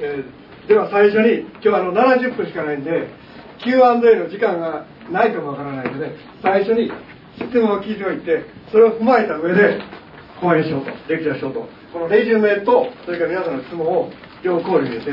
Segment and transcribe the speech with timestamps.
[0.00, 3.08] えー、では最初に今日あの70分しかないんで
[3.64, 3.80] Q&A
[4.16, 6.90] の時間がないかもわからないので最初に
[7.36, 9.80] 質問を聞いておいてそれを踏まえた上で
[10.40, 11.68] 講演しようとレクチャーしようと。
[11.92, 14.10] このレジュメとそれから皆さんの質問を
[14.42, 15.12] 両考慮に入れて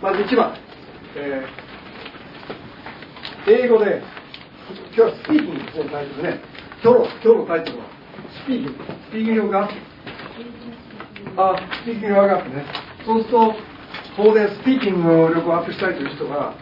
[0.00, 0.54] まず1番、
[1.16, 4.00] えー、英語で
[4.94, 6.40] 今日はスピーキングのタイトルね。
[6.84, 7.84] 今日今日のタイトルは
[8.44, 8.84] スピーキング。
[9.08, 9.68] スピーキングが
[11.36, 12.64] あスピーキングが上がってね。
[13.04, 13.54] そうすると
[14.16, 16.54] 当然スピーキングの力をアップしたいという人が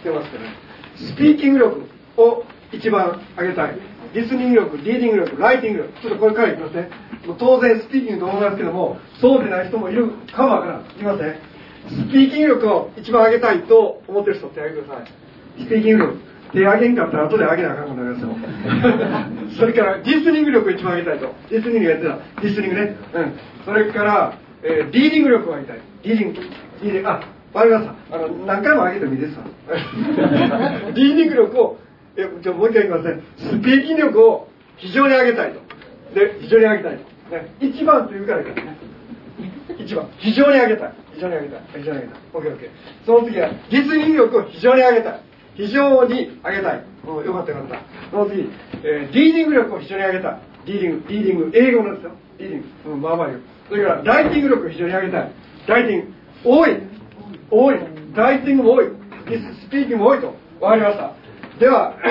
[0.00, 0.50] 来てますけどね。
[0.96, 3.78] スピーキング力を一番上げたい。
[4.14, 6.90] リスニング力リーディング力ライティング力ちょっとこれからいきますね。
[7.38, 10.80] 当然スピーキングと思いますけどもそうでない人もいるかもわからん。
[10.82, 11.40] いきますね
[11.88, 15.62] スピーキング力を一番上げたいと思ってる人手挙げてください。
[15.62, 19.56] スピーキング力手挙げんかったら後で上げなあかんことになりますよ。
[19.58, 21.34] それからリスニング力を一番上げたいと。
[21.50, 22.42] リスニングやってた。
[22.42, 22.96] リスニングね。
[23.14, 23.32] うん。
[23.64, 25.80] それから、えー、リーディング力を上げたい。
[26.02, 26.40] リーディング。
[26.82, 27.12] リーディングあ
[27.52, 28.16] わかりました。
[28.16, 29.38] あの何回も上げてもいいです。
[29.38, 29.44] わ
[30.94, 31.78] リーディング力を
[32.16, 35.60] えじゃもう一回言いますねスピーキング力を非常に上げたいと。
[36.14, 38.76] で非常に上げたいと、ね、一番というからいいからね。
[39.78, 40.08] 一番。
[40.18, 40.94] 非常に上げたい。
[41.14, 41.60] 非常に上げたい。
[41.74, 42.20] 非常に上げたい。
[42.32, 42.68] OKOK
[43.06, 45.20] その次はリスニング力を非常に上げたい。
[45.54, 47.78] 非常に上げたい、うん、よかったよかった。
[48.10, 48.48] その次、
[48.82, 50.40] えー、リーディング力を非常に上げたい。
[50.66, 52.10] リーディングリーディング英語なんですよ。
[52.38, 55.32] リーディング、うん、まあまあ言うそれからライティング力を非常に上げたい。
[55.66, 56.12] ライティング。
[56.44, 56.76] 多い。
[57.50, 57.76] 多い。
[58.14, 58.86] ライティングも多い。
[59.66, 60.34] スピーキングも多いと。
[60.60, 61.12] 分かりました。
[61.58, 61.96] では、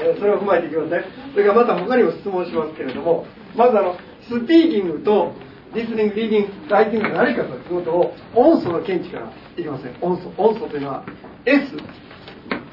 [0.00, 1.04] えそれを踏まえていきますね。
[1.32, 3.26] それからまた他にも質問しますけれども
[3.56, 5.32] まずあのスピーキングと
[5.74, 9.96] リスニング、リーディング、ライティングが何かということを音素の見地からいきますね。
[10.00, 10.32] 音素。
[10.38, 11.04] 音素というのは
[11.44, 11.76] S、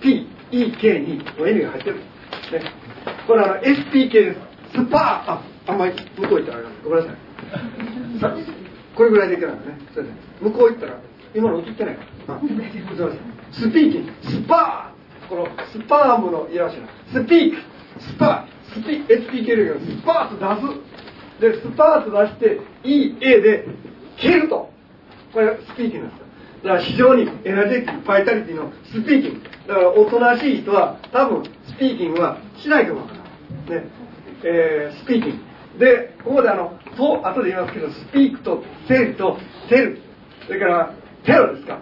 [0.01, 2.03] P、E、K にの N が入ってる、ね、
[3.27, 4.39] これあの SPK です。
[4.71, 5.31] スパー。
[5.31, 7.11] ああんまり向こう行ったらごめんな
[8.21, 8.55] さい。
[8.95, 9.77] これぐらいでいけないのね。
[9.93, 10.99] それで向こう行ったら
[11.35, 12.39] 今の映ってないから。
[13.51, 14.05] スピーキン。
[14.05, 15.29] グスパー。
[15.29, 17.57] このスパームのいらっしゃるスピーク。
[17.99, 18.81] スパー。
[18.81, 20.61] スピ SPK よりスパーと
[21.41, 21.61] 出す。
[21.61, 23.67] でスパーと出して EA で
[24.17, 24.69] 消えると。
[25.33, 26.19] これスピーキングです
[26.63, 29.33] だから非常にエナジェティックバイタリティのスピーキン。
[29.33, 33.75] グだからおとなしい人は多分スピーキングはしないかもわから。
[33.75, 33.89] ないね。
[34.43, 35.31] えー、スピーキン。
[35.31, 35.37] グ
[35.79, 39.37] でここであのと後で言いますけどスピークとセールと
[39.69, 40.01] テル
[40.47, 40.93] それから
[41.25, 41.79] テロですか。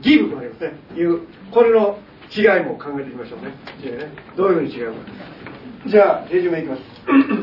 [0.00, 0.72] ギブもありますね。
[0.96, 1.98] いうこれの
[2.34, 3.48] 違いも考えていきましょうね。
[3.98, 4.98] ねどういうふうに違うか。
[5.86, 6.82] じゃあレジュメいきます。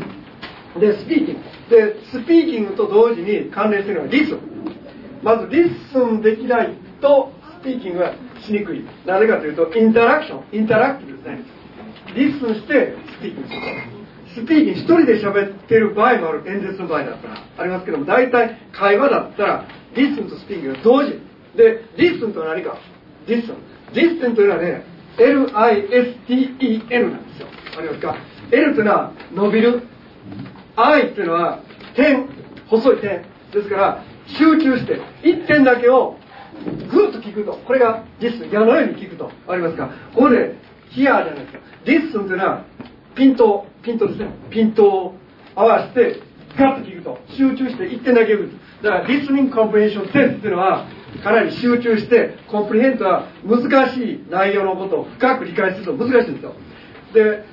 [0.79, 4.39] でスピーキングでスピーキングと同時に関連しているのは listen
[5.23, 6.69] まず listen できない
[7.01, 7.31] と
[7.61, 8.85] スピーキングはしにくい。
[9.05, 11.41] なぜかというとインタラクションインタラクティブですね。
[12.15, 13.96] listen してスピーキングする
[14.37, 19.65] スピーキング一人で喋ってる場合もある演説の場合だったらありますけども大体会話だったら
[19.95, 21.19] listen とスピーキングが同時。
[21.55, 22.77] で listen とは何か？
[23.27, 24.83] listen。listen というのはね
[25.17, 25.53] LISTEN
[27.11, 27.47] なんですよ
[27.77, 28.15] ありますか
[28.51, 29.81] ？L というのは伸びる。
[30.75, 31.63] I というのは
[31.95, 32.29] 点
[32.67, 33.25] 細い点。
[33.51, 36.17] ですから集中して1点だけを
[36.91, 37.57] ぐっと聞くと。
[37.65, 38.51] これがリスン。
[38.51, 39.89] 矢のように聞くとありますか？
[40.13, 40.55] ここで
[40.91, 41.59] ヒアじゃないですか。
[41.85, 42.65] リスンというのは
[43.17, 44.29] ピントピントですね。
[44.49, 45.15] ピントを
[45.55, 46.21] 合わせて
[46.57, 48.51] ガッと聞くと集中して1点だけ聞く
[48.83, 50.87] だからリスニングコンプレーションセンスっていうのは
[51.23, 56.53] かなり集中して comprehend は難しい内容のことを深く理解すると難しいんですよ。
[57.13, 57.43] で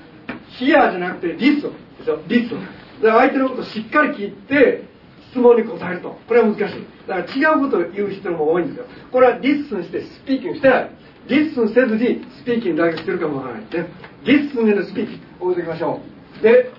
[0.58, 2.20] hear じゃなくて listen ですよ。
[2.28, 2.60] listen
[3.02, 4.84] で相手のことをしっかり聞いて
[5.30, 6.18] 質問に答えると。
[6.28, 6.86] これは難しい。
[7.08, 8.84] だから違うことを言う人も多いんですよ。
[9.10, 10.90] これは listen してスピーキングしてない。
[11.26, 13.62] listen せずにスピーキングだけしてるかもわからない。
[13.62, 13.88] ね。
[14.24, 15.33] listen でのスピーキング。
[15.44, 16.00] 覚えておきましょ
[16.40, 16.42] う。
[16.42, 16.72] で、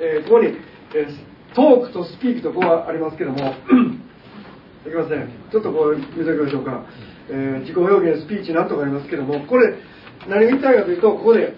[0.00, 0.48] えー、ここに、
[0.94, 3.38] えー、トークと speak とこうありますけども
[4.86, 5.28] いきますね。
[5.52, 6.84] ちょっとこう見ておきましょうか、
[7.30, 9.74] えー、自己表現スピーチなんとかありますけどもこれ
[10.28, 11.54] 何を言いたいかというとここで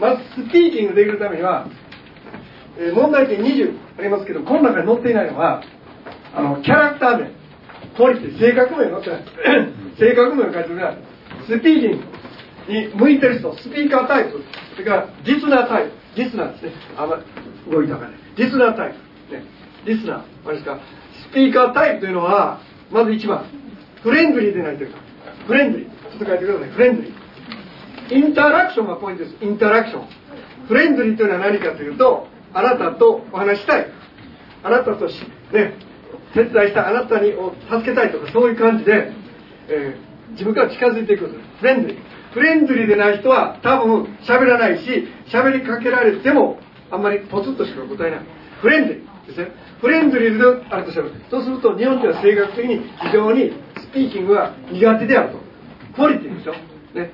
[0.00, 1.68] まずスピーキングできるためには、
[2.78, 5.62] えー、問題点20ありますけどこの中に載っていないのは
[6.34, 7.30] あのキャラクター名。
[7.96, 9.24] これって性格名載ってない。
[9.98, 10.98] 性格名を書いてるから
[11.46, 12.04] スピーキング。
[12.68, 14.42] に向いてる人スピーカータイプ
[14.72, 17.18] それからリスナータイプリスナーですねあんま
[17.70, 18.94] 動いたかねリスナータイ
[19.28, 19.44] プ、ね、
[19.84, 20.78] リスナーあれですか
[21.30, 22.60] スピーカータイプというのは
[22.90, 23.46] まず1番
[24.02, 24.98] フレンドリーでないというか
[25.46, 30.08] フレンドリーちょっと書いてくださいフレンドリーインタラクションがポイントですインタラクション
[30.68, 33.86] フレンドリーというのは何かというとあなたとお話したい
[34.62, 35.20] あなたとし
[35.52, 35.74] ね
[36.34, 39.12] 手伝いしたあなたにを助けたいとかそういう感じで、
[39.68, 46.58] えー、自分から近づいていくフレンドリーフレンドリーでない人は多分喋らないし喋りかけられても
[46.90, 48.20] あんまりポツッとしか答えない。
[48.60, 49.48] フレンドリーですね。
[49.80, 55.40] フレンドリーであるとしたらそうすると日本では性格的に非常にスピーキングが苦手であると。
[55.96, 56.52] クオリティでしょ。
[56.92, 57.10] ね。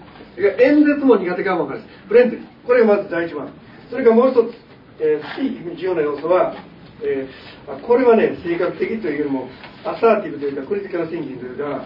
[0.59, 2.47] 演説も苦手かもわからないフレンドリー。
[2.67, 3.49] これがまず第一番。
[3.91, 4.59] それからもう一つ、
[4.99, 6.57] えー、スピーキング重要な要素は、
[7.01, 9.47] えー、これはね性格的というよりも
[9.85, 11.85] assertive というかクリティカルシンキングというか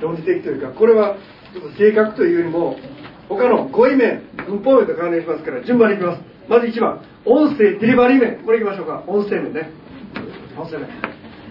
[0.00, 1.16] 論理的というかこれは
[1.76, 2.76] 性格というよりも
[3.28, 6.22] 他の語彙面文法面と関連しますから順番にいきます。
[6.48, 8.44] まず1番音声デリバリー面。
[8.44, 9.04] これいきましょうか。
[9.06, 9.70] 音声面ね。
[10.58, 10.88] 音声面。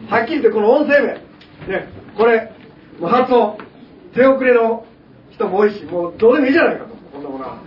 [0.09, 1.15] はっきり言ってこの音声面。
[1.67, 1.87] ね。
[2.17, 2.51] これ
[2.99, 3.57] もう発音
[4.13, 4.85] 手遅れの
[5.31, 6.95] 人も多いしもうどうでもいいじゃないかと。
[7.13, 7.61] こんなものは。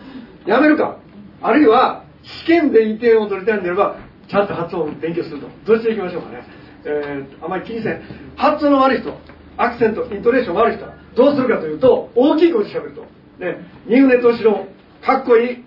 [0.47, 0.99] やめるか。
[1.41, 2.05] あるいは
[2.45, 3.97] 試験でいい点を取りたいんであれば
[4.29, 5.49] ちゃんと発音を勉強すると。
[5.65, 6.45] どうしていきましょうかね、
[6.85, 8.03] えー、あまり気にせん。
[8.37, 9.17] 発音の悪い人。
[9.57, 13.03] アクセントイントネーション悪い人はどうするかというと大きい声で喋ると。
[13.39, 13.57] ね
[13.87, 14.67] 二船敏郎
[15.05, 15.65] かっこいい。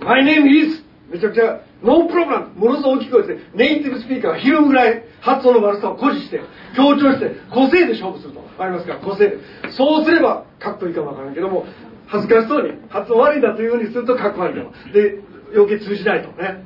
[0.00, 2.54] My name is めちゃくちゃノープログラム。
[2.54, 6.40] ものすごく大きい声でネイティブスピーカーがひるぐらい発音の悪さを誇示して
[6.76, 8.40] 強調して個性で勝負すると。
[8.58, 8.94] ありますか？
[8.94, 9.38] ら個性で。
[9.76, 11.64] そうすればかっこいいかもわからんけども
[12.06, 15.20] 恥ずかしそうに発音悪いんだというふうにするとかっこ悪いかもで
[15.54, 16.28] 余計通じないと。
[16.42, 16.64] ね。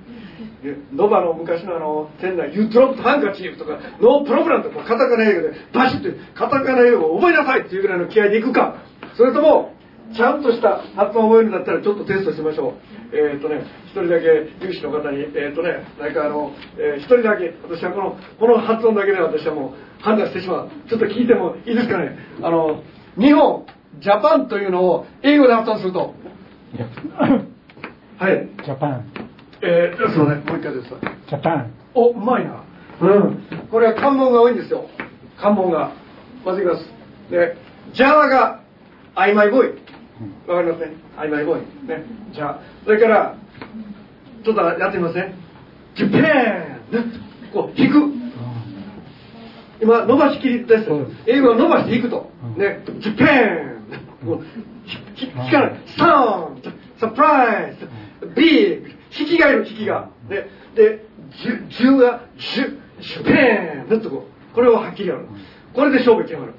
[0.93, 8.77] ノバの昔のあの店内ユートロップハンカチーフとかノープログラムとかカタカナ英語でバシッとカタカナ英語を覚えなさいっていうぐらいの気合でいくか。
[9.17, 9.75] それとも
[10.15, 12.75] ちゃんとした発音を覚えるんだったらちょっとテストしましょ
[13.13, 13.17] う。
[13.17, 14.27] えっ、ー、とね一人だけ
[14.61, 20.71] 有志の方にえっ、ー、とねなんかあの一、えー、人だけ私はこのこの発音だけで私はもう判断してしまう。
[20.89, 22.17] ちょっと聞いてもいいですかね。
[22.43, 22.83] あの
[23.19, 23.67] 日本
[24.01, 26.15] ジャパンというのを英語で発音すると。
[28.19, 28.49] はい。
[28.65, 29.32] ジャパン
[29.65, 30.89] えー、そうねもう一回です。
[31.29, 32.65] ジャパンおうまいな。
[33.01, 33.69] うん。
[33.71, 34.89] これは関門が多いんですよ。
[35.41, 35.93] 関門が。
[36.45, 36.85] まずいきます。
[37.31, 37.57] で
[37.95, 38.61] ジャワが
[39.15, 39.83] 曖昧ボーイ。
[40.49, 41.89] わかりますね曖昧ボーイ。
[41.89, 42.05] ね。
[42.33, 43.37] じゃあそれから
[44.45, 45.35] ちょっとやってみますね
[45.95, 46.23] ジャパン！
[46.23, 46.27] ね。
[47.53, 48.13] こう引く。
[49.81, 50.91] 今伸ばしきりです。
[51.27, 52.31] 英語は伸ばして引くと。
[52.57, 52.83] ね。
[52.99, 54.27] ジャパン！
[54.27, 54.45] こう
[55.21, 55.77] 引かない。
[55.97, 56.63] サウン！
[56.63, 57.89] ドサプライズ！
[58.35, 60.09] ビッグ引きがいる引きが。
[60.29, 61.05] でで
[61.73, 64.29] 10が10ジャパンずっとこ。
[64.29, 65.27] うこれをはっきりやる。
[65.75, 66.55] これで勝負決まる。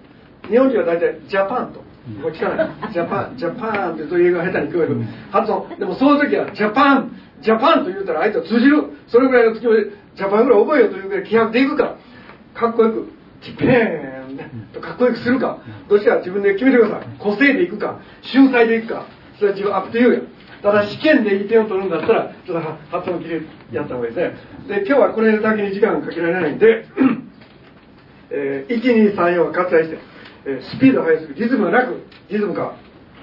[0.50, 1.80] 日本人は大体ジャパンと。
[2.22, 2.70] これ聞かない。
[2.92, 4.98] ジャパンジャパンってそういう英語が下手に聞こえる。
[5.32, 7.12] 発音でもその時はジャパン
[7.42, 8.84] ジャパンと言うたら相手は通じる。
[9.08, 9.86] それぐらいの月まで
[10.16, 11.96] ジャパンぐらい覚えようというぐらい気迫でいくか。
[12.54, 13.08] かっこよく
[13.42, 15.60] ジャパンとかっこよくするか。
[15.88, 17.08] どちら自分で決めてください。
[17.20, 18.00] 個性でいくか。
[18.22, 19.06] 秀才でいくか。
[19.38, 20.26] それは自分アップというやた
[20.72, 24.38] だ試験で1点を取るんだったらちょっと発音きれいやった方がいいで
[24.68, 24.80] すね。
[24.82, 26.86] で今日はこれだけに時間かけられないんで、
[28.32, 29.98] えー、1234は割愛して
[30.46, 32.76] えスピードが速すぎリズムがなくリズムか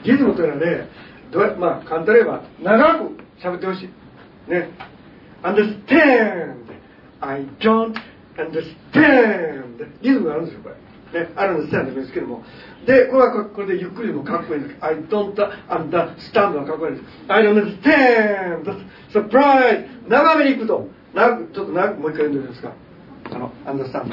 [0.04, 0.88] リズムというのはね
[1.30, 4.50] どうまあ簡単に言えば長く喋ってほしい。
[4.50, 4.68] ね。
[5.42, 6.56] understand.
[7.20, 7.94] I don't
[8.36, 9.86] understand.
[10.02, 10.89] リズムがあるんですよこれ。
[11.12, 12.42] ねあるんですよですけども。
[12.86, 14.76] でこれはこれでゆっくりでもかっこいいんです。
[14.80, 15.34] I don't
[15.68, 17.06] understand はかっこいいんです。
[17.28, 18.64] I don't understand.
[19.12, 19.86] Surprise!
[20.08, 20.88] 長めにいくと。
[21.14, 22.72] 長くちょっと長くもう一回読んでみますか。
[23.32, 24.10] あの understand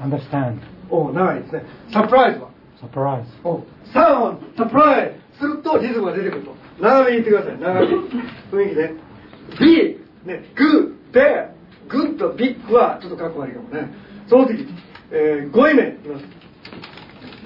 [0.00, 0.58] understand
[0.90, 1.64] お長いですね。
[1.92, 2.50] サプライズは？
[2.80, 6.54] サプライズおサウンドサプライズするとリズムが出てくると。
[6.80, 7.58] 長めに言ってください。
[7.58, 7.92] 長めに。
[8.52, 8.94] 雰囲気ね。
[9.58, 10.64] ビッグねグ
[11.10, 11.50] ッベア
[11.88, 13.88] グッドビッグはちょっとかっこ悪いかもね。
[14.28, 14.66] その次、
[15.10, 15.88] えー、5位目。
[15.88, 16.24] いきます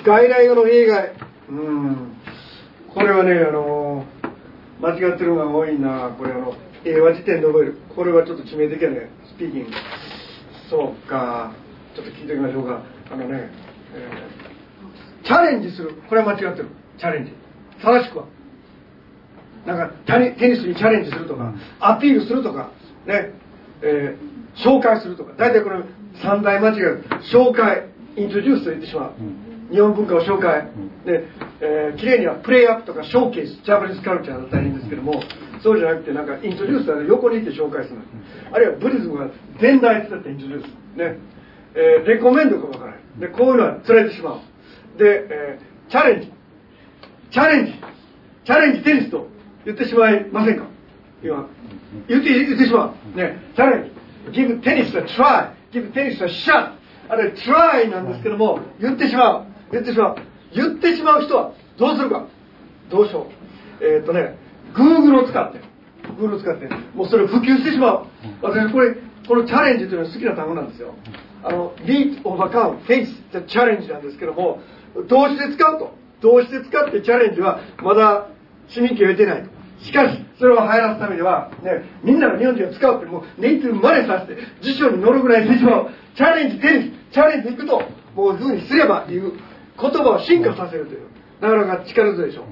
[0.04, 1.06] 外来語の映画
[1.48, 2.16] うん。
[2.92, 6.54] これはねあのー、間違ってるのが多いなこれあの
[6.84, 7.78] 英和辞典で覚える。
[7.94, 9.10] これはちょっと致命的やね。
[9.32, 9.70] スピーキング
[10.68, 11.52] そうか。
[11.94, 12.82] ちょっと聞いておきましょうか。
[13.12, 13.50] あのね、
[13.94, 15.94] えー、チャレンジする。
[16.08, 16.68] これは間違ってる。
[16.98, 17.32] チャレンジ。
[17.80, 18.24] 正しくは。
[19.66, 22.72] なんかテニスにチャレンジするとかアピールするとか
[23.06, 23.32] ね、
[23.82, 25.34] えー、紹介するとか。
[25.38, 25.84] 大体これ
[26.20, 26.76] 三大間違い
[27.32, 29.12] 紹介イントロデュースと言ってしまう、
[29.72, 30.68] 日本文化を紹介、
[31.06, 31.24] で、
[31.60, 35.22] えー、綺麗にはプレイアップとかショーケースジャパニーズカルチャーだったらいいんですけども
[35.62, 37.98] そうじゃなくてなんかイントロデュースは横にいて紹介する
[38.52, 41.18] あるいはブリズムが全体だってイントロデュースね。
[41.74, 43.00] えー、レコメンドかわからない。
[43.18, 44.98] でこういうのは釣れてしまう。
[44.98, 46.32] で、えー、チャレンジ。
[47.30, 47.72] チャレンジ。
[48.44, 49.28] チャレンジテニスと
[49.64, 50.66] 言ってしまいませんか？
[51.22, 51.48] 今。
[52.08, 53.16] 言って言ってしまう。
[53.16, 53.38] ね。
[53.56, 53.84] チャレン
[54.32, 54.38] ジ。
[54.38, 56.72] give テニス a try give テニス a shot
[57.08, 59.46] あれ try なんですけども言ってしまう。
[59.72, 60.16] 言ってしまう。
[60.54, 62.26] 言ってしまう人はどうするか？
[62.90, 63.26] どうしよ
[63.80, 63.84] う？
[63.84, 64.36] えー、っとね
[64.74, 65.60] Google を使って。
[66.18, 68.06] Google を使ってもうそれを普及してしまう。
[68.42, 68.94] 私これ
[69.26, 70.94] このチャレンジというのは好きな単語なんですよ。
[71.44, 74.60] あの beat overcome face the challenge なんですけども
[75.08, 75.94] 動詞で使うと？
[76.20, 78.28] 動詞で使ってチャレンジはまだ
[78.68, 79.48] 市民権を得てない
[79.82, 87.82] しかしそれを流行らすためには、ね、みんなの日本人を使うってもうネイティブ真似させて辞書に載るぐらいしてしまうチャレンジテニスチャレンジ行くと
[88.14, 89.32] もういうふうにすればいう
[89.80, 91.00] 言葉を進化させるという。
[91.40, 92.42] なかなか力強いでしょ。
[92.42, 92.44] う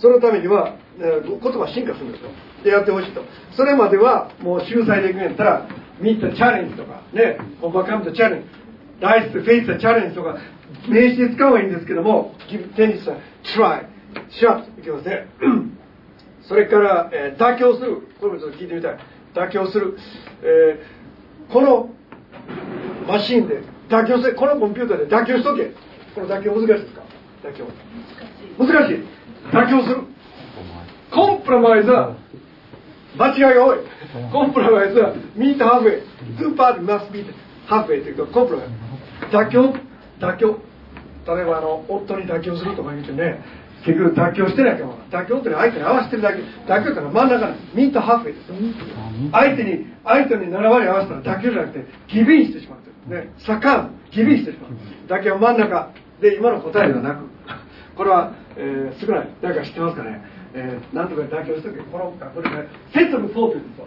[0.00, 2.30] そのためには、えー言葉進化するんですよ。
[2.62, 3.22] でやってほしいと。
[3.56, 5.68] それまではもう秀才でいくんやったら
[6.00, 8.48] ミットチャレンジとかねオバカムとチャレンジ
[9.00, 10.36] ライスとフェイスとチャレンジとか
[10.88, 12.34] 名詞で使うがいいんですけども
[12.76, 13.86] テニスは try
[14.30, 15.26] シャッといきますね。
[16.48, 18.08] それから、えー妥協する。
[18.20, 18.98] これもちょっと聞いてみたい。
[19.34, 19.96] 妥協する、
[20.42, 21.90] えーこの
[23.06, 25.72] マシンで妥協せこのコンピューターで妥協しとけ。
[26.14, 27.02] この妥協難しいですか？
[27.44, 27.66] 妥協。
[28.58, 29.04] 難しい。
[29.52, 30.02] 妥協する。
[31.10, 32.16] コンプラマイズは
[33.16, 33.78] 間違いが多い。
[34.32, 36.02] compromise は meet halfway。
[36.38, 38.74] スーパーマス meet。halfway というか compromise。
[39.36, 39.74] 妥協。
[40.20, 40.58] 妥協。
[41.36, 43.42] 例えばあの夫に妥協するとか言ってね。
[43.84, 46.42] 結局妥協してないから妥協って相手に合わせてるだけ。
[46.66, 48.56] 妥協ってのは真ん中な meet halfway ですよ。
[49.32, 53.32] 相手に相手に7割合わせたら妥協じゃなくて give in してしまうね。
[53.38, 54.70] 左官 give in してしまう。
[55.08, 57.24] 妥協真ん中で今の答えではなく。
[57.96, 59.28] これは、えー、少ない。
[59.42, 60.22] 誰か知ってますかね、
[60.54, 61.78] えー、なんとか妥協しとけ。
[61.78, 62.48] この学校で
[62.92, 63.86] 説部っというんですよ。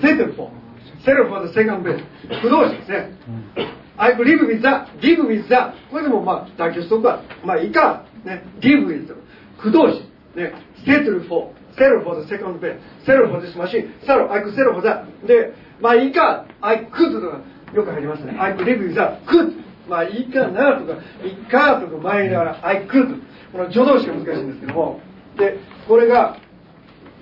[0.00, 0.67] 説部4
[1.04, 2.40] セルフォーザセカンドベース。
[2.40, 3.10] 不動詞ですね。
[3.56, 3.66] うん、
[3.96, 4.68] I believe with the,
[5.00, 5.54] give with the.
[5.90, 7.22] これでもまあ、妥協しとくわ。
[7.44, 8.04] まあ、いいか。
[8.24, 8.44] ね。
[8.60, 9.14] give with the.
[9.58, 10.02] 不動詞。
[10.36, 10.52] ね。
[10.86, 11.50] settle for.
[11.76, 13.06] セルフォーザセカンドベース。
[13.06, 13.94] セルフォーザスマシン。
[14.04, 16.44] セルフォーザ、I ポザで、まあ、いいか。
[16.60, 17.40] I could とか
[17.72, 18.36] よく入りますね。
[18.38, 19.52] I believe with the, could.
[19.88, 23.20] まあ、いいかなとか、いかとか、前にながら、うん、I could.
[23.52, 25.00] この助動詞が難しいんですけども。
[25.38, 26.36] で、これが、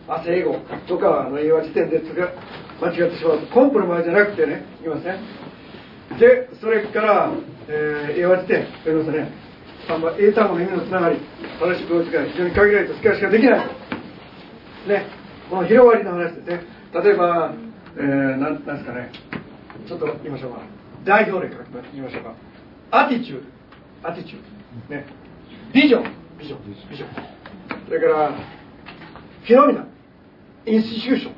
[0.09, 0.59] まあ、英語
[0.89, 2.01] とかの英和辞典で
[2.81, 5.19] 間違ってしまうコンプロマイじゃなくてねいきますね
[6.19, 7.33] でそれから、
[7.69, 9.29] えー、英和辞典読みますね。
[9.89, 11.19] 3番英単語の意味のつながり
[11.61, 13.67] 正しい動詞が非常に限られた使いしかできない。
[14.89, 15.07] ね。
[15.51, 16.61] この広がりの話ですね。
[16.95, 17.55] 例えば、
[17.97, 18.05] えー、
[18.37, 19.11] なんなんですかね。
[19.87, 20.61] ちょっと言いましょうか。
[21.05, 22.35] 代表例から言いましょうか。
[22.91, 23.43] アティチュー
[24.03, 24.39] ドアティチュー
[24.89, 25.07] ドね。
[25.75, 26.05] ビジョン
[26.39, 27.09] ビジョンビジョン
[27.87, 29.87] それからフィノミナ。
[30.67, 31.33] インスティチューション、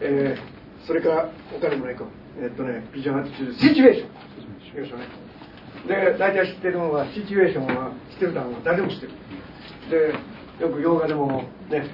[0.00, 2.04] えー、それから他にもないか
[2.42, 4.08] えっとねビジョンアティチュードシチュエーション。
[4.64, 5.06] シチュエーションね。
[6.12, 9.12] で大体知ってるのはシチュエーションは知ってる単語は誰でも知ってる。
[9.90, 11.90] でよく洋画でもね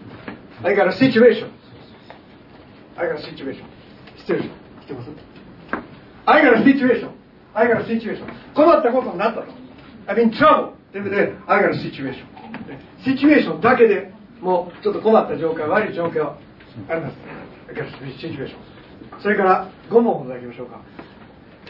[0.63, 1.49] I got a situation
[2.97, 3.63] I got a situation
[4.19, 5.11] 知ってる人知ってます
[6.27, 7.11] ？I got a situation
[7.55, 9.47] I got a situation 困ったことになったと。
[10.07, 12.15] I'm in trouble という意味で I got a situation
[13.05, 16.35] シチュエーションだけでもうちょっと困った状況悪い状況
[16.89, 17.17] あります
[17.69, 18.57] I got a situation
[19.23, 20.81] それから5問ほどいきましょうか。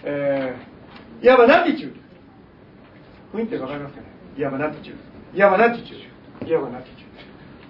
[0.05, 1.95] えー、いわばナティチュー
[3.33, 4.07] ド雰囲気わかりますかね？
[4.37, 4.97] いわばナティチュー
[5.33, 6.01] ドいわばナティチュー
[6.45, 7.07] ドいわばナティチュ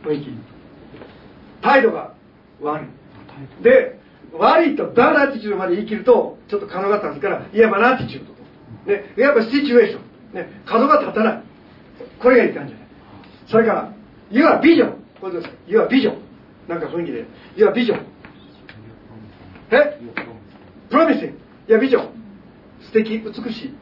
[0.03, 0.31] ード雰囲気。
[1.63, 2.15] 態度が
[2.61, 3.63] 悪い。
[3.63, 3.99] で
[4.33, 8.43] 悪いとバーナティチュードまで言い切るとちょっと可能だったんですからいわばナティチュードと。
[8.91, 10.35] ねいわばシチュエーション。
[10.35, 11.43] ね角が立たない。
[12.21, 12.89] これがいい感じじゃない。
[13.49, 13.93] それから
[14.31, 16.15] 「You are vision」これです You are vision
[16.69, 17.25] なんか雰囲気で
[17.57, 18.01] 「You are vision」
[19.71, 19.99] え
[20.91, 21.31] ？Promising
[21.69, 22.09] いやビジョン。
[22.83, 23.19] 素敵。
[23.19, 23.69] 美しい。
[23.69, 23.77] って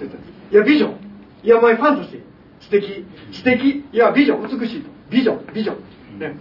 [0.00, 0.18] 言った。
[0.18, 0.96] いやビジョン。
[1.44, 2.22] いやマイファンタジー
[2.60, 3.04] 素敵。
[3.32, 3.84] 素敵。
[3.92, 4.58] いやビジョン。
[4.60, 4.84] 美しい。
[5.10, 5.54] ビジョン。
[5.54, 5.74] ビジョ
[6.16, 6.18] ン。
[6.18, 6.36] ね。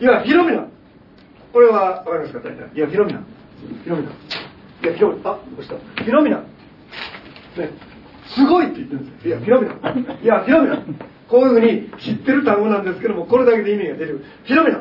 [0.00, 0.66] いやフィロミナ
[1.52, 2.40] これはわかりますか？
[2.40, 2.76] 大体。
[2.76, 4.14] いやフィロミナフィロミナい
[4.82, 5.76] やフィロミナあどうした。
[5.76, 6.44] フィロミナね。
[8.26, 9.38] すごいって言ってるんですよ。
[9.38, 9.74] いやフィロミナ
[10.20, 10.82] いやフィロミナ
[11.28, 14.24] こういうふうに知ってる単語なんですけどもこれだけで意味が出る。
[14.44, 14.78] フィロミナ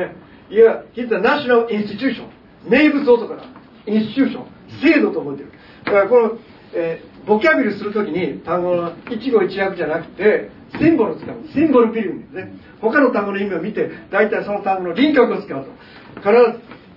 [0.00, 0.16] ね。
[0.50, 2.28] いや He's a national institution
[2.68, 3.42] 名物男だ。
[3.86, 4.46] インスチューション
[4.82, 5.52] 制度と覚えてる。
[5.84, 6.38] だからこの、
[6.74, 11.36] えーボキャビルするときに単語の一語一訳じゃなくてシンボルを使う。
[11.52, 12.52] シンボルビルですね。
[12.80, 15.70] 他の単語の意味を見て大体その単語の輪郭を使うと。
[16.16, 16.30] 必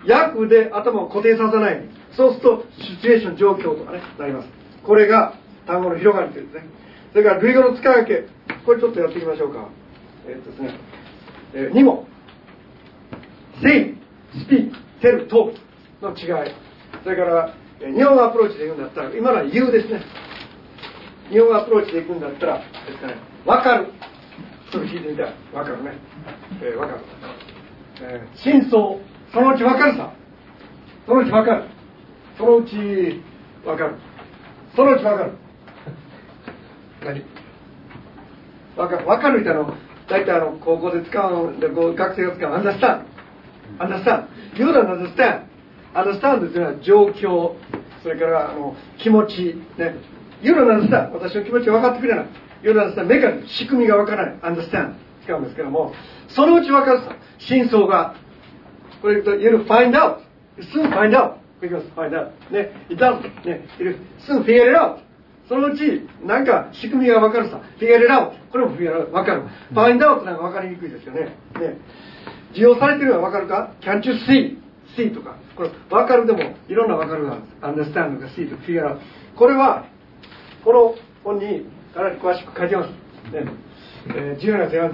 [0.05, 1.83] ず訳で頭を固定させない。
[2.17, 4.49] そうするとシチュエーション状況とかねなります。
[4.83, 5.35] これが
[5.67, 6.69] 単語の広がりというですね。
[7.11, 8.27] それから類語の使い分け。
[8.65, 9.69] これちょっとやっていきましょうか。
[10.27, 10.79] えーっとですね、
[11.53, 12.07] え2問
[13.61, 13.93] say,
[14.33, 14.71] speak,
[15.05, 15.53] tell, talk
[16.01, 16.51] の違い。
[17.03, 20.01] それからえ日本アプローチで言うんだったら今のは言うですね。
[21.29, 23.87] 日本アプローチでいくんだったらですかね分かる。
[24.71, 25.91] それ聞いてみたい分かるね、
[26.61, 26.99] えー分かる、
[28.01, 28.97] えー真相。
[29.31, 30.13] そのうち分かるさ。
[31.05, 31.63] そのうち分かる。
[32.37, 32.75] そのうち
[33.63, 33.95] 分かる。
[34.75, 35.31] そのうち分かる。
[37.03, 37.23] 何？
[38.75, 39.05] 分かる。
[39.05, 39.73] 分かるみたいなの
[40.07, 43.14] 大体あの高校で使うでこう学生が使う understand
[43.79, 44.27] understand
[44.57, 45.43] you don't understand
[45.93, 47.55] understand というのは状況
[48.03, 49.95] それからあの気持ちね
[50.41, 52.25] you don't understand 私の気持ち分かってくれない
[52.63, 55.93] you don't understand メカニ仕組みが分からない understand 使うんですけども
[56.29, 58.15] そのうち分かるさ真相が
[59.01, 60.19] これ言うと you'll find out
[60.73, 65.05] soon find out いきます find out ね it does ね you'll soon figure it out
[65.47, 67.59] そのうち、なんか仕組みがわかるさ。
[67.77, 68.37] フィギュアラウト。
[68.51, 69.41] これもフィギュアわかる。
[69.41, 71.21] ファインダウトなんかわかりにくいですよね。
[71.21, 71.31] ね。
[72.55, 74.57] 利用されてるのはわかるか ?Can't you see?
[74.97, 75.35] see とか。
[75.55, 78.97] これ、わかるでも、いろんなわかるが、understand とか see とか figure out。
[79.35, 79.85] これは、
[80.63, 82.89] この本にかなり詳しく書いてます。
[83.31, 83.45] ね。
[84.07, 84.93] えー、重要な手紙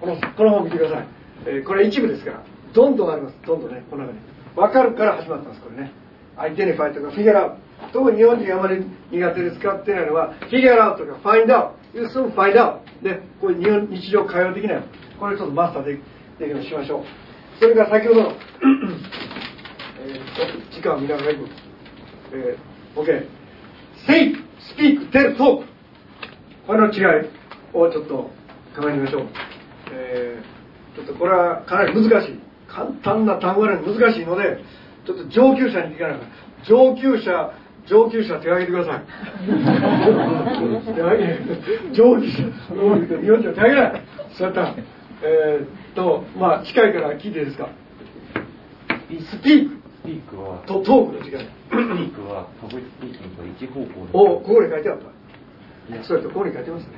[0.00, 1.06] この、この本見てください。
[1.46, 3.36] えー、これ一部ですから、どんどんあります。
[3.46, 4.18] どんどんね、この中に。
[4.56, 5.92] わかるから始まったんです、これね。
[6.36, 7.98] identify とか figure out。
[7.98, 11.98] 特に日本人があまり苦手で使ってないのは、 figure out とか find out。
[11.98, 13.08] 要するに find out。
[13.08, 14.82] で、こういう日常会話できない。
[15.18, 15.98] これちょっとマスターで
[16.38, 17.04] できるようにしましょう。
[17.58, 21.46] それから先ほどの、えー、時間を見ながらいく。
[22.32, 23.26] えー、OK。
[24.06, 24.34] Say,
[24.76, 25.64] speak, tell, talk。
[26.66, 27.28] これの違い
[27.72, 28.30] をちょっと考
[28.80, 29.26] えてみましょう。
[29.92, 32.40] えー、ちょっとこれはかなり難しい。
[32.68, 34.58] 簡単な単語なのに難しいので、
[35.06, 36.20] ちょっと上級者に聞かない
[36.66, 37.52] 上級者、
[37.86, 39.04] 上級者手を挙げてください。
[41.94, 42.42] 上級者、
[43.54, 44.02] 手を挙げない。
[44.32, 44.74] そうやったら、
[45.22, 47.68] えー、っと、まあ、近いから聞いていいですか？
[49.08, 51.40] speak。speak は、とトークの時間。
[51.40, 55.04] speak は、 public speaking と一方向おここに書いてあった。
[56.04, 56.92] そうやってここに書いてますね。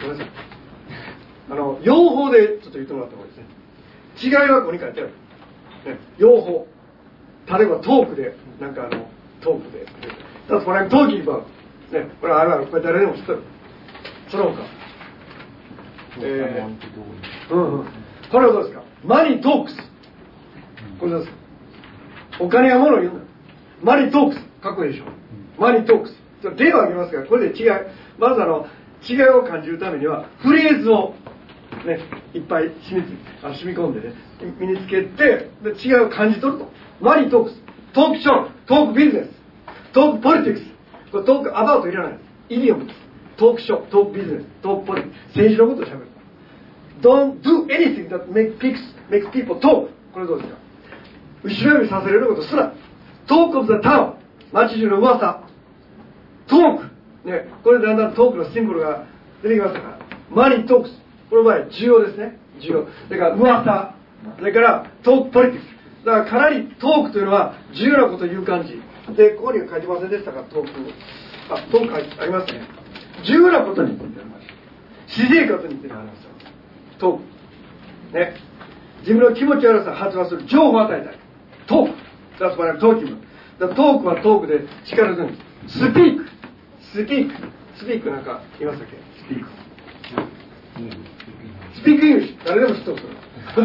[0.00, 0.32] ごめんなさい。
[1.50, 3.52] あの、用法でちょっと言ってもらった方がいいですね。
[4.24, 5.10] 違いはここに書いてある。
[5.84, 6.66] ね、用法。
[7.46, 9.08] 例えばトークで、なんかあの、
[9.42, 9.84] トークで。
[10.48, 11.42] だこれトーキーバー。
[11.92, 12.66] ね、これあるある。
[12.66, 13.42] これ誰でも知ってる。
[14.30, 14.62] その他。
[16.20, 17.86] えー、うんうん。
[18.34, 18.82] これはどうですか？
[19.04, 19.76] マニートークス。
[20.98, 21.38] これどうですか？
[22.40, 23.24] お金は物を言うんだ。
[23.80, 24.40] マニートークス。
[24.60, 25.04] かっこいいでしょ。
[25.56, 26.18] マニートークス。
[26.58, 27.70] 例を挙げますから、これで違い。
[28.18, 28.66] まずあの、
[29.08, 31.14] 違いを感じるためには、フレーズを、
[31.86, 32.00] ね、
[32.34, 33.06] いっぱい染み
[33.44, 34.16] あ染み込んでね、
[34.58, 36.72] 身につけて、で違いを感じ取ると。
[37.00, 37.62] マニートークス。
[37.92, 39.30] トークショー、トークビジネス、
[39.92, 40.66] トークポリティクス。
[41.12, 42.18] これトークアバウトいらない。
[42.48, 42.98] イディオムです。
[43.36, 45.38] トークショー、トークビジネス、トークポリティクス。
[45.38, 46.13] 政治のことをしゃべる。
[47.04, 48.58] Don't do anything that makes
[49.10, 49.90] makes people talk.
[50.14, 50.56] これどうですか？
[51.44, 52.72] 後ろ指させれることすら。
[53.26, 54.14] Talk of the town.
[54.52, 55.42] 街中の噂。
[56.46, 57.28] トーク。
[57.28, 59.04] ね、これだんだんトークのシンボルが
[59.42, 59.98] 出てきましたから。
[60.30, 60.98] マニートークス。
[61.28, 62.38] この場合、重要ですね。
[62.60, 62.86] 重要。
[63.08, 63.94] それから、噂。
[64.38, 66.04] それから、トークポリティクス。
[66.04, 68.80] だからかなりトークというのは重要なことを言う感じ。
[69.14, 70.70] で、ここには書いてませんでしたか、トーク。
[71.50, 72.60] あ、トークありますね。
[73.24, 74.46] 重要なことについてあります。
[75.08, 76.04] 私生活について話
[78.12, 78.36] ね。
[79.00, 81.18] 自分の気持ち悪さを発話する情報を与えたい。
[81.66, 81.96] トーク。
[82.38, 83.16] That's what I'm talking
[83.58, 83.74] about.
[83.74, 85.30] トークはトークで力強い。
[85.68, 86.24] スピーク。
[86.80, 87.34] スピーク。
[87.76, 88.96] スピークなんか言いましたっけ？
[89.22, 89.46] スピーク。
[91.74, 92.26] スピークイング。
[92.44, 93.02] 誰でも知ってます。
[93.04, 93.60] スピ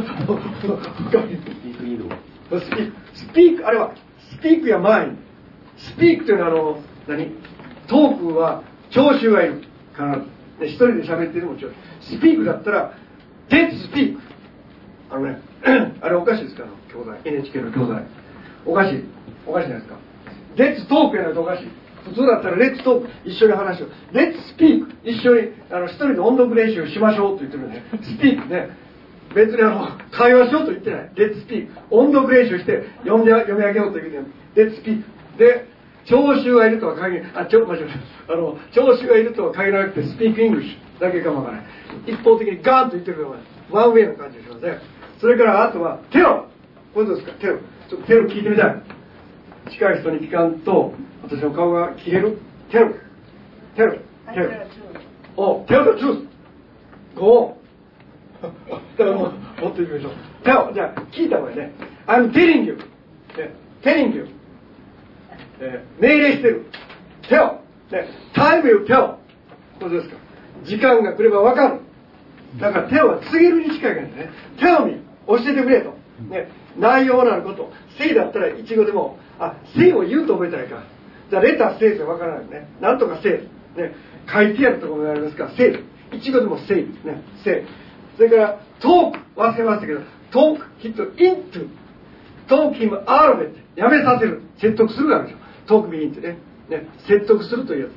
[2.75, 3.93] ーク、スピーク、あれは、
[4.31, 5.17] スピークやマイン。
[5.77, 7.31] スピークというのは、あの、何？
[7.87, 9.63] トークは、聴衆がいる。
[9.93, 10.03] 必
[10.59, 10.65] ず。
[10.65, 11.73] 一人で喋ってるもちろん。
[12.01, 12.93] スピークだったら、
[13.49, 14.21] デッツスピーク。
[15.11, 15.41] あのね、
[16.01, 16.63] あれおかしいですか？
[16.63, 17.19] あの、教材。
[17.25, 18.03] NHK の教材。
[18.65, 19.03] おかしい。
[19.47, 19.99] おかしいじゃないですか。
[20.55, 21.67] デッツトークやないとおかしい。
[22.05, 23.87] 普通だったら、レッツトーク、一緒に話を。
[24.13, 27.83] レッツスピーク、一緒に、あの、一人で音読練習しましょうと言ってるね。
[28.01, 28.69] スピークね。
[29.35, 31.11] 別にあの、会話しようと言ってない。
[31.15, 31.73] レッツスピーク。
[31.95, 34.25] 音読練習して読んで読み上げようと言ってない。
[34.55, 35.37] レッツスピーク。
[35.37, 35.65] で、
[36.05, 37.87] 聴衆がいるとは限り、あ、ちょ、間違え
[38.31, 40.29] あの、聴衆がいるとは限らなくて、スピ
[40.99, 41.65] だけかもわからない。
[42.07, 43.37] 一方的にガーンと言ってるのは、
[43.71, 44.79] ワンウェイな感じがしますね。
[45.19, 46.47] それから、あとは、テロ
[46.93, 47.33] これどうですか？
[47.39, 47.59] テロ。
[47.89, 48.81] ちょっとテロ聞いてみたい。
[49.71, 52.39] 近い人に聞かんと、私の顔が消える。
[52.71, 52.89] テロ。
[53.75, 53.93] テロ。
[54.33, 54.51] テロ。
[55.37, 56.29] お、テロとチュース。
[57.15, 58.47] ゴー。
[58.97, 60.11] だからもう、持っていきましょう。
[60.43, 61.71] じゃあ、じゃあ、聞いた方がいいね。
[62.07, 62.77] I'm telling you.
[63.37, 64.27] ね、telling you.
[65.61, 66.65] えー、命令してる。
[67.29, 67.57] tell.
[67.91, 69.15] ね、time will tell.
[69.79, 70.15] これですか？
[70.63, 71.79] 時間が来ればわかる。
[72.59, 74.29] だから、tell は告げるに近いからね。
[74.57, 75.01] tell me.
[75.27, 75.93] 教えてくれと。
[76.29, 77.71] ね、内容なること。
[77.97, 80.83] say だったら、一語でも、あ、say を言うと覚えたらいいか。
[81.29, 82.67] じゃあ、レター say ってわからないね。
[82.81, 83.47] なんとか say。
[83.77, 83.93] ね、
[84.31, 85.83] 書いてあるところがありますから、say。
[86.11, 86.81] 一語でも say。
[87.03, 87.65] ね、say。
[88.17, 91.67] それから、トーク、忘れましたけど、トーク、きっと、イントゥ、
[92.47, 95.39] トーキム、アーロベって、やめさせる、説得するわけですよ。
[95.67, 96.37] トークミインってね。
[96.69, 97.95] ね、説得するというやつで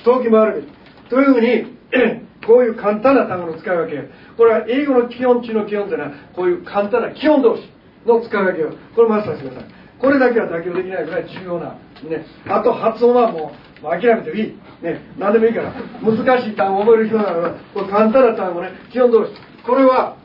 [0.00, 0.04] す。
[0.04, 0.62] トーキム、アーロベ
[1.08, 1.71] というふうに、
[2.46, 4.08] こういう簡単な単語の使い分け。
[4.36, 7.62] これは英語の基本中の基本というのは、こういう簡単な基本同士
[8.06, 9.70] の使い分けを、これマスターしてください。
[10.00, 11.76] これだけは妥協できないぐらい重要な。
[12.08, 12.26] ね。
[12.48, 13.52] あと発音はも
[13.82, 14.58] う、諦めていい。
[14.82, 15.00] ね。
[15.18, 15.72] 何でもいいから。
[16.02, 19.32] 難しい単語を覚える人なら、これ簡単な単語ね、基本同士。
[19.64, 20.16] これは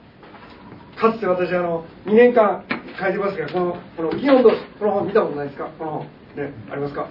[0.99, 2.63] かつて私あの2年間
[2.99, 5.69] 書いてますがこのこの基本同士この本見たことないですか？
[5.77, 6.07] この本
[6.43, 7.07] ねありますか？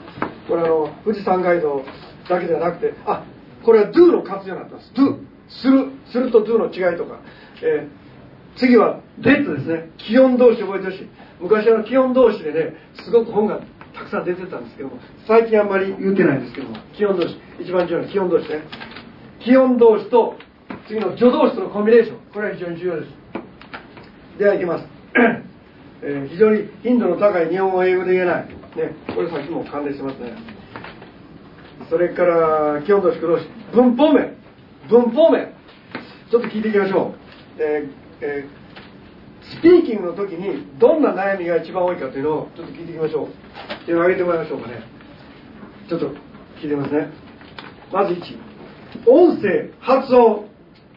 [0.49, 1.85] これあの富士山ガイド
[2.29, 3.23] だけではなくて、あ、
[3.67, 4.93] これは do の活用になってます。
[4.95, 5.19] do、
[5.51, 7.21] する、すると do の違いとか、
[7.63, 8.07] えー
[8.57, 9.91] 次は that ですね。
[9.99, 11.09] 気温動詞覚えてほしい。
[11.43, 12.73] 昔あの気温動詞でね、
[13.05, 13.61] すごく本が
[13.93, 14.97] たくさん出てたんですけども、
[15.29, 18.63] 最近あんまり言うてないんですけども、気温動詞、一番重要な気温動詞ね。
[19.45, 20.39] 気温動詞と
[20.89, 22.19] 次の助動詞とのコンビネーション。
[22.33, 24.39] これは非常に重要です。
[24.39, 24.87] では行きます。
[26.03, 28.49] えー非常に頻度の高い日本語を英語で言えない。
[28.77, 30.33] ね、これさっきも関連してますね。
[31.91, 34.35] それから、基本動詞、駆動詞、文法面。
[34.89, 35.53] 文法面。
[36.31, 37.15] ちょっと聞いていきましょ
[37.59, 37.63] う。
[37.63, 38.67] えーえー
[39.47, 43.87] スピーキングの時にどんな悩みが一番多いかというのをちょっと聞いていきましょう。
[43.87, 44.83] 手を挙げてもらいましょうかね。
[45.89, 46.07] ちょっと
[46.61, 47.11] 聞いてますね。
[47.93, 48.21] まず1。
[49.07, 50.49] 音声、発音、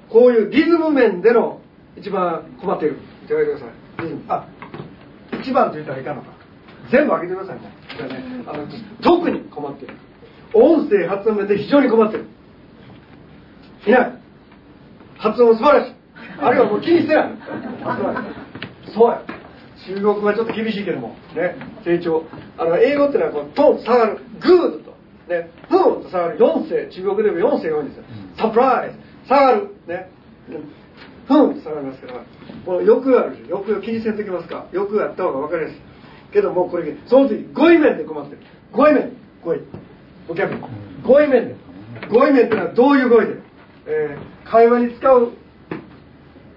[0.10, 1.62] こういうリズム面での
[1.95, 2.97] 一番困っている。
[3.27, 4.08] 手を挙げてください。
[4.08, 4.23] リズム。
[4.27, 4.47] あ、
[5.39, 6.29] 一番と言ったらいかんのか。
[6.91, 7.67] 全部挙げてくださいね。
[8.39, 8.65] ねあの
[9.03, 9.93] 特に困っている。
[10.55, 12.25] 音声、発音面で非常に困っている。
[13.88, 14.13] いない。
[15.18, 15.94] 発音素晴らしい。
[16.42, 17.32] あるいはもう気にしてない。
[18.94, 19.22] そうや。
[19.86, 22.24] 中国語はちょっと厳しいけども、ね、成長。
[22.58, 24.96] あの、英語ってのはこう、トン、下がる、グードと、
[25.30, 28.04] ね、フーンと下がる、4声、中国でも4声が多いんですよ。
[28.38, 30.10] サプライズ、下がる、ね、
[31.28, 32.24] フーンと下がりますから、
[32.65, 33.38] この欲がある。
[33.48, 34.65] 欲を気にせんときますか。
[34.72, 35.78] 欲があった方が分かりやすい。
[36.34, 38.42] けどもうこれ、その時、語彙面で困ってる。
[38.72, 39.13] 語彙面、
[39.44, 39.60] 語彙。
[40.28, 40.54] お客
[41.04, 41.56] 語彙面で。
[42.10, 43.36] 語彙面ってのはどういう語彙で、
[43.89, 45.34] えー会話に使う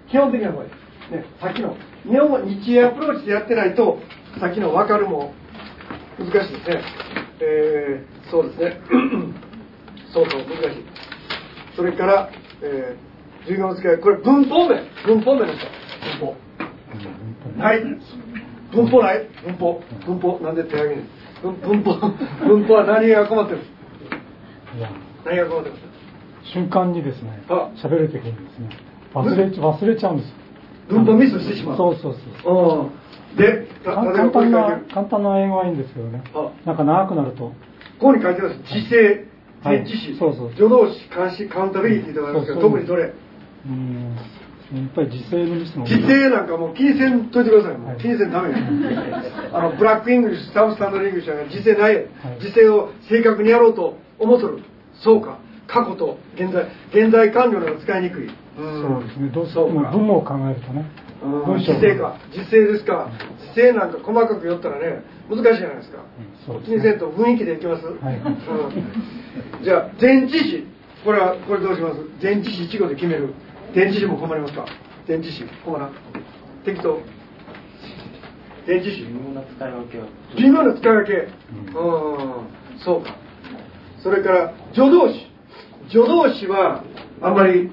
[0.09, 0.71] 基本的な声、ね、
[1.41, 3.99] さっきの日本語日英アプローチでやってないと
[4.39, 5.33] さっきの分かるも
[6.17, 6.81] 難しいですね、
[7.41, 8.79] えーそうですね。
[10.11, 10.85] そうそう難しい。
[11.75, 12.29] それから、
[12.63, 15.67] えー、授業の使いこれ文法面文法面の人
[16.19, 16.35] 文法。
[17.57, 17.83] ない。
[18.71, 19.27] 文法ない。
[19.45, 19.83] 文法。
[20.07, 20.39] 文法。
[20.39, 21.03] なんで手挙げる
[21.43, 21.93] 文文法。
[22.47, 23.59] 文法は何が困ってる？
[25.25, 25.92] 何が困ってます？
[26.53, 27.71] 瞬間にですねあ。
[27.75, 28.69] 喋る時にですね。
[29.13, 30.35] 忘れち忘れちゃうんですよ。
[30.89, 31.77] 文法ミスしてしまう。
[31.77, 33.35] そうそうそうう。
[33.35, 34.81] んで、簡単な。
[34.93, 36.23] 簡単な英語はいいんですけどね。
[36.33, 36.51] あ。
[36.65, 37.37] なんか長くなると。
[37.45, 37.53] こ
[37.99, 38.57] こに書いてます。
[38.63, 39.25] 時制、
[39.63, 39.77] はい。
[39.77, 40.49] 前置詞、そうそう。
[40.51, 43.13] 助動詞、監視、カウンタビリティとかありますけど、特にどれ？
[43.65, 44.15] うん。
[44.73, 47.77] やっぱり時勢のミスの時制なんかもう気にせんといてください。
[47.77, 47.97] もうはい。
[47.99, 48.55] 気にせんダメよ。
[49.53, 51.93] あの、ブラックイングリッシュ、サブスタンダードイングリッシュは時制ない。
[51.93, 52.39] よはい。
[52.39, 54.59] 時制を正確にやろうと思っとる。
[54.95, 55.37] そうか。
[55.67, 58.29] 過去と現在、現在完了なんか使いにくい。
[58.55, 58.61] そ
[58.97, 59.29] うですね。
[59.29, 59.73] どうそうか。
[59.73, 60.85] も文を考えるとね。
[61.57, 62.17] 時制か。
[62.31, 63.09] 時制ですか。
[63.55, 65.99] 時制なんか細かく言ったらね、難しいじゃないですか。
[66.45, 68.15] そうです気にせんと雰囲気でいきます、はい。
[68.17, 69.63] うん。
[69.63, 70.67] じゃあ前置詞。
[71.03, 71.99] これはこれどうします？
[72.21, 73.33] 前置詞一語で決める。
[73.75, 74.65] 前置詞も困りますか？
[75.07, 75.43] 前置詞。
[75.65, 75.91] 困らん。
[76.63, 76.99] 適当。
[78.67, 79.03] 前置詞。
[79.05, 80.05] 微妙な使い分けは
[80.37, 81.13] 微妙な使い分け。
[81.13, 82.79] ううんん。
[82.79, 83.15] そうか。
[83.99, 85.31] それから助動詞
[85.89, 86.83] 助動詞は
[87.21, 87.71] あんまり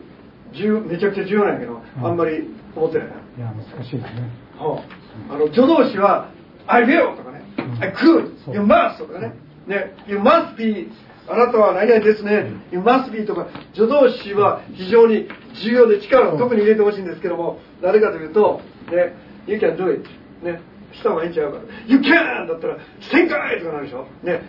[0.53, 2.07] めちゃくちゃ重要なんやけど、うん。
[2.07, 3.15] あんまり思ってないな。
[3.15, 4.31] いや難しいですね。
[4.59, 4.83] は
[5.31, 6.29] あ、あの助動詞は
[6.67, 7.43] 「I will」とかね。
[7.59, 8.55] うん「I could」「そう。
[8.55, 9.35] You must」とかね
[9.67, 9.95] 「ね。
[10.07, 10.91] You must be」
[11.29, 13.47] あなたは何々ですね「You must be」とか。
[13.75, 15.29] 助動詞は非常に
[15.63, 19.15] 重要で力を特に入れてほしいんですけどもなぜかというとね
[19.47, 20.09] 「You can do it」
[20.43, 20.61] ね。
[20.93, 21.59] した方がいいんちゃうか。
[21.59, 24.07] ら「You can」だったら「1000回」とかなるでしょ。
[24.25, 24.43] ね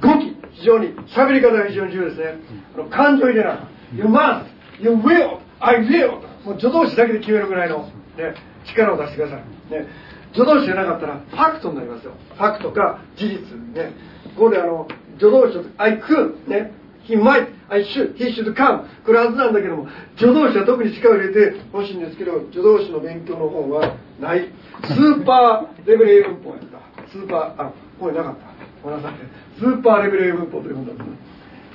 [0.00, 2.34] 語気非常に喋り方が非常に重要ですね。
[2.74, 3.58] あの感情入れない
[3.96, 4.44] 「You must」
[4.80, 7.78] 「You will」「I will」もう助動詞だけで決めるぐらいの、
[8.16, 9.86] ね、力を出してください、ね、
[10.32, 12.12] 助動詞じゃなかったらファクトになりますよ。
[12.36, 13.38] ファクトか事実
[13.74, 13.92] ね。
[14.36, 14.86] ここであの
[15.18, 16.72] 助動詞と I could ね
[17.08, 24.50] He might, I should, he should come これはずなんだけども助動詞は特に力を入れてほしいんですけど助動詞の勉強の本はない。
[24.84, 28.47] スーパーレベル英文法やったスーパーあここになかった。
[28.82, 29.18] ごめんなさい。
[29.58, 31.04] スーパーレベル英文法という本だった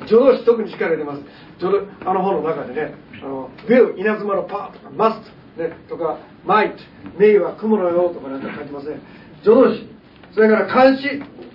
[0.07, 1.21] 助動詞特に力入れます。
[1.59, 5.21] 助動あの本の中でねあの will 稲妻のパーとか must
[5.57, 6.75] ねとか might
[7.17, 8.89] may は雲のようとかなんか書いてます。
[8.89, 8.99] ね
[9.43, 9.87] 助動詞
[10.33, 11.09] それから監視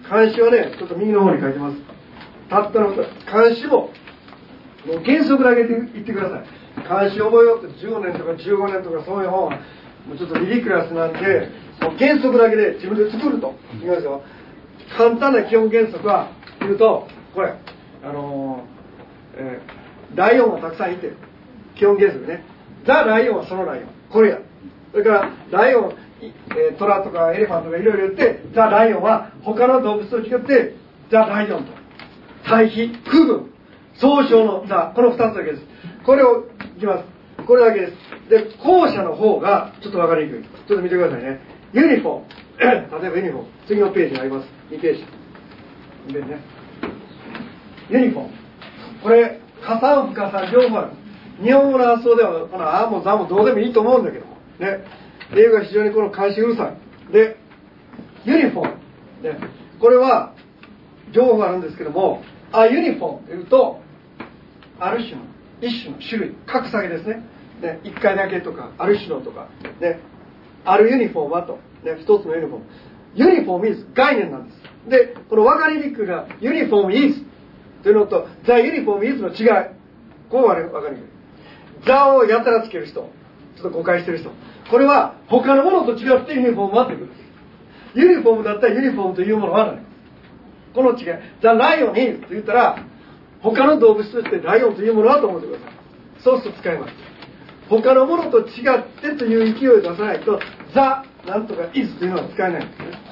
[0.09, 1.77] 監視はねちょっと右の方に書いてます。
[2.49, 3.91] たったの監視も
[4.87, 6.45] もう原則だけで言ってください。
[6.77, 9.51] 監視覚えようって10年とか15年とかそういう本は
[10.07, 11.51] もうちょっとリリクラスなんで
[11.83, 14.23] もう原則だけで自分で作るといきますよ。
[14.97, 17.55] 簡単な基本原則は言うとこれ
[18.03, 21.13] あのーえーライオンがたくさんいて
[21.77, 22.43] 基本原則ね。
[22.87, 23.89] the lion はそのライオン。
[24.11, 24.39] これや。
[24.91, 30.77] それからライオン、えートラとかエレファントとかいろいろ言って the lion は他の動物と違って
[31.11, 31.73] the lion と。
[32.45, 33.53] 対比区分
[33.95, 35.63] 総称のザこの2つだけです。
[36.05, 36.47] これを
[36.77, 37.05] いきます。
[37.47, 38.31] これだけです。
[38.31, 40.43] で後者の方がちょっと分かりにくい。
[40.43, 41.41] ちょっと見てくださいね。
[41.73, 42.19] ユニフォー。
[42.21, 42.25] ム
[42.59, 43.43] 例えばユニフォー。
[43.43, 44.58] ム次のページにあります。
[44.71, 45.05] 2ページ
[46.09, 46.39] 2ページね。
[47.91, 48.31] ユニフォーム。
[49.03, 50.93] これ加算不加算両方ある。
[51.43, 54.37] 日本語の発想ではこのあもざもどうでもいいと思うんだけども。
[54.59, 54.85] ね。
[55.35, 56.73] 英語が非常にこの返しうるさ
[57.09, 57.13] い。
[57.13, 57.37] で
[58.25, 58.77] ユニフォー
[59.23, 59.39] ム、ね、
[59.81, 60.35] これは
[61.13, 63.81] 両方あるんですけどもあユニフォームというと
[64.79, 65.23] ある種の
[65.61, 66.35] 一種の種類。
[66.47, 67.23] 格下げですね。
[67.61, 67.81] ね。
[67.85, 69.49] 1回だけとかある種のとか。
[69.81, 70.01] ね。
[70.65, 72.65] あるユニフォームはと、ね、一つのユニフォーム。
[73.19, 74.59] ユニフォーム is 概念なんです。
[74.89, 77.21] でこの分かりにくいのはユニフォーム is
[77.83, 79.71] というのと the uniform is の違い。
[80.31, 81.09] こうは分かりにくい。
[81.85, 83.11] the をやたらつける人。
[83.57, 84.31] ちょっと誤解してる人。
[84.71, 87.09] これは他のものと違ってユニフォームはってくる。
[87.95, 89.83] ユニフォームだったらユニフォームというものはない
[90.75, 91.05] この違い。
[91.41, 92.85] the lion is と言ったら
[93.41, 95.73] 他の動物としてライオンというものはと思ってください。
[96.23, 96.93] そうすると使います。
[97.69, 100.41] 他のものと違ってという勢いを出さないと
[100.75, 103.08] ザなんとか is というのは使えないんですね。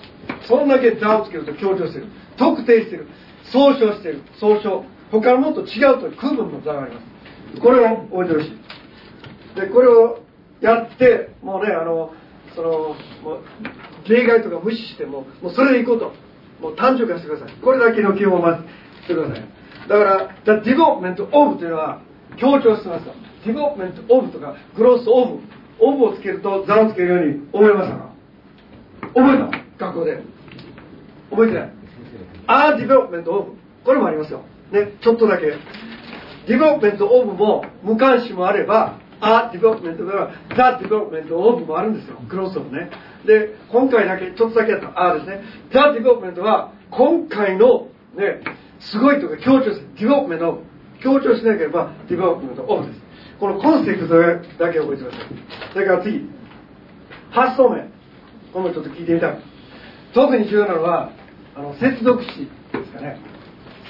[0.48, 2.06] そんだけザをつけると強調してる。
[2.36, 3.06] 特定してる。
[3.52, 4.22] 総称してる。
[4.38, 4.84] 総称。
[5.10, 7.00] 他のものと違うという区分の座がありま
[7.54, 7.60] す。
[7.60, 10.18] これを覚えてほしいでこれを
[10.60, 12.12] やってもうねあの
[12.54, 12.70] その
[13.22, 16.12] もう例外とか無視してももうそれでいこうと。
[16.58, 17.54] もう単純化してください。
[17.60, 18.62] これだけの基本をまず
[19.04, 19.44] してください。
[19.90, 22.00] だから The Development of というのは
[22.38, 23.12] 強調してますよ。
[23.44, 25.40] Development of とか Growth of
[25.78, 28.10] of をつけると座をつけるように覚えましたか？
[29.14, 29.38] 覚え
[29.78, 29.84] た？
[29.86, 30.22] 学校で。
[31.30, 31.70] 覚えてない
[32.46, 33.52] a development of
[33.84, 34.42] これもありますよ。
[34.72, 35.46] ね、ちょっとだけ。
[35.46, 42.18] development of も無冠詞もあれば、 a development では the development of もあるんですよ。
[42.28, 42.90] growth of ね。
[43.24, 45.44] で、今回だけ、ちょっとだけやった a ですね。
[45.72, 48.42] the development は、今回の、ね、
[48.78, 49.86] すごいとか強調する。
[49.98, 50.60] development of。
[51.00, 53.00] 強調しなければ、 development of です。
[53.38, 55.20] このコンセプトだけ覚えてください。
[55.72, 56.28] それから次。
[57.30, 57.90] 発想面。
[58.52, 59.38] これもちょっと聞いてみたい。
[60.14, 61.10] 特に重要なのは、
[61.56, 63.18] あの接続詞ですかね。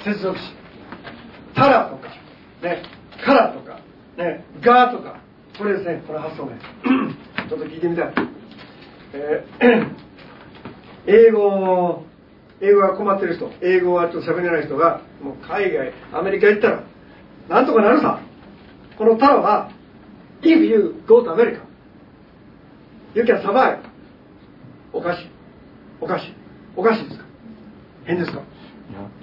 [0.05, 0.43] 接続詞。
[1.53, 2.07] たらとか。
[2.63, 2.81] ね。
[3.25, 3.81] からとか。
[4.17, 4.45] ね。
[4.61, 5.19] がとか。
[5.57, 6.01] これですね。
[6.07, 6.59] この発想ね
[7.49, 8.13] ちょっと聞いてみたい、
[9.13, 12.05] えー、英語
[12.61, 13.51] 英語が困ってる人。
[13.61, 16.83] 英語はちょっと喋れない人がもう海外アメリカ行ったら
[17.49, 18.21] なんとかなるさ。
[18.97, 19.71] このタラは
[20.41, 21.59] If you go to America
[23.13, 23.79] you can survive
[24.93, 25.29] おかしい。
[25.99, 26.33] おかしい。
[26.77, 27.26] おかしいですか
[28.07, 28.39] 変ですか？
[28.39, 28.41] い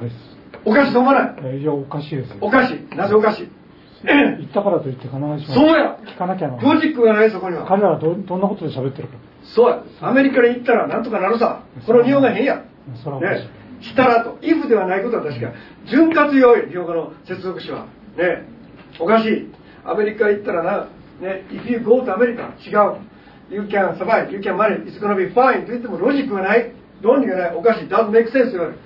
[0.01, 0.17] や、です。
[0.65, 1.57] おかしいと思わない？
[1.57, 2.37] えいや、おかしいですよ。
[2.41, 3.49] おかしいなぜおかしい
[4.05, 5.55] 言ったからといって必ずしも。
[5.55, 5.99] そうや。
[6.05, 6.61] 聞かなきゃな。
[6.61, 7.65] ロジックがないそこには。
[7.67, 9.15] 彼らはどどんなことで喋ってるか。
[9.43, 9.83] そうや。
[10.03, 11.65] アメリカに行ったらなんとかなるさ。
[11.87, 12.63] この日本が変や。
[13.03, 13.49] それはおかしいね。
[13.81, 14.39] したらと。
[14.43, 15.53] if ではないことは確か。
[15.87, 17.87] 潤滑用よ日本語の接続詞は。
[18.19, 18.47] ね。
[19.01, 19.51] おかしい。
[19.85, 20.89] アメリカ行ったらな。
[21.21, 21.47] ね。
[21.51, 23.01] if you go to America 違う。
[23.51, 24.87] you can survive you can manage.
[24.87, 26.73] it's gonna be fine と言ってもロジックがない
[27.05, 27.85] 論理がないおかしい。
[27.85, 28.79] Doesn't make sense 言われる。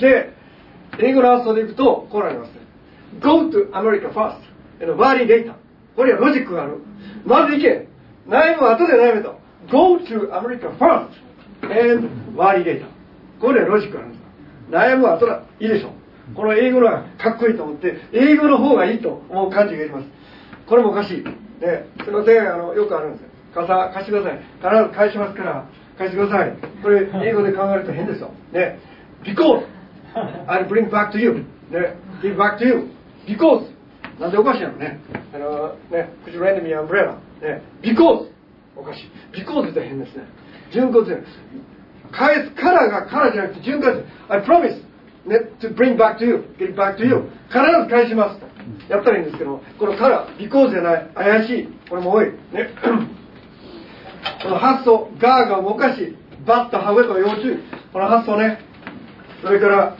[0.00, 0.32] で
[0.98, 2.60] 英語の発想でいくとこうなりますね。
[3.20, 4.38] Go to America first.
[4.80, 5.54] and worry later
[5.94, 6.78] これはロジックがある。
[7.24, 7.88] まず行け。
[8.26, 9.38] 悩むは後で悩めと。
[9.70, 11.08] Go to America first
[11.62, 12.86] and worry later
[13.40, 14.22] これはロジックがあるんです。
[14.70, 15.42] 悩むは後だ。
[15.60, 15.88] いいでしょ。
[16.32, 20.06] うこの英語のがかっこいいと思って英語の方がいいと思う感じがいます。
[20.66, 22.52] これもおかしい、ね、すいません。
[22.52, 23.28] あのよくあるんですよ。
[23.54, 24.40] 傘貸してください。
[24.60, 25.66] 必ず返しますから。
[25.98, 28.78] 貸してくださいこれ英語で考えると変ですよね
[29.24, 29.64] because
[30.46, 32.88] I'll bring back to you ね give back to you
[33.26, 33.68] because
[34.20, 35.00] なんでおかしいのね
[35.34, 38.28] あのね could you lend me an umbrella ね because
[38.76, 40.24] おかしい because って変ですね
[40.72, 41.22] 順滑で
[42.12, 44.82] 返すからがからじゃなくて順滑 I promise
[45.26, 48.40] ね to bring back to you get back to you 必ず返します
[48.90, 52.70] やったらいいんですけどこのから because じゃない怪しいこれも多いね
[54.42, 57.58] この発想ガーがおかしいバッとハウェと要注意
[57.92, 58.60] この発想ね
[59.42, 59.96] それから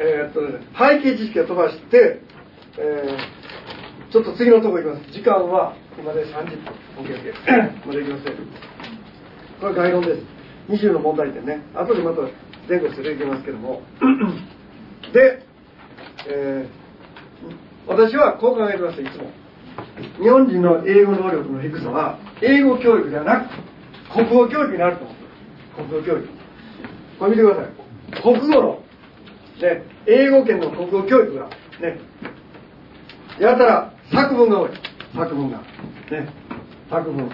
[0.00, 2.22] えーっとね背景知識を飛ばして、
[2.78, 3.38] えー
[4.10, 5.12] ちょっと次のところ行きます。
[5.12, 8.34] 時間は今で30分 OKOK まだ行きません。
[9.60, 10.22] これ概論です。
[10.70, 11.60] 20の問題点ね。
[11.74, 12.22] 後でまた
[12.66, 13.82] 前後して出てきますけども。
[15.12, 15.42] で、
[16.26, 16.88] えー
[17.86, 19.30] 私はこう考えてますいつも。
[20.20, 23.68] 日本人の英語能力の低さは英語教育ではなく
[24.12, 25.04] 国語教育になると。
[25.04, 25.18] 思う
[25.76, 26.28] 国語教育。
[27.18, 28.22] これ見てください。
[28.22, 28.82] 国語の、
[29.60, 31.48] ね、英語圏の国語教育が
[31.80, 32.00] ね。
[33.38, 34.70] やたら作文が多い。
[35.14, 35.58] 作文が。
[35.58, 35.64] ね。
[36.90, 37.30] 作文。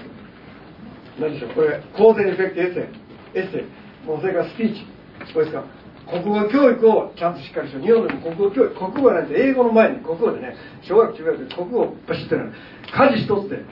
[1.18, 1.50] 何でしょう。
[1.54, 3.38] これ構成エフェクトエッセイ。
[3.38, 4.06] エッセイ。
[4.06, 4.86] もうそれからスピーチ。
[5.32, 5.64] これですか。
[6.10, 12.52] 国語教育をちゃんとしっかりしよう日本でも国語教育国語なんて英語の前に国語でね小学中学で国語をバシッとやる。
[12.92, 13.64] 家事一つで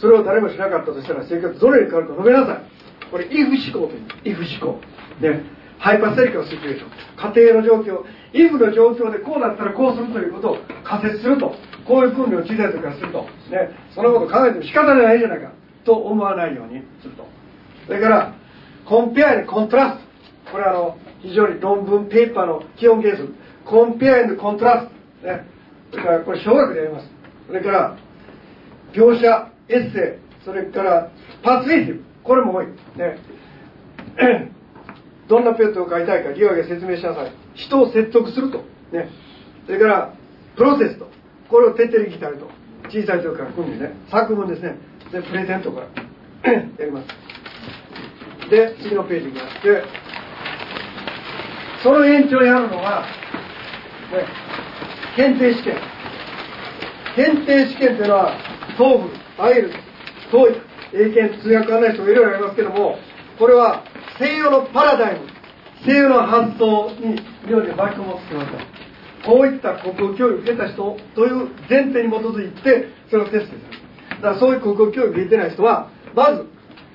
[0.00, 3.10] それを誰もしなかったとしたら生活どれに変わるか述べなさい。
[3.10, 4.36] これ if 思考という。
[4.36, 4.80] if 思考
[5.20, 5.56] ね。
[5.78, 6.90] ハイパセリカルシチュエーション
[7.34, 8.04] 家庭の状況。
[8.32, 11.54] イブの状況でこうだったらこうするということを仮説すると。
[11.86, 15.52] こういう訓練を小さい時からすると、ね、そのことを考えても仕方ないじゃないか。
[15.84, 17.28] と思わないようにすると。
[17.86, 18.34] それから
[18.88, 20.00] コンペアにコントラス
[20.46, 20.52] ト。
[20.52, 25.46] これあの非常に論文ペーパーの基本原則コンペアンドコントラスト、ね、
[25.90, 27.10] それからこれ小学でやります。
[27.46, 27.98] それから
[28.92, 31.10] 描写エッセイそれから
[31.42, 32.72] パースウェイティブこれも多い、ね、
[35.28, 37.32] どんなペットを飼いたいか理由で説明しなさい。
[37.54, 38.58] 人を説得すると、
[38.92, 39.10] ね、
[39.66, 40.14] それから
[40.56, 41.08] プロセスと。
[41.48, 42.48] これを徹底的にやると。
[42.88, 43.94] 小さい時から組んでね。
[44.10, 44.76] 作文ですね。
[45.12, 46.52] でプレゼントから。
[46.78, 47.08] やります。
[48.50, 49.82] で次のページになって
[51.86, 53.06] その延長にあるのは、
[54.10, 54.26] ね、
[55.14, 55.78] 検定試験。
[57.14, 58.36] 検定試験っていうのは
[58.76, 59.70] 東部アイル
[60.32, 60.54] 遠い
[60.92, 62.96] 英検通訳案内書いろいろありますけども
[63.38, 63.84] これは
[64.18, 65.28] 西洋のパラダイム
[65.86, 68.50] 西洋の発想に妙に巻き込もうとしてます
[69.24, 73.60] こういった国語教育を受けた人という前提に基づいてそれをテストする。
[74.10, 76.46] だからそういう国語教育を受けてない人はまず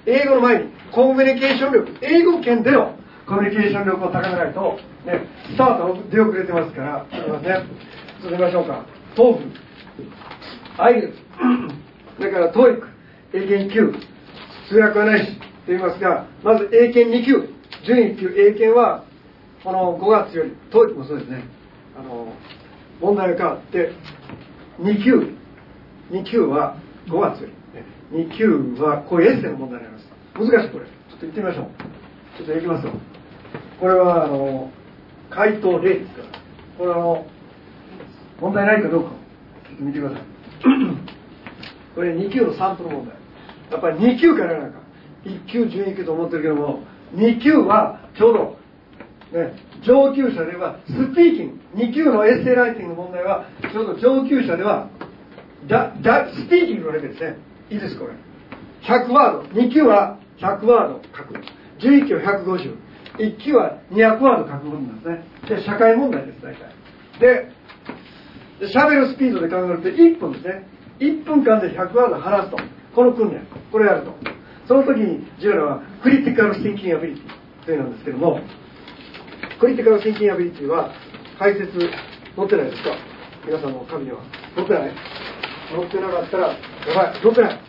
[0.06, 7.67] 英語の前にコミュニケーション力英語圏でのコミュニケーション力を高めないと、ね、スタート出遅れてますからすみません。
[8.21, 8.86] 続けましょうか。
[9.15, 9.45] 東部
[10.77, 11.13] アイル
[12.17, 12.81] それから TOEIC
[13.34, 13.93] 英検9
[14.69, 17.49] 通訳はないしと言いますがまず英検2級。
[17.86, 19.05] 準1級英検は
[19.63, 21.43] この5月より TOEIC もそうですね。
[21.97, 22.34] あの
[22.99, 23.91] 問題が変わって
[24.79, 25.36] 2級。
[26.12, 27.53] 2級は5月より。
[28.12, 30.12] 2級はこういうエッセイの問題になります。
[30.36, 30.86] 難しいこれ。
[30.86, 31.67] ちょっと言ってみましょう。
[32.38, 32.93] ちょっといきますよ。
[33.82, 34.70] これはあの
[35.32, 36.28] 回答例ですから。
[36.78, 37.26] これはあの
[38.39, 39.12] 問題ないかどうか
[39.80, 40.22] 見てください。
[41.96, 43.15] これ2級のサンプル問題。
[43.72, 44.80] やっぱり2級からなんか
[45.26, 46.84] 1級準1級と思ってるけども
[47.15, 48.34] 2級はちょう
[49.32, 54.89] ど、ね、上級者ではスピーキング2級のエッセイライティングの問題はちょうど上級者では
[55.67, 57.38] だだスピーキングのレベルですね。
[57.72, 58.13] いいですこれ。
[58.84, 59.60] 100ワード。
[59.60, 61.34] 2級は100ワード書く。
[61.80, 62.90] 11級は150
[63.21, 65.23] 1級は200ワード書くもんですね。
[65.47, 66.73] で社会問題です大体。
[67.19, 67.51] で
[68.73, 70.67] 喋るスピードで考えると1分ですね。
[70.99, 72.57] 1分間で100ワード話すと
[72.95, 74.13] この訓練これやると。
[74.67, 78.39] その時に重要なのはクリティカル・シンキング・アビリティというなんですけども
[79.60, 80.93] critical thinking ability は
[81.38, 81.71] 解説
[82.36, 82.95] 載ってないですか？
[83.45, 84.19] 皆さんの紙には
[84.55, 84.91] 載ってない。
[85.71, 86.55] 載ってなかったらや
[86.95, 87.60] ばい載ってない。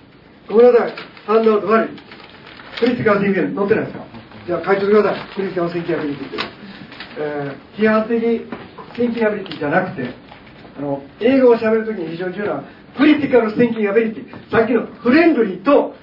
[0.48, 0.94] ごめんなさい。
[1.26, 1.88] ハンドアウト悪い
[2.78, 4.11] クリティカル・シンキング載ってないですか？
[4.46, 6.42] じゃあ書いておください critical thinking ability っていう、
[7.18, 10.14] えー、批判的 thinking ability じゃなくて
[10.76, 12.64] あの英語を喋るときに非常に重要な
[12.96, 15.94] critical thinking ability さっきのフレンドリーと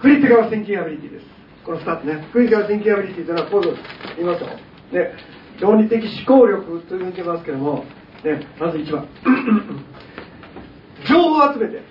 [0.00, 1.26] critical thinking ability です。
[1.64, 2.28] この2つね。
[2.32, 3.82] クリティカル・シンキング・アビリティというのはこういうこと
[4.16, 4.48] 言いますよ
[4.92, 5.12] で
[5.60, 7.84] 論理的思考力と言ってますけども、
[8.24, 9.08] ね、まず1番。
[11.08, 11.82] 情報を集めて、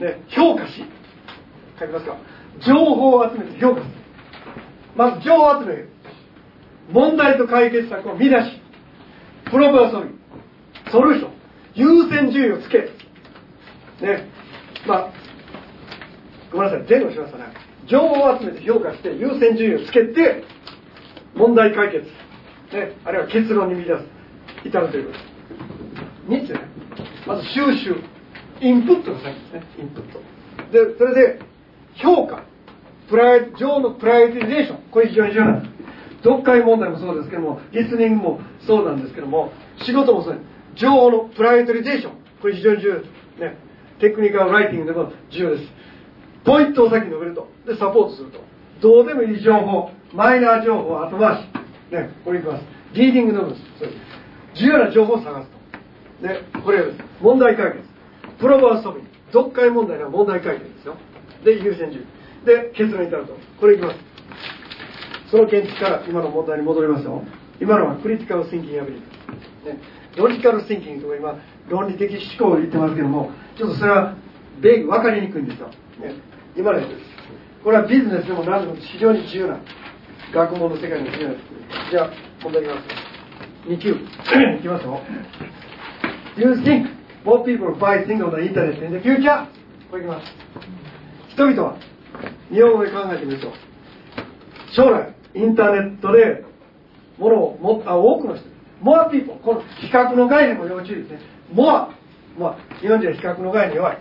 [0.00, 0.84] ね、評価し。
[1.78, 2.16] 書きますか。
[2.66, 4.01] 情報を集めて評価する。
[4.96, 5.88] まず情を集める。
[6.90, 8.60] 問題と解決策を見出し
[9.50, 10.10] プロバーソリ
[10.90, 11.32] ソルーション
[11.74, 12.78] 優先順位をつけ。
[14.04, 14.28] ね。
[14.86, 15.12] まあ
[16.50, 16.88] ごめんなさい。
[16.88, 17.44] 前後しましたね。
[17.86, 20.44] 情報を集めて評価して優先順位をつけて
[21.34, 22.04] 問題解決、
[22.76, 24.04] ね、あるいは結論に見出す。
[24.64, 25.12] 至るというこ
[26.28, 26.32] と。
[26.34, 26.60] 3つね。
[27.26, 27.96] まず収集。
[28.60, 29.62] インプットが先ですね。
[29.78, 30.20] インプット。
[30.70, 31.40] でそれで
[31.96, 32.44] 評価。
[33.12, 34.90] プライ情の prioritization。
[34.90, 35.72] これ非常に重要なんです。
[36.24, 39.52] 読解問題もそうですけどもリスニングもそうなんですけども
[39.84, 40.80] 仕事もそうです。
[40.80, 42.12] 情報の prioritization。
[42.40, 43.58] これ非常に重要ですね。
[44.00, 45.64] テクニカルライティングでも重要です。
[46.42, 47.48] ポイントを先に述べると。
[47.66, 48.40] でサポートすると。
[48.80, 49.90] どうでもいい情報。
[50.14, 51.48] マイナー情報後回し。
[51.92, 52.64] ねこれいきます。
[52.94, 53.56] リーディングノブル
[54.54, 55.50] 重要な情報を探す
[56.22, 56.26] と。
[56.26, 56.98] でこれです。
[57.20, 57.84] 問題解決。
[58.40, 59.02] プロバーストビ
[59.34, 60.96] 読解問題の問題解決ですよ。
[61.44, 62.21] で優先順位。
[62.44, 63.36] で結論に至ると。
[63.60, 64.12] これいきます。
[65.32, 67.24] その見地から今の問題に戻りますよ
[67.58, 69.80] 今のはクリティカル・シンキング・アビリティ、ね、
[70.14, 71.40] ロジカル・シンキングとか今
[71.70, 74.14] 論理的思考を言ってますけどもちょっとそれは
[74.60, 76.20] 分かりにくいんですよ、ね、
[76.54, 77.00] 今のやつです。
[77.64, 79.60] これはビジネスでも何でも非常に重要な
[80.34, 81.34] 学問の世界の重要な
[81.90, 82.10] じゃあ
[82.42, 83.68] 問題いきます。
[83.68, 83.90] 2級。
[84.58, 85.00] いきますよ。
[86.36, 86.88] You think
[87.24, 89.46] more people buy things on the internet in the future?
[89.90, 90.26] これいきます。
[91.30, 91.91] 人々は
[92.50, 93.52] 日本語で考えてみると
[94.74, 96.44] 将来インターネットで
[97.18, 98.44] 物をもあ多くの人
[98.82, 101.20] more people この比較の概念も要注意ですね
[101.54, 101.88] more
[102.38, 103.98] まあ日本人は比較の概念弱い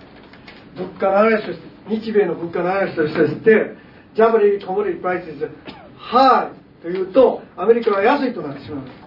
[0.76, 3.76] 物価の話として日米の物価の話として
[4.16, 5.28] ジャパニーコモディプライス
[5.98, 8.98] high というと、アメリカは安いとなってしまうんです。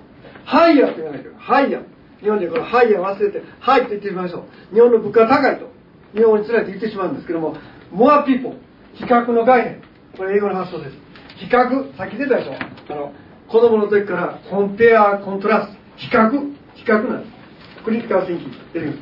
[0.44, 1.84] ハイヤーって言わないけど、ハイヤー。
[2.20, 4.74] 日本でこのハイヤー忘れて、ハイと言ってみましょう。
[4.74, 5.68] 日本の物価高いと。
[6.14, 7.56] 日本につられて言ってしまうんですけども、
[7.90, 8.54] モアピーポー、
[8.94, 9.82] 比較の概念。
[10.16, 10.96] これ英語の発想です。
[11.36, 12.54] 比較、さっき出たでしょ。
[12.54, 13.12] あの、
[13.48, 16.30] 子供の時からコンペア、コントラスト、比較、
[16.74, 17.84] 比較なんです。
[17.84, 18.98] クリティカル・シンキング出てくる。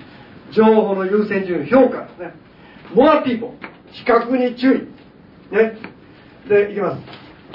[0.53, 2.34] 情報の優先順位、評価ですね。
[2.95, 3.55] モアピーポ、
[3.90, 5.55] 比較に注意。
[5.55, 5.76] ね。
[6.49, 7.03] で、いきます。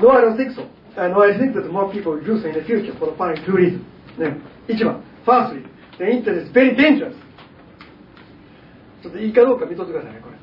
[0.01, 2.61] No, I don't think so.No, I think that more people will do so in the
[2.61, 3.81] future for the following two reasons.
[4.17, 4.38] ね。
[4.67, 5.01] 1番。
[5.25, 5.63] Firstly,
[5.97, 7.13] the internet is very dangerous.
[9.03, 10.38] ちょっといいかどうか見とってくださいね、これ。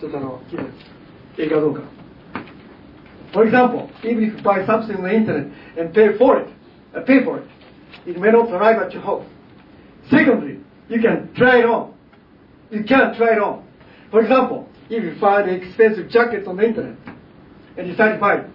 [0.00, 0.64] ちょっとあの、聞いて
[1.37, 1.81] いいかどうか。
[3.33, 6.47] For example, even if you buy something on the internet and pay for it,
[6.95, 7.43] uh, pay for it,
[8.05, 9.25] it may not arrive at your house.
[10.09, 11.93] Secondly, you can try it on.
[12.71, 13.63] You can't try it on.
[14.11, 16.97] For example, if you find an expensive jacket on the internet
[17.77, 18.49] and decide to buy it,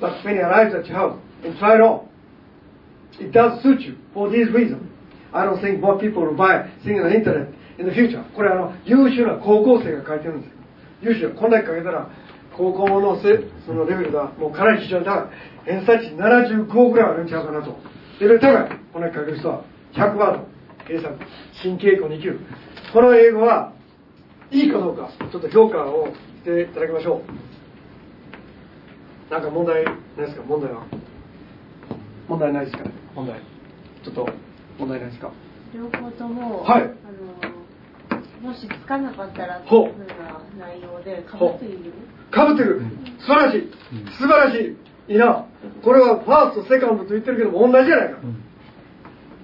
[0.00, 2.08] but when it arrives at your house and try it on,
[3.20, 4.90] it does suit you for these reasons.
[5.32, 8.24] I don't think more people will buy things on the internet in the future.
[8.34, 10.56] これあの、優秀な高校生が書いてるんですよ。
[11.01, 12.09] 優秀な、こんだけ書けたら、
[12.57, 15.29] 高校のせそのレベルがもうかなり非常に高い。
[15.65, 17.75] 偏差値75ぐらいあるんちゃうかなと。
[18.19, 18.79] レベル高い。
[18.93, 20.47] こんだけ書ける人は100ワード。
[20.87, 21.17] 計算。
[21.61, 22.39] 新傾向2級。
[22.93, 23.73] この英語は
[24.51, 27.21] いいかどうか、ちょっと評価をしていただきましょ
[29.29, 29.31] う。
[29.31, 30.85] なんか問題ないですか問題は。
[32.29, 32.83] 問題ないですか
[33.15, 33.41] 問題。
[34.03, 34.29] ちょっと
[34.77, 35.31] 問題ないですか
[35.73, 37.54] 両方とも、はいあの
[38.45, 39.93] もしつかなかったらほう。
[40.59, 41.91] 内容でかぶっている？
[42.31, 42.81] かぶってる。
[43.19, 43.71] 素晴らしい。
[44.19, 44.57] 素晴らし
[45.09, 45.13] い。
[45.13, 45.45] いいな。
[45.83, 48.43] これはファーストセカンドと言ってるけども同じじゃないか、うん。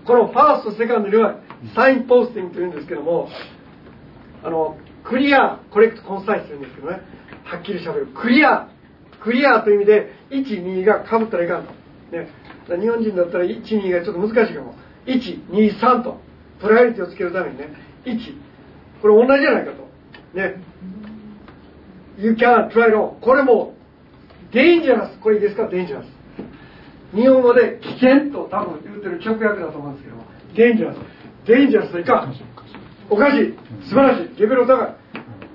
[0.06, 1.40] このファーストセカンドには
[1.76, 3.28] サインポスティングというんですけども
[4.44, 7.02] あのクリアコレクトコンサイスというんですけどね。
[7.44, 8.08] はっきりしゃべる。
[8.08, 8.70] クリア。
[9.24, 11.72] クリアという意味で12がかぶったらいかんと、
[12.12, 12.28] ね、
[12.68, 14.76] 日本人だったら12がちょっと難しいかも。
[15.06, 16.22] 123と。
[16.60, 17.70] プライオリティをつけるためにね。
[18.06, 18.18] 1
[19.02, 19.88] これ同じじゃないかと。
[20.38, 20.62] ね。
[22.18, 23.74] You can try it on これも
[24.52, 25.68] デンジャラスこれいいですか？
[25.68, 26.08] デンジャラス
[27.16, 30.18] 日本語で危険と多分言ってる直訳だと思うんですけど。
[30.18, 30.24] も
[30.56, 30.98] デンジャラス
[31.48, 32.36] デンジャラスといかん。
[33.10, 33.54] おかしい。
[33.84, 34.40] 素晴らしい。
[34.40, 34.96] レベル高い。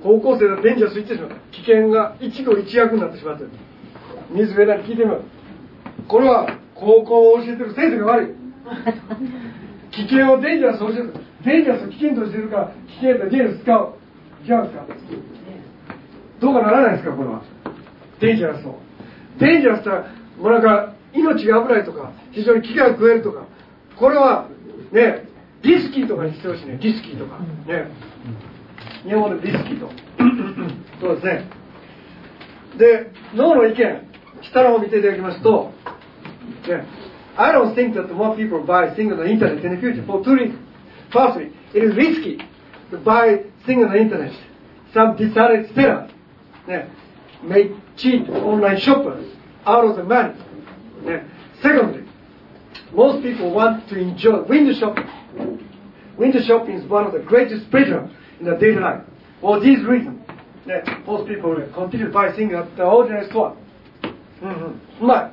[0.02, 3.50] 高校生がデンジャラス言ってしまった危険が一語一訳になってしまってる。
[4.30, 5.22] 水上田に聞いてみます
[6.08, 8.34] これは高校を教えてる先生が悪い。
[9.92, 11.14] 危険をデンジャラスを教えてる。
[11.46, 13.94] デンジャラスを危険としてるから危険とデンジャラス使う。
[14.46, 14.84] 違うんですか？
[16.40, 17.42] どうかならないですかこれは。
[18.20, 18.78] デンジャラスを。
[19.38, 20.02] デンジャラスってのは
[20.38, 23.46] もうなんか命が危ないとか非常に危害を加えるとか。
[23.98, 24.48] これは
[24.92, 25.24] ね
[25.62, 26.78] リスキーとかにしてほしいね。
[26.82, 27.38] リスキーとか。
[27.38, 27.90] ね。
[29.04, 29.90] 日本語でリスキーと。
[31.00, 31.44] そうですね。
[32.78, 34.02] で脳の意見。
[34.42, 35.72] 下の方を見ていただきますと、
[36.68, 36.84] ね。
[37.36, 40.34] I don't think that more people buy things on the internet in the future for two
[40.36, 40.56] reasons.
[41.11, 42.39] Firstly, it is risky
[42.91, 44.33] to buy things on the internet.
[44.93, 46.11] Some dishonest sellers
[46.67, 46.89] ね
[47.43, 49.25] may cheat online shoppers
[49.65, 50.33] out of the money.
[51.03, 51.25] ね
[51.61, 52.03] Secondly,
[52.93, 55.05] most people want to enjoy window shopping.
[56.17, 59.03] Window shopping is one of the greatest pleasure in the daily life.
[59.41, 60.19] For these reasons,
[60.65, 63.55] ね most people will continue to buy things at the ordinary store.
[64.41, 65.31] うんうん、うまい。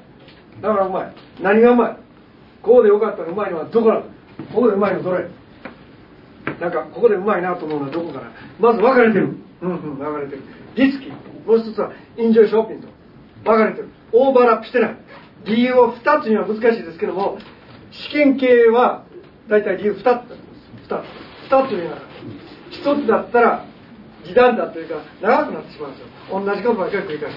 [0.61, 1.15] だからうまい。
[1.41, 1.97] 何がうまい
[2.63, 4.09] ここでよかったらうまいのはどこなのこ
[4.63, 5.29] こでうまいのどれ
[6.60, 8.32] なんか、ここでうまいなと思うのはどこかな？
[8.60, 9.38] まず分かれてる。
[9.62, 10.42] うんうん、分かれてる。
[10.76, 11.12] リスキー。
[11.48, 12.88] もう一つは、インジョイショッピング。
[13.44, 13.90] 分かれてる。
[14.12, 14.98] オーバーラップしてない。
[15.46, 17.38] 理由を2つには難しいですけども、
[17.92, 19.04] 試験系は、
[19.50, 20.04] だいたい理由2つ。
[20.04, 20.10] 2
[20.88, 20.92] つ。
[21.52, 21.98] 2つには、
[22.72, 23.66] 1つだったら、
[24.24, 26.08] 時短だというか、長くなってしまうんですよ。
[26.32, 27.36] 同じことばっかり繰り返す。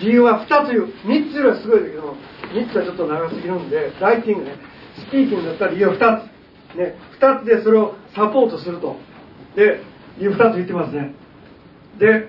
[0.00, 0.86] 理由は2つ言う。
[1.04, 2.16] 3つよりはすごいだけども、
[2.54, 4.56] 3つはちょっと長すぎるんで、ライティングね、
[4.96, 6.31] スピーキングだったら理由は2つ。
[6.76, 8.96] ね、2つでそれをサポートすると。
[9.56, 9.80] で、
[10.18, 11.14] 理由2つ言ってますね。
[11.98, 12.28] で、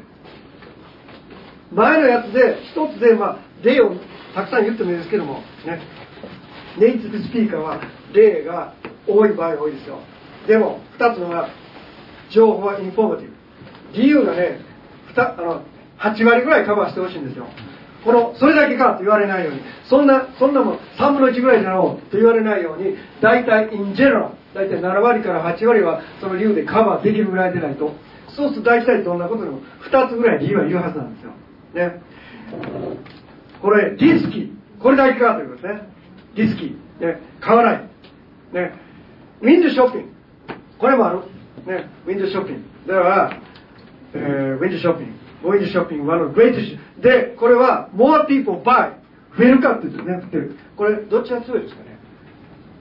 [1.72, 3.96] 前のやつで、1つで、まあ、例を
[4.36, 5.82] たくさん言ってもいいですけども、ね、
[6.78, 7.82] ネイティブスピーカーは
[8.14, 8.74] 例が
[9.08, 10.00] 多い場合が多いですよ。
[10.48, 11.50] でも、2つのは、
[12.30, 13.34] 情報はインフォーマティブ。
[13.94, 14.60] 理由がね、
[15.16, 15.62] あの
[16.00, 17.48] 8割ぐらいカバーしてほしいんですよ。
[18.04, 27.94] この、それだけかと言われないように、そんな、そんなもん3分の1ぐらいじゃろうと言われないように、大体、in general、大体7割から8割はその理由でカバーできるぐらいでないと、
[28.36, 31.32] そうすると大体どんなことでも2つぐらい理由は言うはずなんですよ。
[31.74, 32.02] ね。
[33.62, 34.50] これ、リスキー。
[34.82, 35.88] これだけかということですね。
[36.36, 37.06] リスキー。
[37.06, 37.22] ね。
[37.40, 37.82] 買わない。
[38.54, 38.74] ね。
[39.42, 40.08] ウィンドショッピング。
[40.78, 41.20] これもある。
[41.66, 41.90] ね。
[42.06, 42.94] ウィンドショッピング。
[42.94, 43.38] だから、
[44.14, 45.23] えー、ウィンドショッピング。
[45.44, 46.78] ウィンドショッピング、one of the greatest.
[47.02, 48.94] で、これは、more people buy
[49.38, 50.56] 増えるかっていうとね、増える。
[50.78, 51.98] これ、どっちが強いですかね？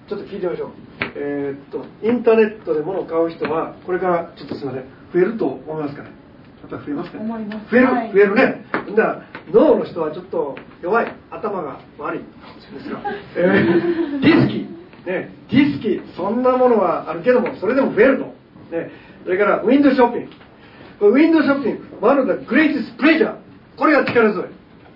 [0.09, 0.71] ちょっと聞いてみましょう。
[1.17, 6.11] えーっと、インターネットで物を買う人は、これからちょっとすみません、増えると思いますかね？
[6.63, 7.63] やっぱり増えますかね？
[7.71, 8.65] 増える、はい増えるね。
[8.73, 13.01] だから、脳の人はちょっと弱い、頭が悪いですが、
[13.37, 18.25] えー ディスキー、ね、ディスキー、そんなものはあるけども、それでも増えると。
[18.77, 18.91] ね、
[19.25, 20.31] それから、ウィンドウショッピング。
[21.09, 23.35] ウィンドウショッピング、ワンのグレイティスプレジャー。
[23.77, 24.49] これが力強い。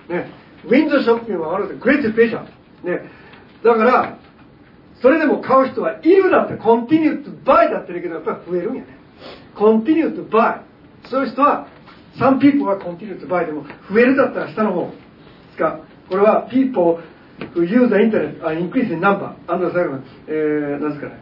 [0.09, 0.31] ね、
[0.65, 2.89] ウィンドウショッピングはワンのグレイティスプレジャー。
[2.89, 3.11] ね、
[3.65, 4.19] だから、
[5.03, 8.89] それでも買う人はいるだって、コンティニューとバイだってるけど、やっぱり増えるんやね。
[9.55, 10.63] コンティニューとバ
[11.05, 11.09] イ。
[11.09, 11.67] そういう人は、
[12.19, 14.91] サンピーポーはコンティニューとバイでも、増えるだったら下の方
[15.53, 15.81] すか？
[16.09, 19.53] これは、ピーポーフユーザーインターネット、インクリスインナンバー。
[19.53, 21.21] アンドラサイバー、えー、なんですかね。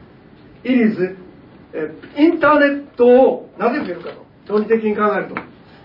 [0.62, 1.16] イリーズ、
[2.16, 4.23] インターネットをなぜ増えるかと。
[4.46, 5.34] 論理的に考えると、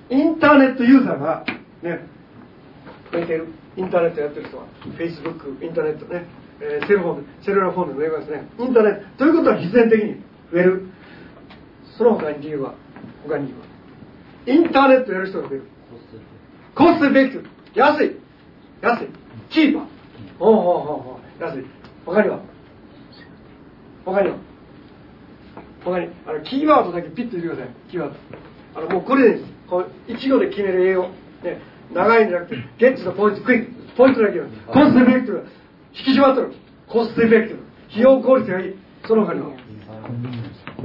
[0.09, 1.45] インターネットユーザーが、
[1.81, 2.07] ね、
[3.11, 3.47] 増えている、
[3.77, 4.65] インターネットやってる人は、
[4.97, 6.25] Facebook、インターネットね、
[6.61, 10.15] えーセルフォン、セルラーフォンでも言いますね、インターネット、ということは必然的に
[10.51, 10.87] 増える。
[11.97, 12.75] その他に理由は、
[13.27, 13.53] 他に理
[14.47, 15.63] 由は、インターネットやる人が増える。
[16.75, 17.49] コストエフェクティブ、
[17.79, 18.15] 安い、
[18.81, 19.07] 安い、
[19.49, 19.83] チーパー、
[20.39, 21.65] ほうほうほうほう、安い。
[22.05, 22.39] 他には
[24.05, 24.37] 他には
[25.83, 27.75] 他にあのキーワードだけピッと言ってください。
[27.91, 28.15] キーワード
[28.75, 29.43] あのもうこれです。
[29.69, 31.03] こう一語で決める英語、
[31.43, 31.61] ね、
[31.93, 33.71] 長いんじゃなくてゲッツのポイントクイック。
[33.97, 35.47] ポイントだけはコストエフェクティブ
[35.93, 36.53] 引き締まっとる
[36.87, 38.75] コストエフェクティブ費用効率がいい。
[39.07, 39.47] その他には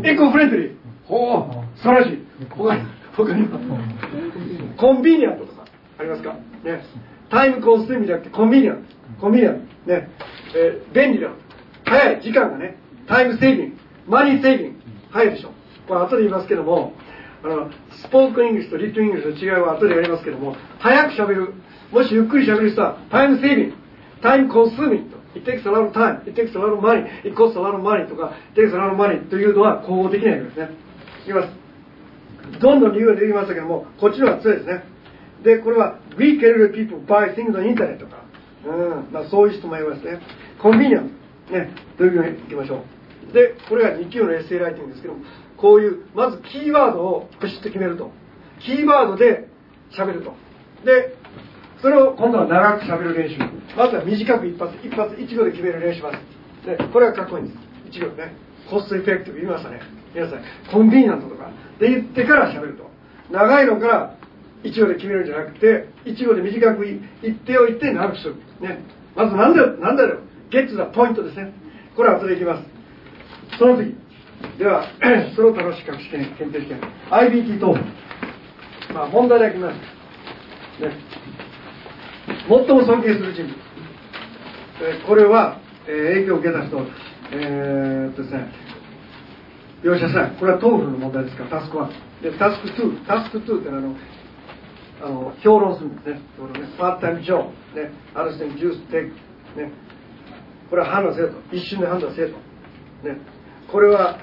[0.03, 0.77] エコフレンドリー。
[1.07, 2.27] ほう素晴らしい。
[2.51, 2.83] 他に
[3.17, 3.59] 他には
[4.79, 5.65] コンビニアントとか
[5.99, 6.35] ありますか？
[6.65, 6.83] ね。
[7.31, 9.21] タイムコンスティミじゃなくてコンビニアント。
[9.21, 9.55] コンビニアン
[9.85, 9.91] ト。
[9.91, 10.09] ね、
[10.57, 11.31] えー便利だ
[11.85, 12.77] 早い時間がね
[13.07, 14.79] time-saving。money-saving。
[15.11, 15.53] 早いでしょ。
[15.87, 16.95] これ後で言いますけども
[17.45, 17.71] あの
[18.03, 21.53] スポークイングリッシュとリットイングリッシュの違いは後でやりますけども早く喋る。
[21.93, 27.57] もしゆっくり喋る人は time-saving。time-consuming It takes a lot of time, it takes a lot of money, it costs
[27.57, 30.71] a lot of money とか it takes a lot of money というのは統合できないわけですね。
[31.25, 32.61] いきます。
[32.61, 34.85] どんどん理由が出てきましたけどもこっちの方が強いですね。
[35.43, 38.25] でこれは We can people buy things on internet とか。
[38.65, 39.13] うん。
[39.13, 40.21] まあ、そういう人もいますね。
[40.63, 41.11] コンビニアン
[41.49, 41.69] トね。
[41.99, 42.85] どういうふうにいきましょ
[43.31, 43.33] う。
[43.35, 45.21] でこれが2級のエッセイライティングですけども
[45.65, 48.11] こういうまずキーワードをプシッと決めると。
[48.61, 49.49] キーワードで
[49.97, 50.35] 喋ると。
[50.85, 51.17] で
[51.81, 53.39] それを今度は長く喋る練習。
[53.75, 57.97] まずは短く一発一発一語で決める練習しますでこれがかっこいいんです。
[57.97, 58.37] 一語ね。
[58.69, 59.81] コストエフェクティブ言いましたね。
[60.15, 61.49] 皆さんコンビニアントとか。
[61.81, 62.91] で言ってから喋ると。
[63.33, 64.17] 長いのから
[64.65, 68.85] 一語で決めるんじゃなくて一語で短く言っておいて長くする、ね、
[69.17, 70.19] まず何だよ何だよ
[70.51, 71.55] ゲッツなポイントですね。
[71.97, 73.59] これは後でいきます。
[73.59, 74.04] その次。
[74.59, 74.87] では
[75.35, 76.81] その他の資格試験検定試験
[77.11, 77.75] IBT 等
[78.95, 79.77] まあ問題だけ見ます、
[80.83, 80.93] ね、
[82.49, 83.55] 最も尊敬する人物。
[84.83, 86.79] えこれは、えー影響を受けた人
[87.33, 88.53] えーっとですね
[89.83, 91.89] 容赦さないこれは TOEFL の問題ですからタスク1
[92.23, 93.95] でタスク2タスク2ってあの
[95.03, 96.21] あの評論するんですね。
[96.39, 97.43] 評論ね part-time job
[97.75, 99.73] ね all students should take ね。
[100.71, 102.35] これは判断せよと一瞬で判断せよと
[103.09, 103.19] ね。
[103.71, 104.19] これは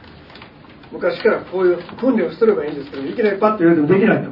[0.91, 4.31] 昔からこういう訓練をしとればいいんですけどいきなりパッと言われてもできないと。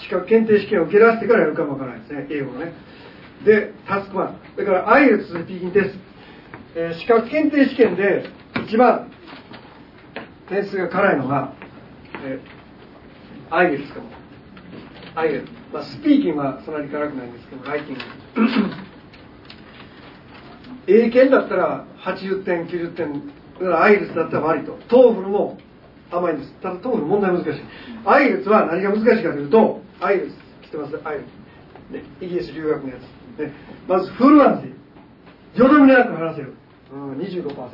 [0.00, 2.72] 資格検定試験を受け出してからやるかもわからないですね英語のね。
[3.44, 5.98] でタスク1それから IELTS スピーキングテスト、
[6.76, 8.24] えー資格検定試験で
[8.64, 9.10] 一番
[10.48, 11.52] 点数が辛いのが、
[12.24, 14.08] えー、IELTS かも。
[15.16, 18.04] IELTS、まあ、スピーキングはそんなに辛くないんですけどライティング。
[20.86, 23.22] 英検だったら80点90点
[23.58, 24.78] だから IELTS だったら割と。
[24.88, 25.58] TOEFL も
[26.10, 26.52] 甘いんです。
[26.62, 27.50] ただ TOEFL 問題難しい。
[28.06, 30.96] IELTS は何が難しいかというと IELTS 来てます？
[31.04, 31.24] アイレ
[31.90, 32.94] ツ、ね、イギリス留学のや
[33.36, 33.52] つ、ね、
[33.88, 34.70] まずフルアンセー
[35.58, 36.54] よどみなく話せる、
[36.92, 37.64] うん、25%か。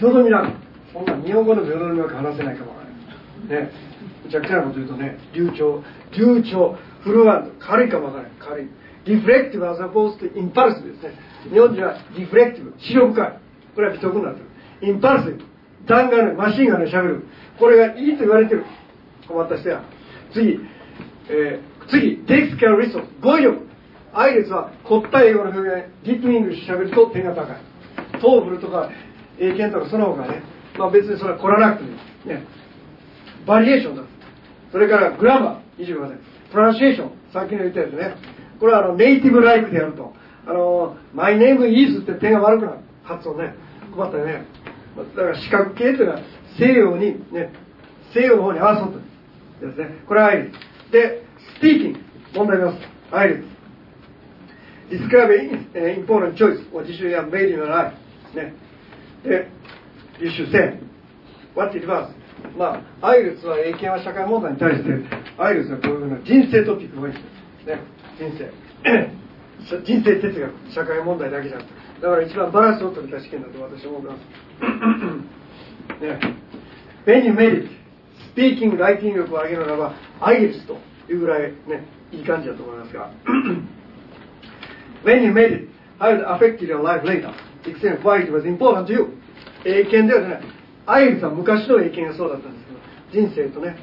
[0.00, 0.70] よどみなく。
[0.92, 2.84] そんな日本語でもよどみなく話せないかもわか
[3.48, 3.64] らない。
[3.66, 3.72] ね
[4.24, 5.82] むちゃくちゃなこと言うとね流暢。
[6.16, 6.76] 流暢。
[7.02, 8.32] フルアント軽いかもわからない。
[8.38, 8.68] 軽い。
[9.06, 11.14] リフレクティブ as opposed to インパルスですね。
[11.50, 13.38] 日本人はリフレクティブ視力深い
[13.74, 14.49] これは美徳になってる。
[14.82, 15.86] インパルス。
[15.86, 17.24] 弾丸マシンガンで喋る
[17.58, 18.64] これがいいと言われてる。
[19.26, 19.82] 困った人や。
[20.32, 20.60] 次、
[21.28, 22.22] えー次。
[22.26, 23.66] Lexical resource 語彙力。
[24.12, 25.86] IELTS は凝った英語の表現。
[26.04, 27.56] written English 喋ると点が高い。
[28.20, 28.90] TOEFL とか
[29.38, 30.42] 英検とかその他ね。
[30.78, 31.94] まあ別にそれは凝らなくてもい
[32.26, 32.28] い。
[32.28, 32.44] ね。
[33.46, 34.02] バリエーションだ。
[34.72, 35.84] それからグラマー。
[35.84, 36.18] 25%
[36.50, 37.10] pronunciation。
[37.32, 38.14] さっきの言ったやつね。
[38.58, 40.12] これはあの native-like でやると。
[40.46, 42.78] あの my name is って点が悪くなる。
[43.04, 43.54] 発音ね。
[43.94, 44.44] 困ったよね。
[45.04, 46.20] だから視覚系っていうのは
[46.58, 47.52] 西洋にね
[48.12, 48.98] 西洋の方に合わそうと
[49.66, 50.52] ですねこれはアイリ
[50.88, 51.22] スで
[51.56, 51.98] スピーキング
[52.34, 53.60] 問題ありますアイリス
[54.90, 57.94] describe an uh, important choice what you should have made in your life.
[58.34, 58.52] ね。
[59.22, 59.48] で、
[60.18, 60.80] you should say,
[61.54, 62.10] what it was.
[62.56, 64.90] まあ、アイルツは英検は社会問題に対して、
[65.38, 67.66] アイルツはこういうふうな人生トピックが多いんです。
[67.66, 67.80] ね。
[68.18, 68.50] 人生。
[69.84, 72.00] 人生哲学、社会問題だけじゃなくて。
[72.00, 74.20] だから一番バランスを取れた試験だと私は思います。
[76.00, 76.36] ね。
[77.06, 77.70] When you made it,
[78.34, 83.10] speaking, writing 力を上げるならば、アイルツというぐらいね、いい感じだと思いますが。
[85.04, 87.32] When you made it, how it affected your life later?
[87.64, 89.08] Explain why it was important to you.
[89.64, 90.40] 英検ではない。
[90.86, 92.66] アイルさん昔の英検がそうだったんです
[93.12, 93.76] けど、人生とね、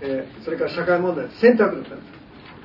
[0.00, 2.02] えーそれから社会問題、選択だったんで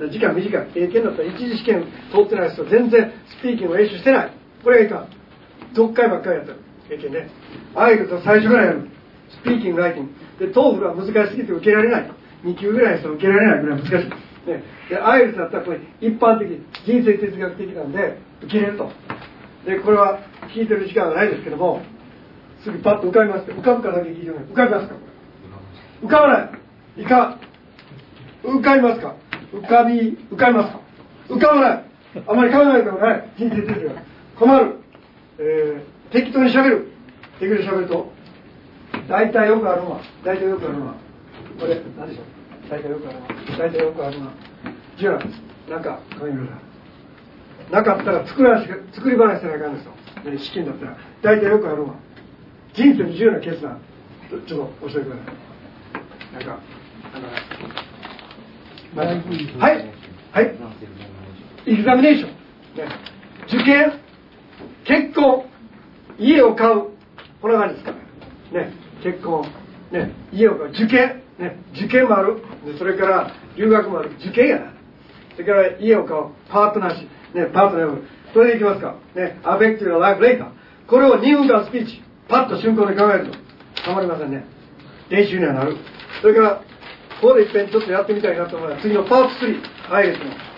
[0.08, 0.10] す。
[0.12, 0.68] 時間短い。
[0.74, 4.32] 英検だったら一次試験通ってない人全然スピーキングを練習してない。
[4.62, 5.08] これがいかん。
[5.74, 6.58] 読解ばっかりやったら、
[6.90, 7.30] 英検ね。
[7.74, 8.88] IELTS と最初からやる。
[9.30, 10.06] スピーキング、ライティン
[10.38, 10.46] グ。
[10.46, 12.10] で、 TOEFL は難しすぎて受けられない。
[12.44, 14.48] 2級ぐらいの人受けられないぐらい難しい。
[14.48, 16.48] ね、で、 IELTS だったらこれ一般的、
[16.86, 18.90] 人生哲学的なんで、受けれると。
[19.66, 20.20] で、これは
[20.54, 21.82] 聞いてる時間がないですけども、
[22.64, 24.46] すぐパッと浮かびます浮かぶかだけ聞いてください。
[24.46, 24.94] 浮かびますか？
[24.94, 25.00] こ
[26.02, 26.50] れ浮かばな
[26.96, 27.02] い。
[27.02, 27.38] いか
[28.42, 29.14] 浮かびますか？
[29.52, 30.80] 浮かび、浮かびますか？
[31.28, 31.84] 浮かばない。
[32.26, 33.30] あまり考えたことない。
[33.38, 33.96] 人生哲学。
[34.38, 34.76] 困る。
[35.38, 36.88] えー、適当に喋る。
[37.38, 38.12] 適当に喋ると、
[39.08, 40.94] 大体よくあるのは、大体よくあるのは、
[41.58, 42.24] これ、何でしょう？
[42.68, 44.32] 大体よくあるのは、大体よくあるのは、
[44.98, 46.60] じゃあ、なんか、考えてくださ
[47.68, 47.72] い。
[47.72, 49.92] なかったら作らし作り話せないかんですよ。
[50.32, 51.94] ね試験だったら、大体よくあるのは、
[52.74, 53.80] 人生に重要な決断、
[54.28, 56.34] ちょちょっと教えてください。
[56.34, 56.58] なんか、
[57.14, 57.28] あの、
[58.94, 59.08] まず
[59.58, 59.76] はい、
[60.32, 60.46] はい、
[61.66, 62.34] エグザミネーション、ね、
[63.46, 63.92] 受験、
[64.84, 65.44] 結婚、
[66.20, 66.90] 家を買う、
[67.40, 67.92] こんな感じですか
[68.52, 69.46] ね、結婚、
[69.90, 74.72] ね、家を買う、受験、ね、受験もある、でそれから留学もある、受験やな。
[75.32, 77.02] それから家を買う、パートナーシ、
[77.34, 77.98] ね、パートナーを、
[78.34, 78.96] それでいきますか。
[79.14, 80.48] ね、アフェクティブライフレイター。
[80.86, 83.38] これを2分間スピーチ、パッと瞬間で考えると、
[83.82, 84.44] たまりませんね。
[85.08, 85.76] 練習にはなる。
[86.20, 86.62] それから、
[87.20, 88.82] ここでいっぺんちょっとやってみたいなと思います。
[88.82, 89.28] 次のパート
[89.90, 90.49] 3、アイレスの。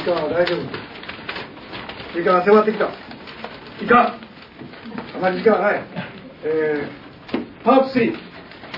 [0.00, 0.62] 時間は大丈夫
[2.14, 2.88] 時間が迫ってきた。
[3.84, 5.82] いかんあまり時間はない。
[6.42, 8.14] えー、パート3。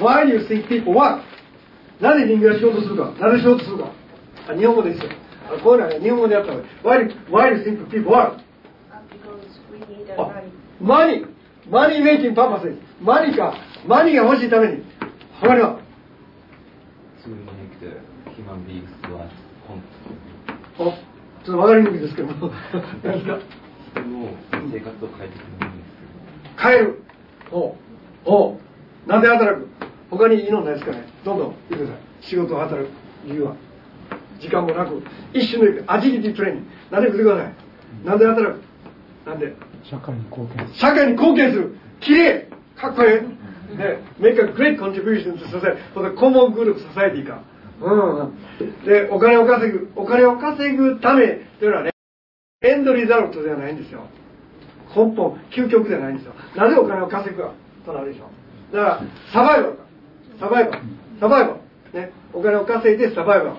[0.00, 1.22] Why do you think people work?
[2.00, 3.92] なぜ人間が仕事するかなぜ仕事するか
[4.48, 5.10] あ日本語ですよ。
[5.46, 6.52] あこういうのはね、日本語でやった。
[6.52, 8.42] Why, do- why do you think people money.
[10.80, 11.26] マニー
[11.70, 12.78] マニーメイキングパーパスです。
[13.00, 13.54] マニーか。
[13.86, 14.82] マニーが欲しいために。
[15.40, 15.78] 他には
[17.24, 17.86] To make the
[18.34, 19.28] human beings work
[20.78, 21.11] お
[21.44, 22.50] ちょっと分かりにくいですけども。
[23.02, 23.38] 何ですか
[23.94, 27.02] 生活を変えてくれるんです変える。
[27.50, 27.74] おう
[28.24, 28.58] おう
[29.06, 29.68] なんで働く？
[30.10, 31.04] 他にいいのないですかね？
[31.24, 32.02] どんどん言ってください。
[32.22, 32.90] 仕事を働く
[33.26, 33.56] 理由は。
[34.40, 36.70] 時間もなく、一瞬のアジリティトレーニング。
[36.90, 37.54] なんで言ってください？
[38.04, 38.62] なんで働く？
[39.26, 39.54] なんで？
[39.84, 40.78] 社会に貢献する。
[40.78, 41.76] 社会に貢献する。
[42.00, 43.20] 綺麗かっこいい。
[43.76, 47.42] ね、make a great contribution to society for the common good of society か。
[47.82, 48.84] うん。
[48.84, 49.90] で、お金を稼ぐ。
[49.96, 51.26] お金を稼ぐため
[51.58, 51.90] というのはね、
[52.62, 54.06] エンドリザルトではないんですよ。
[54.94, 56.34] 根本、究極ではないんですよ。
[56.56, 57.52] なぜお金を稼ぐか
[57.84, 58.26] となるでしょ
[58.72, 58.76] う。
[58.76, 59.00] だから、
[59.32, 59.82] サバイバルか。
[60.38, 60.82] サバイバル。
[61.18, 61.56] サバイバ
[61.92, 62.00] ル。
[62.00, 62.12] ね。
[62.32, 63.50] お金を稼いでサバイバル。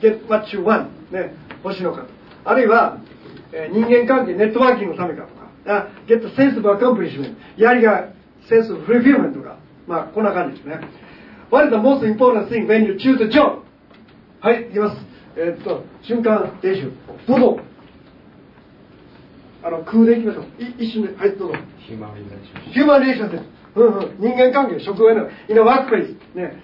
[0.00, 0.86] get what you want。
[1.10, 1.34] ね。
[1.62, 2.08] 欲しいのかと。
[2.44, 2.98] あるいは、
[3.52, 5.42] えー人間関係、ネットワーキングのためかとか。
[5.66, 7.34] あ get sense of accomplishment。
[7.56, 8.14] やりがい、
[8.48, 9.58] sense of fulfillment とか。
[9.86, 10.80] まあ、こんな感じですね。
[11.52, 13.60] What is the most important thing when you choose a job?
[14.40, 14.96] はい、いきます。
[15.36, 16.90] えーっと、瞬間練習。
[17.28, 17.60] どうぞ。
[19.62, 20.44] あの、空でいきましょう。
[20.62, 21.14] い一瞬で。
[21.14, 21.54] はい、どうぞ。
[21.54, 21.60] よ。
[21.86, 23.44] ヒューマンリレーションヒューマンリレーションです。
[23.76, 24.16] うんうん。
[24.18, 26.16] 人間関係、職場への、in a workplace。
[26.34, 26.56] ね。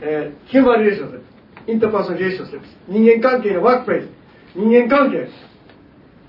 [0.00, 1.24] えー、ヒューマンリレーションです。
[1.66, 2.76] インターパーソナルリレーションです。
[2.86, 4.08] 人間関係のワークプレイス。
[4.54, 5.28] 人間関係。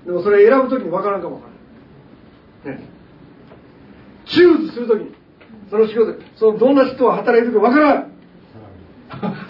[0.06, 1.48] でもそれ選ぶときに分からんかもわか
[2.66, 2.80] らない。
[2.80, 2.84] ね。
[4.26, 5.14] チューズするときに、
[5.72, 8.12] その仕事、そのどんな人が働いてるかわからん。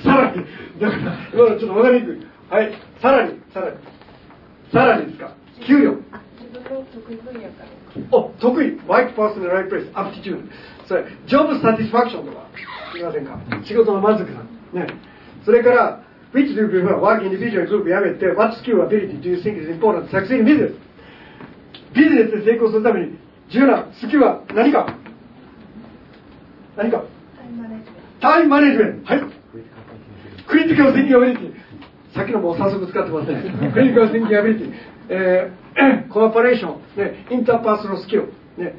[0.05, 0.47] さらに、
[0.81, 2.27] だから、今のちょっとわかりにくい。
[2.49, 3.77] はい、さらに、さらに。
[4.73, 5.35] さらにですか、
[5.67, 5.91] 給料。
[5.91, 7.65] 自分の得意分野か
[8.13, 8.81] お、得意。
[8.87, 10.45] ワイ p e r s o n a l r i g h t place, aptitude.
[10.87, 12.47] それ、ジョブサティスファクションとか、
[12.93, 13.41] すみませんか。
[13.65, 14.45] 仕事の満足さ。
[14.75, 14.87] ね。
[15.45, 17.01] それから、which do you prefer?
[17.01, 20.09] ワークインディビジュアルグループやめて、what skill ability do you think is important?
[20.09, 20.75] 作戦にビジネス。
[21.95, 23.19] ビジネスで成功するために、
[23.51, 25.02] 重要な、好きは何か？
[26.77, 27.05] 何か？
[28.21, 29.23] time management はい
[30.47, 33.43] critical thinking ability さっきのもう早速使ってますね
[33.73, 38.75] critical thinking ability えー、 cooperation、ね、 interpersonal skill、ね、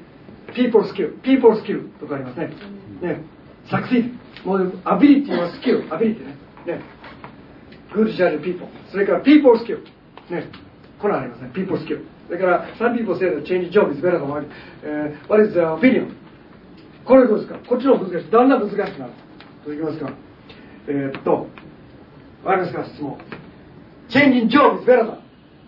[0.55, 2.47] people skill、people skill とかありますね。
[3.01, 3.21] ね、
[3.69, 4.49] succeed。
[4.49, 6.35] もう、 ability はスキル、 ability ね。
[6.65, 6.81] ね。
[7.93, 8.69] good judge of people。
[8.91, 9.83] それから people skill。
[10.29, 10.49] ね。
[10.99, 11.51] これはありますね。
[11.53, 12.05] people skill。
[12.27, 14.45] それから some people say that change job is better than what,、
[15.43, 16.15] is their opinion?
[17.05, 17.59] これどうですか？
[17.67, 18.31] こっちの方が難しい。
[18.31, 19.11] だんだん難しくなる。
[19.65, 20.11] どういきますか？
[20.87, 21.47] えーっと、
[22.43, 23.17] わかりますか質問。
[24.09, 25.17] Changing job is better than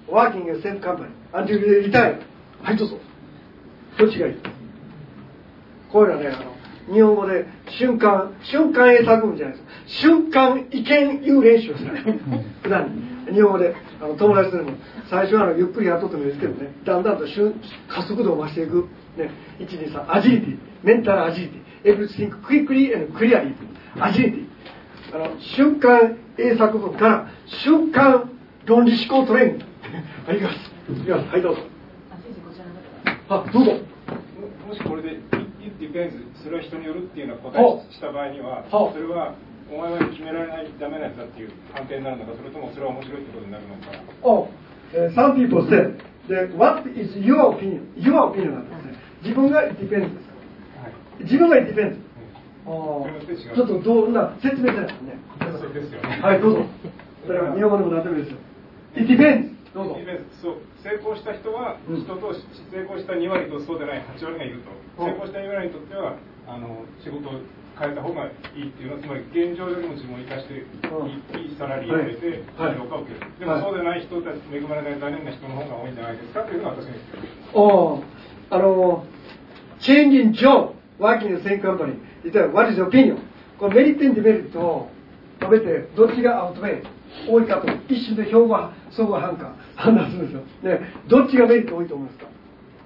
[0.10, 2.20] working in the same company until you retire.
[2.62, 2.98] はい、どうぞ。
[3.98, 4.36] どっちがいい？
[5.92, 6.44] こういうのはね、あ
[6.90, 7.46] の、日本語で
[7.80, 10.00] 瞬間、瞬間英作文じゃないです。
[10.04, 11.92] 瞬間意見言う練習をする。
[12.64, 12.90] 普段
[13.32, 14.78] 日本語であの友達とでも
[15.10, 18.88] 最初はあのゆっくりやっとってもいいですけどね、だんだんと瞬加速度を増していく。
[19.18, 23.56] ね、1、2、3、アジリティ、メンタルアジリティ、everything quickly and clearly、
[24.00, 25.16] アジリティ。
[25.16, 27.28] あの、瞬間英作文から
[27.64, 28.30] 瞬間
[28.66, 29.66] 論理思考トレーニング。
[30.28, 30.56] はい、いきます。
[30.92, 31.30] いきます。
[31.30, 31.62] はい、どうぞ。
[33.30, 33.72] あ、どうぞ。
[34.68, 35.20] もしこれで
[35.62, 36.12] 「It depends」
[36.44, 39.36] それは人によるっていうような答はえした場合にははそれは
[39.72, 43.82] お前は決められないダメなやつだっていう判定になるのかそれともそれは面白いってことになるのか
[44.22, 44.48] Oh,
[44.94, 45.98] uh, some people said
[46.30, 47.82] that what is your opinion?
[47.98, 48.98] Your opinion なんですね。
[49.24, 50.26] 自分が it depends です。
[51.20, 51.98] 自分が it depends。
[52.66, 55.20] ちょっとどんな説明じゃないですね。
[55.60, 56.66] そうですよねはい、どうぞ。
[57.26, 58.40] それは日本語でも何でもいいですよ。
[58.98, 59.54] it depends。
[59.74, 59.98] どうぞ。
[60.42, 64.70] そう成功した人はうん人と成功した2割とそうでない8割がいると
[65.02, 66.14] うん成功した2割にとっては
[66.48, 67.42] あの仕事を
[67.78, 76.94] 変えた方がいいっていうのはつまり現状よりも自分を生かしていいサラリーを得てはい評価を受けるではいもそうでない人たち恵まれない残念な人の方が多いんじゃないですかというのが私の
[77.54, 78.04] おー
[78.50, 79.06] あの、
[79.80, 81.96] changing job, working in the same company.
[82.24, 83.18] 言ったら、what is your opinion?
[83.58, 84.90] このメリット、デメリットを
[85.40, 86.84] 述べて、どっちがアウトウェイ
[87.28, 88.56] 多いかと、一瞬で標語、
[88.92, 90.42] 相互判断、判断するんですよ。
[90.64, 92.26] ね、どっちがメリット多いと思いますか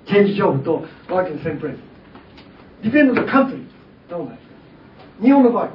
[0.06, 1.78] ?change job と working in the same place.
[2.82, 3.66] depend on the country.
[4.10, 4.49] なもんないですか
[5.22, 5.70] 日本の場合、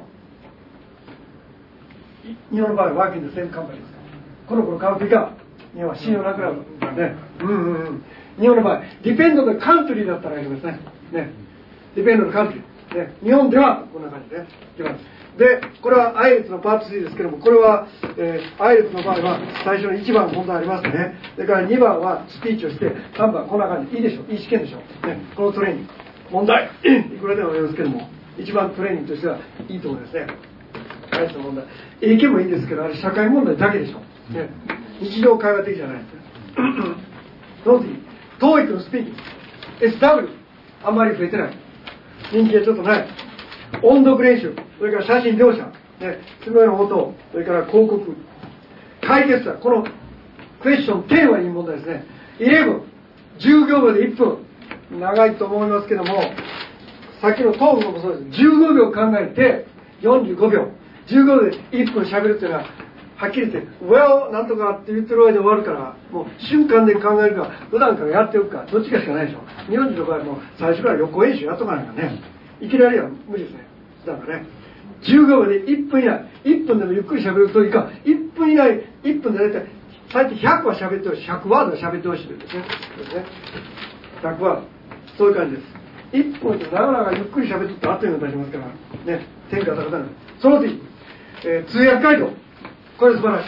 [2.50, 3.94] 日本の場合は working in the same company です
[4.48, 5.32] この頃買うべきか、
[5.74, 6.56] 日本は信用なくなる。
[6.96, 7.16] ね。
[7.40, 8.04] うんうんうん。
[8.38, 10.80] 日本の場合、depend on the country だったらありますね。
[11.12, 11.30] ね。
[11.96, 12.56] depend on the country。
[12.94, 13.14] ね。
[13.22, 14.46] 日本では、こんな感じで、ね。
[14.74, 15.14] いきます。
[15.38, 21.14] で、これはアイレツのパート3ですけども、これは、えーアイレツの場合は、最初の1番問題ありますね。
[21.34, 22.86] それから2番はスピーチをして、
[23.16, 23.96] 3番こんな感じ。
[23.96, 25.18] いいでしょういい試験でしょね。
[25.36, 25.92] このトレーニング。
[26.30, 26.70] 問題。
[26.84, 30.26] いくらでもありますけども、一番トレーニングとしてはいいと思いますね。
[31.12, 31.64] アイレツの問題。
[32.00, 33.98] 英検もいいんですけど、あれ社会問題だけでしょ。
[34.32, 34.50] ね。
[35.00, 36.20] 日常会話的じゃないですね。
[37.64, 37.98] その次、
[38.40, 39.20] TOEIC のスピーキング。
[39.86, 40.28] SW、
[40.84, 41.56] あんまり増えてない。
[42.32, 43.08] 人気がちょっとない。
[43.82, 45.64] 音読練習、それから写真描写、
[46.00, 48.16] ね、爪の音、それから広告。
[49.02, 49.86] 解決策、この
[50.62, 52.06] クエスチョン10はいい問題ですね。
[52.38, 52.80] 11、
[53.38, 54.38] 10秒で1分。
[54.90, 56.22] 長いと思いますけども、
[57.24, 58.42] さっきのトークもそうです。
[58.42, 59.64] 15秒考えて、
[60.02, 60.68] 45秒。
[61.08, 62.64] 15秒で1分喋るっていうのは、
[63.16, 69.40] はっきり言って、well なんとかって言ってる間で終わるから、もう瞬間で考えるか、普段からやっておくか、どっちかしかないでしょ。
[69.70, 72.20] 日本人の場合も最初から予行演習やっとかないからね。
[72.60, 73.66] いきなりは無理ですね。
[74.04, 74.46] だからね。
[75.04, 79.66] 15秒で1分以内、1分でもゆっくり喋るといいか、1分以内、1分で大体、
[80.12, 82.64] 最低100は喋ってほしい、100ワードは喋ってほしいですね。
[82.98, 83.24] ですね。
[84.22, 84.66] 100ワード。
[85.16, 85.83] そういう感じです。
[86.14, 90.08] 1分でなかなかゆっくり喋ってってあっという間に出しますから、ね、天下高さない。
[90.40, 90.80] その次、
[91.44, 92.30] えー通訳ガイド。
[92.98, 93.46] これ素晴らし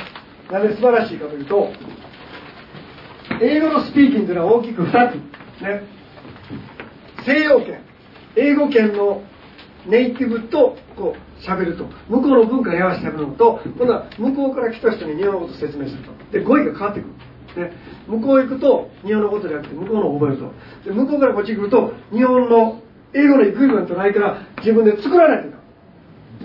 [0.50, 0.52] い。
[0.52, 1.68] なぜ素晴らしいかというと、
[3.40, 5.14] 英語のスピーキングというのは大きく2つ。
[5.62, 5.82] ね。
[7.24, 7.80] 西洋圏、
[8.36, 9.22] 英語圏の
[9.86, 16.10] ネイティブとこう喋ると、向こうの文化に合わせて喋るのと、今度は向こうから来た人に日本のこと説明すると。
[16.32, 17.10] で、語彙が変わってくる。
[17.60, 17.72] ね、
[18.06, 20.52] 向こう行くと日本のことじゃなくて向こうのを覚えると。
[20.84, 22.80] で、向こうからこっち来ると、日本の
[23.12, 25.66] 英語のエクイバントないから自分で作らないといけない。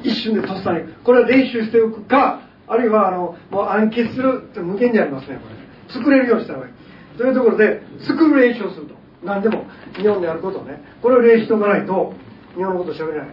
[0.04, 0.82] 一瞬でとっさに。
[1.04, 5.94] これは練習しておくか、あるいはあの、もう暗記するって無限にありますね、これ。
[5.94, 6.74] 作れるようにした方がいい。
[7.18, 8.96] というところで、作る練習をすると。
[9.24, 9.66] 何でも、
[9.98, 10.82] 日本でやることをね。
[11.02, 12.14] これを練習しておかないと、
[12.56, 13.28] 日本のことを喋れない。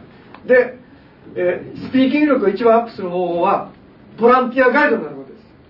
[0.46, 0.78] で、
[1.36, 3.70] えースピーキング力を一番アップする方法は、
[4.18, 5.17] ボランティアガイドになる。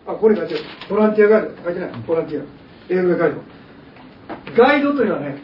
[0.09, 0.65] あ、ここに書いてある。
[0.89, 1.49] ボランティアガイド。
[1.63, 1.93] 書いてない。
[2.07, 2.45] ボランティア。
[2.89, 3.43] 英語でガイド。
[4.57, 5.43] ガイドというのはね、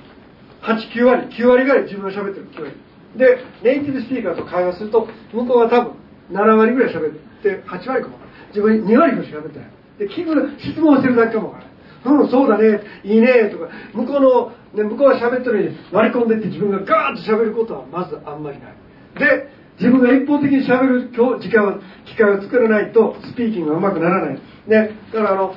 [0.62, 2.73] 8、9割、9割ぐらい自分が喋ってる、9割。
[3.17, 5.93] で、ネイティブスピーカーと会話すると、向こうは多分
[6.33, 8.49] 7割ぐらい喋って、8割かもわからない。
[8.49, 9.69] 自分2割ぐらいしか喋ってない。
[9.99, 12.25] で、聞く、質問してるだけかもわからない。
[12.25, 18.75] うん、そうだね、いいね、とか、向こうの、ね、向こうは喋ってるのに割り込んでって自分がガーッと喋ることはまずあんまりない。
[19.19, 24.41] で、自分が一方的に喋る今日時間を、機会を作らないと、スピーキングがうまくならない。
[24.66, 25.55] ね、だからあの、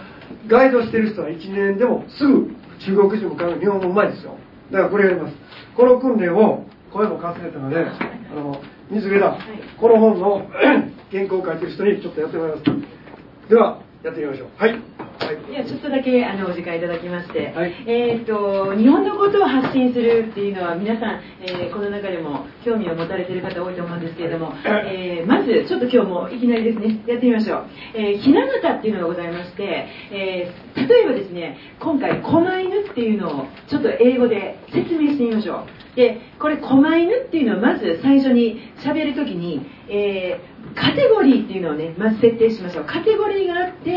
[0.47, 2.51] ガイドしてる人は1年でもすぐ
[2.85, 4.37] 中国人も日本語うまいですよ。
[4.71, 5.35] だからこれやります。
[5.75, 9.37] この訓練を声もかすれたので、あの、水毛だ、
[9.79, 10.47] この本の
[11.11, 13.49] 原稿を書いてる人にちょっとやってもらいます。
[13.49, 14.49] では、やってみましょう。
[14.57, 14.71] はい。
[14.71, 15.51] はい。
[15.51, 42.85] ではちょっとだけあのお時間いただきまして、はいえー、と日本のことを発信するっていうのは皆さん、えーこの中でも興味を持たれている方多いと思うんですけれども、えーまずちょっと今日もいきなりですねやってみましょう、えーひな形っていうのがございまして、えー例えばですね今回狛犬っていうのをちょっと英語で説明してみましょうでこれ狛犬っていうのはまず最初に喋るときに、えーカテゴリーっていうのをねまず設定しましょう。
[42.85, 43.91] カテゴリーがあって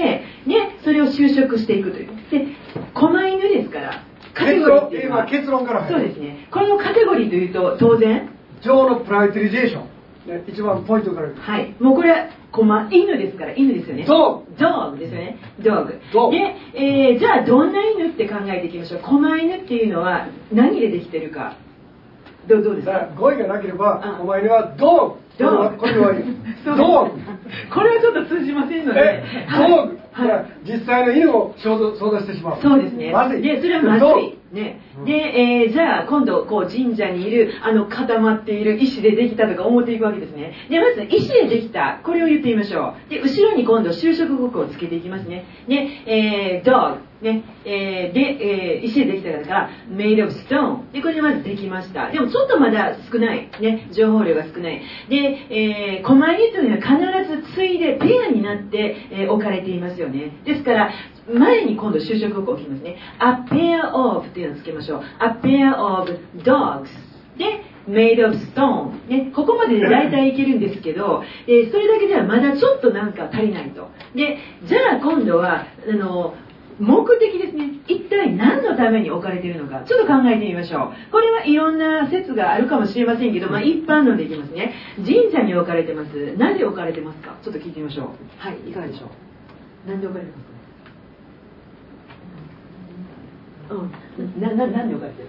[0.47, 2.09] ねそれを就職していくという。
[2.31, 2.47] で
[2.95, 4.05] 狛犬ですから
[4.35, 6.01] カテゴリーっていうのは結論から入る。
[6.01, 6.49] そうですね。
[6.51, 8.31] このカテゴリーというと当然？
[8.62, 9.91] 情のプライオリゼーション。
[10.27, 11.31] ね、一番ポイントから。
[11.35, 11.75] はい。
[11.81, 14.05] もうこれは狛犬ですから犬ですよね。
[14.05, 15.39] ドドッグですよね。
[15.62, 15.93] ドッグ。
[16.31, 19.01] で、えーじゃあどんな犬って考えていきましょう？
[19.01, 21.57] 狛犬っていうのは何でできてるか。
[22.49, 23.09] どうどうですか？
[23.16, 26.24] 語彙がなければあ、お前にはドーグドーグこれは、これは
[26.64, 26.76] そう？
[26.76, 27.20] ドーグ
[27.74, 32.61] これはちょっと通じませんのでえ、はいドーグはいだから実際の犬を想像想像してしまう。
[32.61, 33.12] そうですね。
[33.12, 33.43] まずい。
[33.43, 34.37] で、それはまずい。
[34.53, 34.81] ね。
[35.07, 40.53] で、えーじゃあ今度、こう神社にいる、あの固まっている石でできたとか思っていくわけですね。
[40.68, 43.11] で、まず石でできた、これを言ってみましょう。
[43.11, 45.45] で、後ろに今度就職語句をつけていきますね。
[45.68, 45.76] で、
[46.07, 46.97] えー、dog。
[47.23, 48.21] ね、えーで、
[48.79, 50.91] えー石でできたから、made of stone。
[50.93, 52.11] で、これでまずできました。
[52.11, 53.51] でもちょっとまだ少ない。
[53.61, 54.81] ね、情報量が少ない。
[55.09, 55.16] で、
[55.51, 60.33] えー、狛犬というのは必ずついでペアになって、えー置かれていますよね。
[60.45, 60.91] ですから、
[61.33, 62.97] 前に今度就職を置きますね。
[63.18, 65.03] a pair of っていうのをつけましょう。
[65.21, 66.11] a pair of
[66.43, 66.89] dogs。
[67.37, 68.93] で、made of stone。
[69.09, 73.89] ね、ここまでで大体いけるんですけど、えーそれだけではまだちょっとなんか足りないと。
[74.14, 76.35] で、じゃあ今度は、あの、
[76.81, 77.74] 目的ですね。
[77.87, 81.12] 一体何のために置かれているのか、ちょっと考えてみましょう。
[81.12, 84.72] これはいろんな説があるかもしれませんけど、まあ一般論でいきますね。
[84.97, 86.37] 神社に置かれてます。
[86.37, 87.37] なぜ置かれてますか？
[87.43, 88.09] ちょっと聞いてみましょう。
[88.39, 89.11] はい、いかがでしょ
[89.87, 89.89] う？
[89.91, 90.45] なんで置かれてます
[93.68, 93.74] か？
[93.74, 94.41] うん。
[94.41, 95.28] な、な、なんで置かれてる？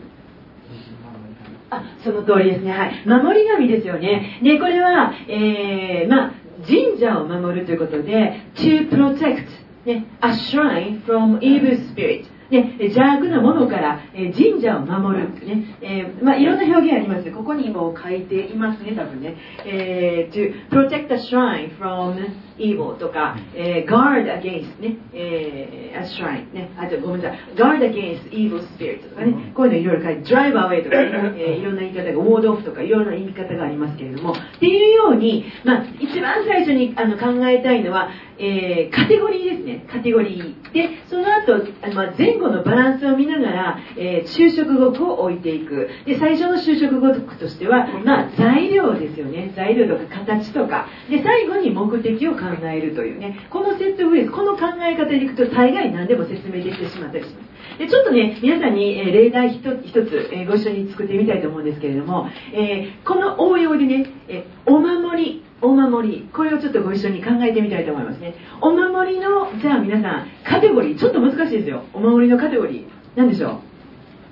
[1.69, 2.71] あ、その通りですね。
[2.71, 3.05] はい。
[3.05, 4.39] 守り神ですよね。
[4.43, 6.31] で、これは、えー、まあ、
[6.67, 9.47] 神社を守るということで、to protect、
[9.85, 12.25] ね、a shrine from evil spirit。
[12.51, 17.31] ね、邪悪なものから、えー神社を守る、ねえーまあ、いろんな表現あります。
[17.31, 22.17] ここにも書いていますね多分ね、えー to protect a shrine from
[22.57, 26.71] evil とか、えー guard against ね、えー a shrine ね。
[26.77, 27.39] あとごめんなさい。
[27.55, 29.53] guard against evil spirit とかね。
[29.55, 34.33] こういうのいろいろ書いて drive away とかね、えーいろんな言い方が ward off とかいろんな言い方がありますけれども。
[34.33, 38.09] っていうように、まあ、一番最初にあの考えたいのは、
[38.41, 39.85] えーカテゴリーですね。
[39.87, 40.73] カテゴリー。
[40.73, 45.89] でその後あのまあ前後のバランスを見ながら、えー就職語句を置いていく。
[46.05, 49.53] で最初の就職語句としては、まあ、材料ですよね。
[49.55, 50.87] 材料とか形とか。
[51.09, 53.47] で最後に目的を考えるというね。
[53.49, 57.50] このセットフレーズこの考え方でいくと大概何でも説明できてしまったりします。
[57.77, 68.33] でちょっとね皆さんに、えー例題一つ一つ、えーご一緒に作ってみたいと思うんですけれども、えーこの応用でね、えーお守りお守りこれをちょっとご一緒に考えてみたいと思いますね。
[68.61, 71.83] お守りのじゃあ皆さんカテゴリーちょっと難しいですよ。
[71.93, 73.59] お守りのカテゴリー何でしょ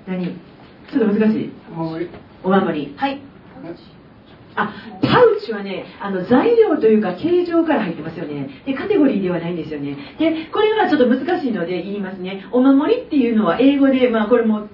[0.08, 0.10] う？
[0.10, 0.26] 何？
[0.26, 1.52] ちょっと難しい。
[1.72, 2.08] もう
[2.42, 2.94] お守り。
[2.96, 3.20] はい
[4.56, 8.48] あパウチはねあの材料というか形状から入ってますよね。
[8.66, 9.96] でカテゴリーではないんですよね。
[10.18, 12.46] でこれはちょっと難しいので言いますね。
[12.52, 14.68] お守りっていうのは英語でまあこれも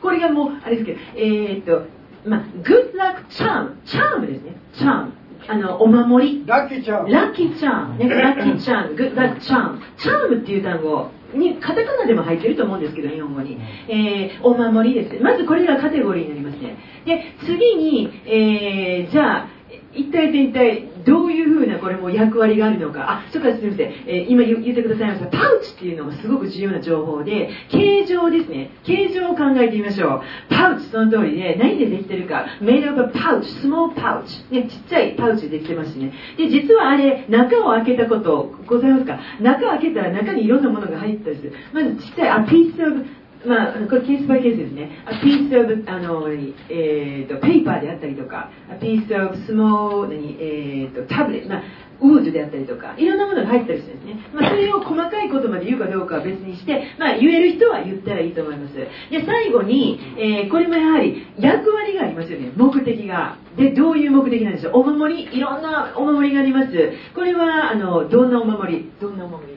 [0.00, 1.86] これがもうあれですけどえーっと
[2.28, 4.56] まあ good luck charm チャームですね。
[4.74, 5.12] チャーム
[5.48, 7.06] あのお守りラッキーちゃん。
[7.10, 13.58] ラッキーチャーム、ね、ラッキーチャーム、グッラッチャーム、チャームっていう単語にカタカナでも入ってると思うんですけど、日本語に。
[13.88, 15.22] えーお守りです。
[15.22, 16.76] まずこれがカテゴリーになりますね。
[17.04, 19.48] で、次に、えーじゃあ、
[19.94, 23.10] 一体で一体どういうふうなこれも役割があるのか。
[23.10, 23.92] あ、それからすみません。
[24.06, 25.26] えー今言言ってくださいました。
[25.26, 28.70] パウチっていうのがすごく重要な情報で、形状ですね。
[28.84, 30.22] 形状を考えてみましょう。
[30.48, 32.46] パウチその通りで、何でできてるか。
[32.60, 34.24] made of a pouch, small pouch。
[34.50, 36.12] ね、ちっちゃいパウチでできてますね。
[36.36, 39.18] で、実はあれ、中を開けたことございますか？
[39.40, 41.52] 中を開けたら中にいろんなものが入ってたりする。
[41.72, 43.04] まずちっちゃい、あ、piece of
[43.46, 44.90] まあ、これケースバイケースですね。
[45.06, 51.62] A piece of あの、えー、と、ペーパーであったりとか、A piece of small 何、えー、と、タブレット、まあ、
[52.00, 54.20] ウードであったりとか、いろんなものが入ったりするんですね。
[54.32, 58.74] まあ、それを細かいことまで言うかどうかは別にして、まあ、言える人は言ったらいいと思います。
[58.74, 58.88] で、
[59.26, 62.52] 最後に、えーこれもやはり役割がありますよね。
[62.56, 63.38] 目的が。
[63.56, 64.72] で、どういう目的なんでしょう。
[64.80, 66.68] お守り、いろんなお守りがあります。
[67.14, 68.90] これは、あの、どんなお守り？
[69.00, 69.52] どんなお守り？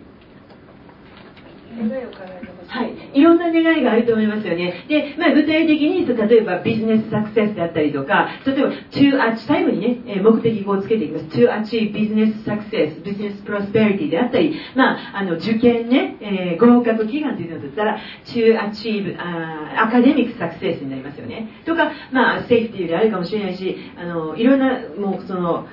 [1.77, 4.83] 願いを叶えてほしはい、いろんな願いがあると思いますよね。
[4.89, 11.25] で、まあ、具体的に、例えばビジネスサクセスであったりとか、例えば、to a- 最後にね、え目的語をつけていきます。
[11.27, 21.47] to achieve business success, business prosperity であったり、まあ、あの、受験ね、えー合格祈願というのだったら、to achieve あー academic success になりますよね。
[21.65, 25.67] とか、まあ、セーフティーであるかもしれないし、あの、いろんな、もう、その、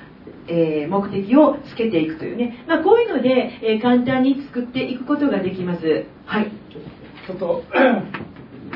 [0.47, 6.05] えー目的をつけていくというね、まあ、こういうので、えー簡単に作っていくことができます。
[6.25, 6.51] はい。
[7.27, 7.63] ちょっと、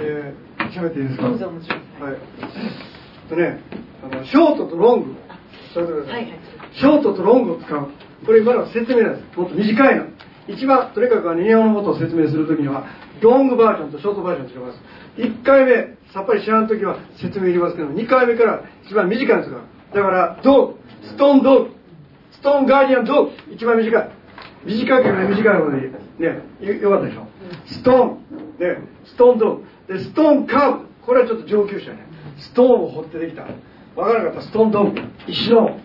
[0.02, 1.28] えー、喋っていいですか？
[2.06, 2.14] はい。
[2.14, 3.60] えっとね、
[4.12, 5.16] あの、ショートとロング、
[6.10, 6.40] はいはい
[6.74, 7.88] ショートとロングを使う。
[8.26, 9.38] これ今の説明なんです。
[9.40, 10.04] もっと短いの。
[10.48, 12.86] 一番、とにかく日本のことを説明するときには、
[13.22, 14.82] ロングバージョンとショートバージョンを使います。
[15.18, 19.58] 1回目、さっぱり知らんときは説明いりますけど、2回目から一番短いんですか
[19.94, 20.02] ら。
[20.04, 24.10] だから、 dog、stone dog、stone guardian dog、一番短い。
[24.66, 25.84] 短ければ短いほどいい。
[26.20, 27.28] ね、よよかったでしょ？
[27.66, 28.18] stone、
[28.60, 29.94] ね、 stone dog。
[29.94, 30.86] で、 stone-carved。
[31.06, 32.06] これはちょっと上級者ね。
[32.38, 33.44] stone を掘ってできた。
[33.96, 35.02] わからなかった stone dog。
[35.28, 35.80] 石の、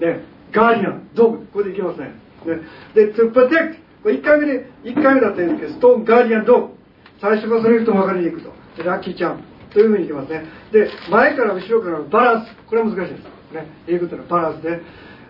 [0.00, 1.46] ね、 guardian、dog。
[1.52, 2.12] これでいきますね。
[2.46, 2.60] ね。
[2.94, 3.76] で、to protect。
[4.02, 6.68] これ1回目で、1回目だったんですけど、 stone guardian dog。
[7.20, 8.52] 最初からそれ言うと分かりにくと。
[8.84, 9.42] ラッキーちゃん。
[9.72, 10.44] というふうにいきますね。
[10.72, 12.54] で、前から後ろからのバランス。
[12.66, 13.24] これは難しいです。
[13.52, 13.66] ね。
[13.86, 14.80] 英語というのはバランスで、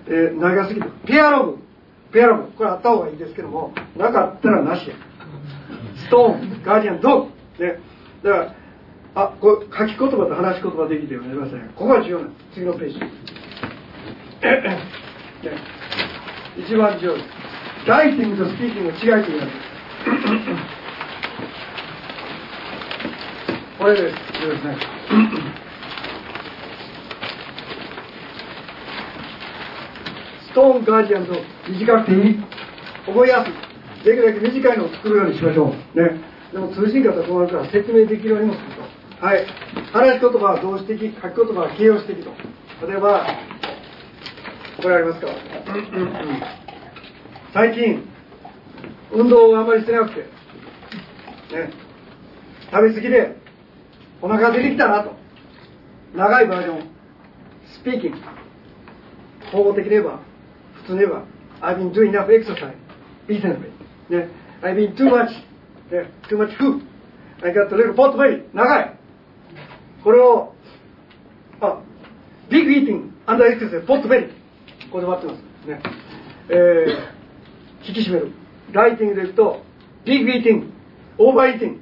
[0.09, 1.59] えー長すぎて、ペアログ。
[2.13, 2.53] ペアログ。
[2.53, 4.95] これあった方がいいですけども、なかったらなしや。
[5.97, 7.65] ストーン、ガーディアン、ドッグ。
[7.65, 7.81] ね。
[8.23, 8.55] だから、
[9.15, 11.71] あ、これ書き言葉と話し言葉できるようになりましたね。
[11.75, 12.55] ここが重要なんです。
[12.55, 13.01] 次のページ。
[13.01, 13.09] ね、
[16.57, 17.29] 一番重要です。
[17.87, 19.53] ライティングとスピーキングの違いというのは、
[23.79, 24.17] これです。
[24.17, 24.77] これですね。
[30.49, 31.35] ストーンガーディアンと
[31.69, 32.45] 短くていい。
[33.07, 33.68] 覚えやすい。
[34.05, 36.01] できるだけ短いのを作るようにしましょう。
[36.01, 36.21] ね。
[36.53, 38.67] でも通信方はこうなるから説明できるようにもする
[39.21, 39.27] と。
[39.27, 39.45] はい。
[39.93, 42.31] 話し言葉は動詞的、書き言葉は形容詞的と。
[42.87, 43.27] 例えば、
[44.81, 45.27] これありますか？
[47.53, 48.05] 最近、
[49.13, 50.29] 運動をあまりしてなくて、ね、
[52.71, 53.37] 食べ過ぎで、
[54.23, 55.17] お腹出てきたなと。
[56.15, 56.83] 長いバージョン、
[57.81, 58.19] スピーキング。
[59.51, 60.21] 方法的に言えば、
[60.83, 61.25] 普通に言えば、
[61.61, 62.75] I've been doing enough exercise
[63.27, 63.71] recently.
[64.09, 64.29] ね、
[64.63, 65.31] I've been too much,
[65.91, 66.83] ね、too much food.
[67.43, 68.43] I got a little pot belly.
[68.53, 68.99] 長い。
[70.03, 70.55] これを、
[71.61, 71.81] あ、
[72.49, 74.29] big eating, under exercise, pot belly.
[74.91, 75.69] ここで終わってます。
[75.69, 75.81] ね。
[76.49, 78.33] えー、引き締める。
[78.73, 79.63] ライティングで言うと、
[80.05, 80.71] big eating,
[81.19, 81.81] over eating,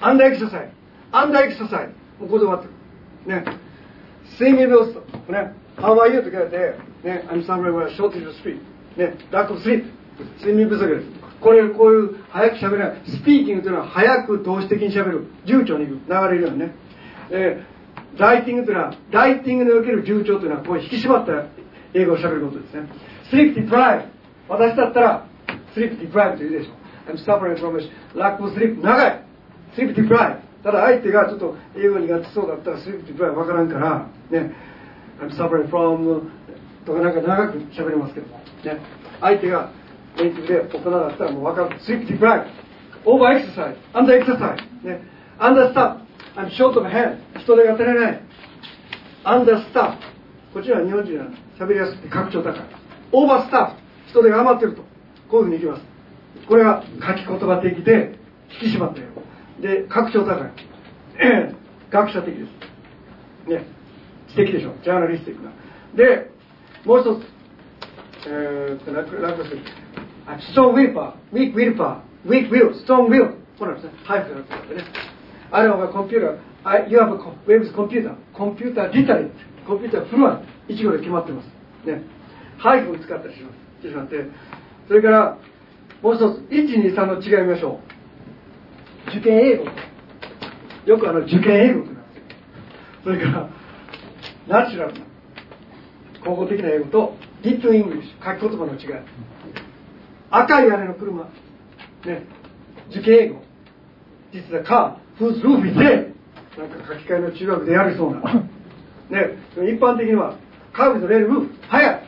[0.00, 0.70] under exercise,
[1.12, 1.88] under exercise.
[2.18, 2.68] もうここで終わって
[3.26, 3.42] る。
[3.42, 3.44] ね。
[4.38, 4.94] 睡眠病室。
[5.30, 5.54] ね。
[5.76, 6.20] How are you?
[6.20, 6.56] って聞かれて、
[7.04, 7.24] ね。
[7.28, 8.60] I'm somewhere where shortage of sleep.
[8.96, 9.14] ね。
[9.30, 9.84] lack of sleep.
[10.40, 11.25] 睡眠不足です。
[11.40, 13.02] これ、こういう、早く喋れない。
[13.06, 15.26] スピーキングというのは、早く動詞的に喋る。
[15.44, 16.74] 流暢に流れるようにね。
[17.30, 21.46] えー、ライティングというのは、ライティングにおける流暢というのは、こう引き締まった
[21.94, 22.88] 英語を喋ることですね。
[23.32, 24.06] sleep deprived。
[24.48, 25.26] 私だったら、
[25.74, 26.86] sleep deprived と言うでしょ。
[27.08, 28.82] I'm suffering from a lack of sleep.
[28.82, 29.24] 長い。
[29.76, 30.40] sleep deprived。
[30.62, 34.52] ただ相手がちょっと英語苦手そうだったら sleep deprived わからんから、ね。
[35.20, 36.28] I'm suffering from
[36.84, 38.26] とかなんか長く喋れますけど。
[38.26, 38.80] ね。
[39.20, 39.70] 相手が
[40.16, 41.78] ネイティブで大人だったらもうわかる。
[41.80, 42.46] sleep deprived。
[43.04, 43.76] over exercise。
[43.92, 44.56] under exercise。
[44.82, 45.00] ね。
[45.38, 45.98] under staff。
[46.36, 47.18] I'm short of hand。
[47.40, 48.20] 人手が足りない。
[49.24, 49.94] under staff。
[50.52, 51.26] こっちは日本人は
[51.58, 52.62] 喋りやすくて格調高い。
[53.12, 53.86] オーバースタッフ。
[54.10, 54.82] 人手が余ってると。
[55.28, 55.82] こういうふうにいきます。
[56.48, 58.18] これが書き言葉的で
[58.62, 59.06] 引き締まったよ。
[59.60, 60.50] で、格調高い。
[61.90, 63.50] 学者的です。
[63.50, 63.64] ね。
[64.28, 64.74] 知的でしょ。
[64.82, 65.52] ジャーナリスティックな。
[65.96, 66.30] で、
[66.84, 67.36] もう一つ。
[68.28, 69.60] えーと、楽楽する。
[70.52, 73.34] Strong willpower, weak willpower, weak will, strong will.
[73.58, 73.98] これなんですね。
[74.04, 74.84] ハイフがあってね。
[75.50, 79.30] あれはコンピューター、I- you have a co- web is computer, computer literate,
[79.66, 81.46] コンピューターフルアン、一語で決まってます。
[81.86, 82.02] ね。
[82.58, 83.54] ハイフを使ったりします。
[83.80, 84.24] してしまって。
[84.88, 85.38] それから、
[86.02, 87.80] もう一つ、1、2、3の違い見ましょ
[89.06, 89.10] う。
[89.10, 89.64] 受験英語。
[90.86, 92.22] よくあの、受験英語ってなんですよ。
[93.04, 93.48] それから、
[94.48, 95.00] ナチュラルな、
[96.24, 99.04] 口語的な英語と、 written English、書き言葉の違い。
[100.38, 101.24] 赤い屋根の車。
[101.24, 101.30] ね。
[102.90, 103.42] 受験英語。
[104.32, 106.14] 実はカー、whose roof is there。
[106.58, 108.20] なんか書き換えの中学でやりそうな。
[109.10, 109.38] ね。
[109.54, 110.36] 一般的には、
[110.72, 112.02] カーブズレールルーフ、早い。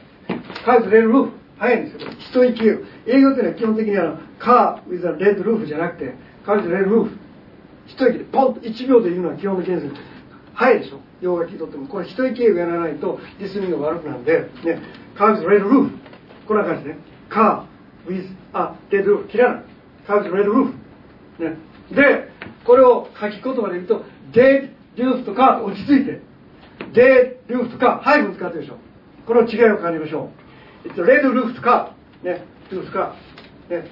[0.65, 2.81] カーブズレールルーフ、早いんですけど、一息英語。
[2.83, 6.15] っていうのは基本的にあの、 car with a red roof じゃなくて、
[6.45, 7.11] カーブズレールルーフ。
[7.87, 9.87] 一息でポンと1秒で言うのは基本的です。
[10.55, 11.01] 早いでしょ。
[11.21, 11.87] 洋が聞いとっても。
[11.89, 14.83] これ一息英語やらないとリスニングが悪くなるんで、ね。
[15.17, 15.91] カーブズレールルーフ。
[16.47, 16.99] こんな感じね。
[17.29, 19.29] car with a red roof。
[19.29, 19.65] 切らない。
[20.09, 20.73] カーブズレールルー
[21.37, 21.45] フ。
[21.45, 21.57] ね、
[21.93, 22.29] で、
[22.65, 26.23] これを書き言葉で言うと、 red-roofed car 落ち着いて、
[26.95, 28.79] red-roofed car、ハイフン使ってるでしょ。
[29.27, 30.31] この違いを感じましょ
[30.85, 30.89] う。
[30.89, 33.15] えっと、レッドルーフとか、ね、ルーフとか、
[33.69, 33.85] ね、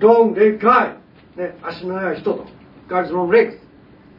[0.00, 0.86] ロングレッグガ
[1.36, 2.46] イ、ね、足の長い人と、
[2.88, 3.56] guy's long legs,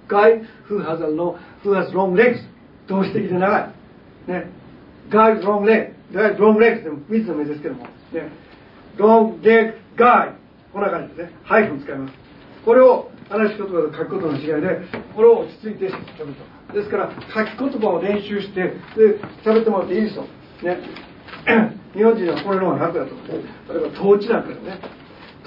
[0.07, 2.39] guy who has a long, who has long legs,
[2.87, 4.31] 動詞的で長い。
[4.31, 4.49] ね、
[5.09, 8.31] guy's long leg, guy's long legs でも3つの目ですけども、ね、
[8.97, 10.33] long leg guy、
[10.73, 11.37] こんな感じですね。
[11.43, 12.13] ハイフン使います。
[12.65, 14.81] これを話し言葉と書くことの違いで、
[15.15, 16.33] これを落ち着いて喋る
[16.67, 16.73] と。
[16.73, 20.25] ですから、書き言葉を練習して、で、喋ってもらっていいですよ。
[20.63, 20.79] ね。
[21.93, 23.27] 日本人はこれの方が楽だと思う。
[23.27, 24.79] 例えば、統治なんかでね。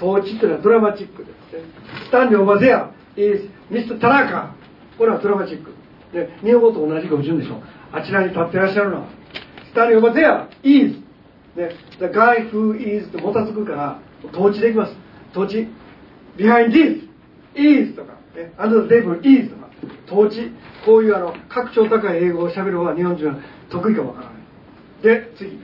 [0.01, 1.63] 統治っていうのはドラマチックですね。
[2.05, 3.99] スタンリー・オバゼア、is Mr.
[3.99, 4.55] 田中。
[4.97, 5.73] これはドラマチック。
[6.13, 7.61] で、日本語と同じ語順でしょ。
[7.91, 9.07] あちらに立ってらっしゃるのは、
[9.69, 10.99] スタンリー・オバゼア、is、
[11.55, 13.99] ね、the guy who is ともたつくから、
[14.33, 14.93] 統治できます。
[15.31, 15.67] 統治。
[16.37, 17.07] behind this,
[17.55, 19.69] is とか、ね、under the table is とか、
[20.07, 20.51] 統治。
[20.85, 23.35] こういうあの、格調高い英語を喋る方が日本人は
[23.69, 24.39] 得意かわからない。
[25.01, 25.59] で、次。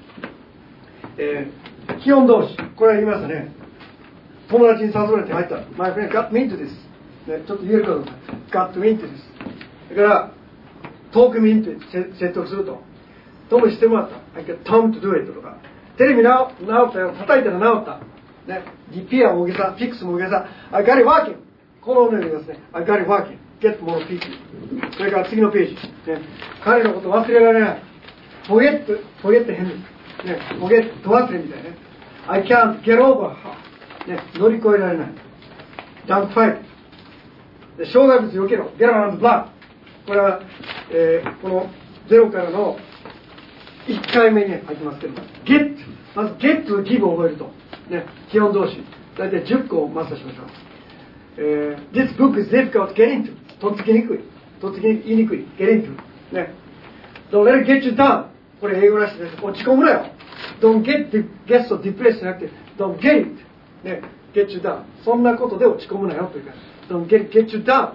[1.18, 2.58] えー、気温同士。
[2.76, 3.52] これは言いましたね。
[4.50, 5.56] 友達に誘われて入った。
[5.78, 6.68] My friend got me into this.
[7.28, 8.12] ね、ちょっと言えるかどうか。
[8.52, 9.96] got me into this.
[9.96, 10.32] だから、
[11.12, 11.78] トークミンって
[12.20, 12.82] 説得すると。
[13.50, 14.40] ともしてもらった。
[14.40, 15.58] I got Tom to do it とか。
[15.98, 18.00] テレビ直,直ったよ叩いたら直った、
[18.48, 20.48] ね、リピアもげさフィックスも大げさ。
[20.72, 21.38] I got it working
[21.82, 24.28] このお願いですね I got it working get more people
[24.98, 25.80] それから次のページ、ね、
[26.64, 27.84] 彼のこと忘れられない。
[28.48, 29.82] ポゲットポゲット変でね。
[30.60, 31.78] ポゲット忘れみたいね。
[32.28, 35.08] I can't get over her、ね、乗り越えられない。
[36.06, 36.64] ジャンプファイ
[37.78, 37.84] ブ。
[37.86, 38.70] で障害物避けろ。
[38.78, 39.48] Get around the block
[40.06, 40.41] これは、
[40.91, 41.70] えー、この
[42.08, 42.78] ゼロからの
[43.88, 45.14] 1回目に入ってますけど、
[45.46, 45.78] get。
[46.16, 47.52] まず get と give を覚えると。
[47.90, 48.06] ね。
[48.32, 48.84] 基本動詞。
[49.18, 50.46] 大体10個をマスターしましょう。
[51.38, 53.36] えー、This book is difficult to get into.
[53.60, 54.20] とっつきにくい。
[54.60, 55.46] とっつきに言いにくい。
[55.58, 55.92] get into.
[56.34, 56.54] ね。
[57.32, 58.28] Don't let it get you down.
[58.60, 59.38] これ英語らしいです。
[59.44, 60.06] 落ち込むなよ。
[60.62, 61.12] Don't get,
[61.46, 63.30] get so depressed じゃなくて、Don't get it.
[63.84, 64.02] ね。
[64.34, 64.84] get you down.
[65.04, 66.54] そんなことで落ち込むなよというか、
[66.90, 67.94] Don't get, get you down.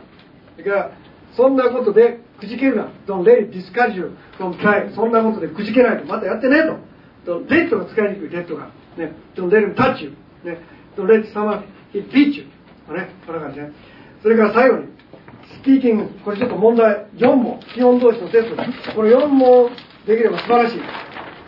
[0.56, 0.90] それから、
[1.36, 2.88] そんなことでくじけるな。
[3.06, 4.94] Don't let it discourage you from trying.
[4.94, 6.06] そんなことでくじけないと。
[6.06, 6.62] またやってね
[7.24, 7.36] と。
[7.38, 8.70] Don't let が使いにくい、let が。
[8.96, 9.12] ね。
[9.34, 10.12] Don't let him touch you.
[10.44, 10.58] ね。
[10.96, 11.62] Don't let someone
[11.94, 12.44] it beat you.
[12.94, 13.10] ね。
[13.26, 13.70] こんな感じね。
[14.22, 14.86] それから最後に、
[15.60, 16.04] スピーキング。
[16.24, 17.06] これちょっと問題。
[17.16, 17.60] 4問。
[17.74, 18.92] 基本動詞のテスト。
[18.94, 19.70] これ4問
[20.06, 20.80] できれば素晴らしい。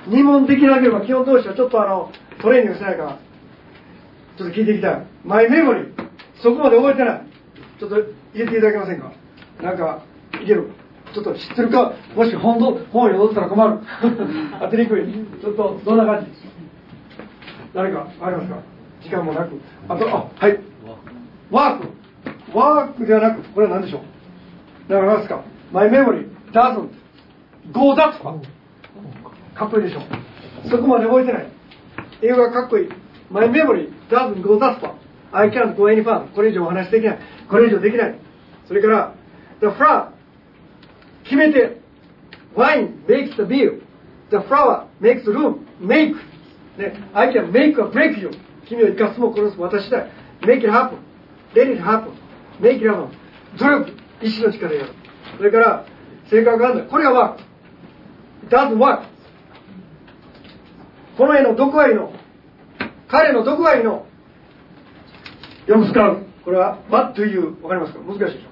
[0.09, 3.18] 2問できなければ基本動詞はちょっとあの、トレーニングしないから、
[4.36, 5.07] ちょっと聞いていきたい。
[5.24, 5.90] マイメモリー。
[6.43, 7.22] そこまで覚えてない。
[7.78, 9.12] ちょっと入れていただけませんか
[9.62, 10.03] なんか、
[10.43, 10.70] いける？
[11.12, 13.78] ちょっと知ってるか、もし本当、本を読んだら困る。
[14.60, 15.02] 当てにくい。
[15.40, 16.30] ちょっと、どんな感じ？
[17.74, 18.56] 誰か、ありますか？
[19.02, 19.60] 時間もなく。
[19.88, 20.58] あと、あ、はい。
[21.50, 21.88] ワーク。
[22.58, 24.00] ワークではなく、これは何でしょ
[24.88, 24.92] う？
[24.94, 25.40] わかりますか
[25.72, 26.88] ?My memory doesn't
[27.72, 28.40] go that far.
[29.54, 30.00] かっこいいでしょ
[30.70, 31.46] そこまで覚えてない。
[32.22, 32.88] 英語がかっこいい。
[33.30, 34.92] My memory doesn't go that far.
[35.32, 36.26] I can't go any further.
[36.34, 37.18] これ以上お話できない。
[37.48, 38.14] これ以上できない。
[38.66, 39.12] それから、
[39.60, 40.08] The flower
[41.24, 41.80] 決めて
[42.54, 43.80] Wine makes the beer
[44.30, 46.14] The flower makes the room Make
[46.78, 48.30] ね I can make or break you
[48.66, 50.06] 君を生かすも殺すも私だ
[50.40, 50.98] Make it happen
[51.54, 52.12] Let it happen
[52.60, 53.08] Make it happen
[53.58, 53.92] 努力
[54.22, 54.92] 意志の力でやる
[55.36, 55.86] それから
[56.30, 57.42] 性格があるんだこれがワーク
[58.46, 59.02] It doesn't work
[61.16, 62.12] この絵のどこがいいの
[63.09, 64.06] 彼のどこがいいの
[65.66, 68.47] 読む使うこれは What do you わかりますか難しいでし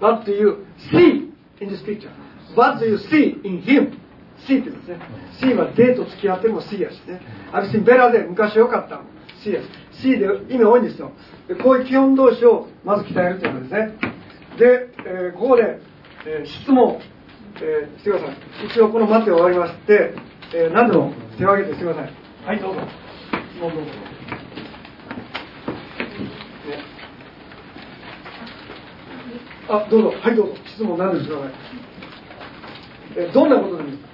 [0.00, 1.27] ょ What do you see
[1.60, 2.10] in this picture?
[2.56, 3.98] What do you see in him?
[4.46, 4.98] see ってですね。
[5.40, 7.20] see はデート付き合っても see やしね。
[7.52, 9.02] I've seen better で昔良かった。
[9.44, 9.68] see やし。
[10.02, 11.12] see で意味多いんですよ。
[11.48, 13.92] でこういう基本動詞をまず鍛えるということですね。
[14.58, 15.80] で、えーここで、
[16.26, 17.00] えー質問、
[17.56, 18.36] えーしてください。
[18.70, 20.14] 一応この待って終わりまして、
[20.54, 22.12] えー何でも手を挙げてしてください。
[22.46, 22.80] はい、どうぞ。
[23.54, 23.90] 質問どうぞ。
[23.90, 23.92] ね
[29.68, 30.12] あ、どうぞ。
[30.20, 30.54] はい、どうぞ。
[30.78, 31.50] 質問何ですかね。
[33.16, 34.06] え、どんなことでもいいです。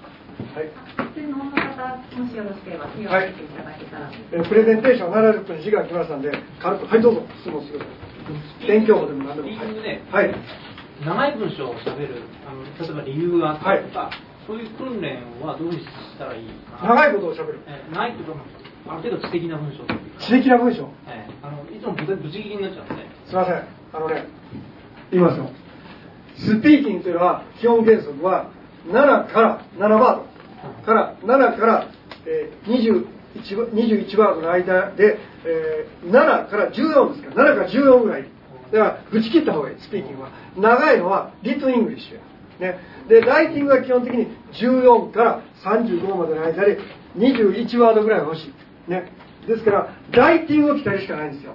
[0.57, 0.73] はい。
[1.13, 1.61] 質問の方、
[2.17, 4.11] もしよろしければ手を挙げていただけたら。
[4.33, 6.33] えプレゼンテーション70分に時間来ましたんで、
[6.65, 7.23] 軽く、はい、どうぞ。
[7.45, 7.91] 質問してくださ
[8.65, 8.67] い。
[8.67, 9.49] 勉強法でも何でも。
[9.49, 10.35] スピーキングではい。
[11.05, 14.11] 長い文章を喋るあの例えば理由があったりとか、
[14.47, 15.85] そういう訓練はどうし
[16.17, 17.61] たらいいかな長いことを喋る。
[17.67, 18.41] え長いというか
[18.89, 19.85] ある程度知的な文章
[20.19, 20.89] 知的な文章。
[21.09, 23.69] ええあのいつもぶぶち切りになっちゃうんで、すいません。
[23.93, 24.25] あのね、
[25.11, 25.51] 言いますよ。
[26.39, 28.51] スピーキングというのは、基本原則は、
[28.89, 30.17] 7から、7ワー
[30.81, 31.89] ドから、7から、
[32.27, 33.05] えー、
[33.37, 38.25] 21, 21ワードの間で、えー、7から14ですから、7から14ぐらい
[38.73, 40.31] だから、ぶち切った方がいい、スピーキングは。
[40.57, 42.61] 長いのは、 written English。
[42.61, 42.79] ね。
[43.09, 46.79] で、ライティングは基本的に14から35までの間で
[47.17, 48.53] 21ワードぐらい欲し
[48.89, 48.91] い。
[48.91, 49.13] ね。
[49.47, 51.55] ですから、ライティングを鍛えるしかないんですよ。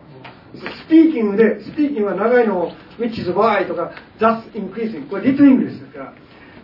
[0.56, 5.10] スピーキングで、スピーキングは長いのを、which is why とか、thus increasing。
[5.10, 6.14] これ written English ですから。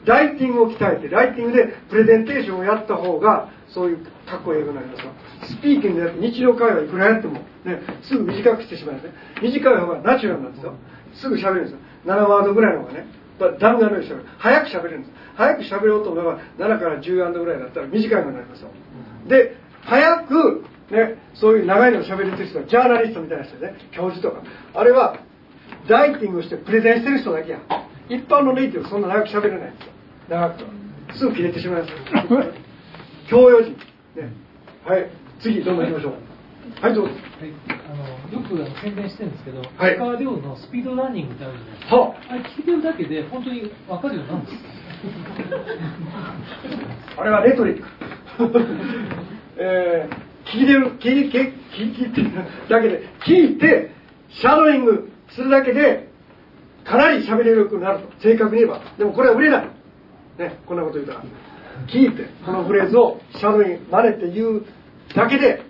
[0.06, 3.98] ライティングを鍛えて、ライティングでプレゼンテーションをやった方が、そういう
[4.28, 5.12] かっこいい英語になりますよ。
[5.44, 9.14] スピーキングでやって日常会話いくらやっても、ね、すぐ短くしてしまいますね。
[9.42, 10.74] 短い方がナチュラルなんですよ。
[11.16, 11.80] すぐ喋るんですよ。
[12.06, 13.08] 7ワードぐらいの方がね。
[13.60, 14.26] 弾丸のように喋る。
[14.38, 15.14] 早く喋れるんです。
[15.36, 18.70] 早く喋ろうと思えば、7から10ワードぐらいだったら短いのになりますよ。
[19.28, 24.44] で、早く、ね、そういう長いのを喋れてる人は、ジャーナリストみたいな人ね、教授とか。
[24.74, 25.18] あれは、
[25.88, 27.60] ライティングをしてプレゼンしてる人だけや。
[28.10, 29.92] 一般のネイティブそんな長く喋れないんですよ。
[30.30, 30.64] 長く
[31.18, 31.94] すぐ切れてしまいます。
[33.30, 33.72] 教養人、
[34.16, 34.32] ね、
[34.86, 35.10] はい。
[35.40, 36.14] 次どんどん行きましょう。
[36.82, 37.22] はいどうぞ、はい、
[37.70, 44.70] あのよくあの宣伝してるんですけど、はい、石川遼のスピードランニングってあるじゃないですか、はあ、あれ聞いてるだけで本当に分かるようになるんですか
[47.22, 47.84] あれはレトリック。
[49.58, 50.16] えー、
[50.54, 52.22] 聞いてる聞いて聞いて
[52.70, 53.92] だけで聞いて
[54.30, 56.10] シャドーイングするだけで
[56.84, 58.12] かなり喋れるようになると。
[58.22, 58.80] 正確に言えば。
[58.98, 59.70] でもこれは売れない。
[60.38, 61.24] ね、こんなこと言うたら。
[61.88, 64.66] 聞いてこのフレーズをシャドウに真似て言う
[65.16, 65.62] だけで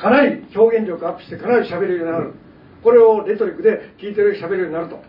[0.00, 2.34] かなり表現力アップしてかなり喋れるようになる。
[2.82, 5.02] これをレトリックで聞いてるように喋れるようになると。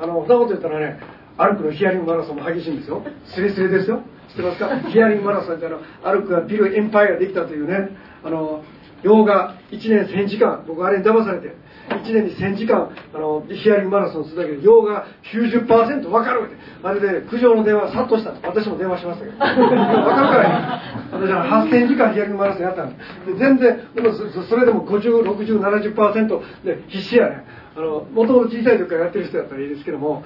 [0.00, 1.00] あのそんなこと言ったらね
[1.36, 3.02] 歩くのヒアリングマラソンも激しいんですよ。
[3.26, 4.02] スレスレですよ。
[4.30, 4.80] 知ってますか？
[4.88, 7.90] ヒアリングマラソンってあの歩くがビルエンパイアできたというね。
[8.24, 8.64] あの
[9.02, 11.54] 洋画1年1000時間僕あれに騙されて
[11.88, 19.38] 1年に1000時間あのヒアリングマラソンするだけで洋画90%分かるってあれで苦情の電話殺到した私も電話しましたけど。
[19.38, 20.80] 分かるから
[21.12, 22.96] 私は8000時間ヒアリングマラソンやったんで
[23.36, 27.44] 全然でもそれでも506070%で必死やね。
[27.76, 30.24] あの元々小さい時からやってる人だったらいいですけども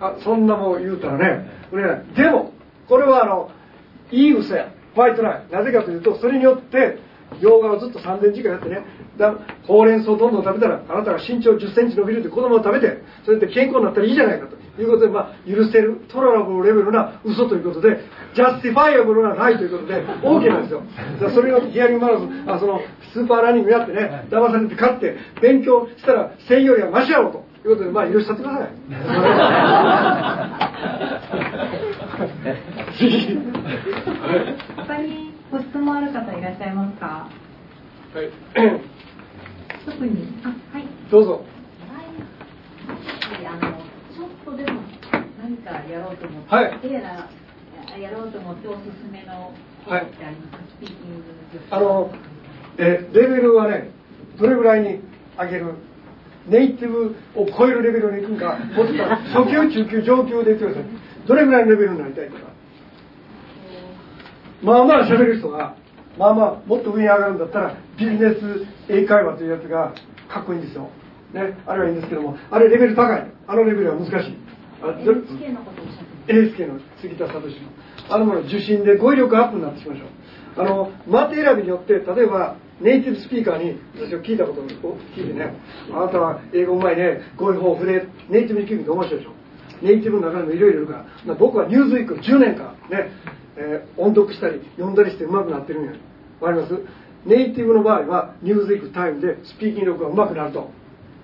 [0.00, 1.46] あそんなもん言うたらね
[2.16, 2.52] でも
[2.88, 3.50] これはあの
[4.10, 4.68] いい嘘や。
[4.94, 6.98] ホワイトライなぜかというとそれによって
[7.40, 8.84] 洋画をずっと3年時間やってね。
[9.18, 9.34] だ
[9.66, 14.56] ほうれん草をどんどん食べたらあなたが身長1 0センチ伸びるって子供を食べてそれで健康になったらいいじゃないかと。
[14.80, 17.98] いうことで、まあ、許せる tolerable level な嘘ということで
[18.34, 20.84] justifiable な lie ということで OK なんですよ。
[21.20, 22.80] だそれをヒアリングマラソンあその
[23.12, 27.48] スーパーランニングやってね騙されて買って勉強したら1000よりはマシやろうと。
[27.58, 28.68] いうことでまあ許しちゃってください。
[34.76, 37.06] 他にご質問ある方いらっしゃいますか？
[38.14, 38.30] はい。
[39.86, 40.28] 特に？
[40.44, 40.86] あはい。
[41.10, 41.44] どうぞ。
[43.46, 44.82] あのちょっとでも
[45.42, 46.64] 何かやろうと思って、はい、
[48.02, 49.54] やろうと思っておすすめの
[49.86, 50.16] はい、ス
[50.80, 51.24] ピーキング
[51.70, 52.10] あの
[52.76, 53.90] えレベルはね
[54.38, 55.00] どれぐらいに
[55.38, 55.74] 上げる？
[56.46, 60.84] ネイティブを超えるレベルに行くかもしくは初級中級上級で言ってください。
[61.26, 62.40] どれぐらいのレベルになりたいとか
[64.62, 65.76] まあまあ喋る人が
[66.18, 69.94] まあまあもっと上に上がるんだったらビジネス英会話というやつが
[70.28, 70.90] かっこいいんですよ、
[71.32, 73.30] ね、あれはいいんですけどもあれレベル高い。
[73.46, 74.36] あのレベルは難しい。
[74.82, 77.40] あ NHK のことをおっしゃって NHK の杉田聡。
[77.40, 77.46] の
[78.10, 80.08] あのもの受信で語彙力アップになってしましょう。
[80.60, 84.66] あのマテ選びによって例えばネイティブスピーカーに私は聞いたことを
[85.16, 85.52] 聞いてね
[85.92, 89.32] あなたは英語うまいね語彙豊富でネイティブに聞くの面白いでしょ
[89.82, 93.10] ネイティブの中にもいろいろいるから僕は Newsweek 10年間ね
[93.58, 95.92] えー、音読したり読んだりして上手くなってるんや。
[96.40, 96.78] わかります？
[97.26, 100.70] ネイティブの場合は Newsweek、TIME でスピーキング力が上手くなると。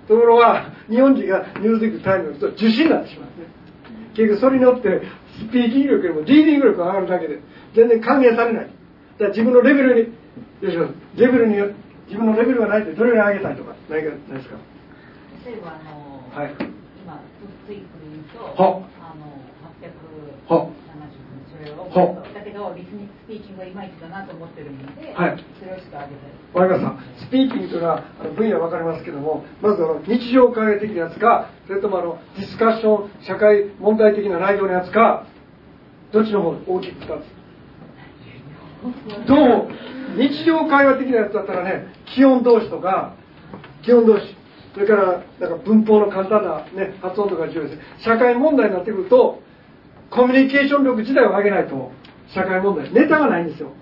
[0.08, 3.46] ところが日本人が Newsweek、TIME の人受信になってしまうね。
[4.14, 5.00] 結局それによって
[5.48, 7.40] スピーキング力よりもリーディング力が上がるだけで
[7.74, 8.66] 全然還元されない。
[8.66, 8.74] だか
[9.18, 10.14] ら自分のレベルに
[10.60, 10.76] よし
[11.16, 11.54] レベルに
[12.06, 14.56] 自分のレベルがないってどれぐらい上げたいとかないですか？
[15.46, 16.54] 例えばあの、はい、
[17.04, 17.22] 今
[17.66, 18.24] スイークで言う
[18.56, 18.82] とは。
[19.00, 19.24] あの
[20.50, 20.70] 800は
[21.94, 23.70] だけどリスニスピーキングはい。
[23.72, 26.10] まいちだなと思ってるので、はい、それをちょっと上げたい
[26.54, 27.26] わかりました。
[27.26, 35.26] スピーキングというのはあの分野分かりますけどもまずあの日常会話的なやつかそれともあのディスカッション社会問題的な内容のやつか
[36.12, 37.24] どっちの方大きく2つ
[39.26, 39.38] どう？
[39.38, 39.70] も
[40.16, 43.14] 日常会話的なやつだったらね気温同士とか
[43.82, 44.36] 気温同士
[44.74, 48.02] それからなんか文法の簡単な、ね、発音とか重要です。
[48.04, 49.40] 社会問題になってくると
[50.10, 51.90] コミュニケーション力自体を上げないと
[52.34, 53.72] 社会問題ネタがないんですよ。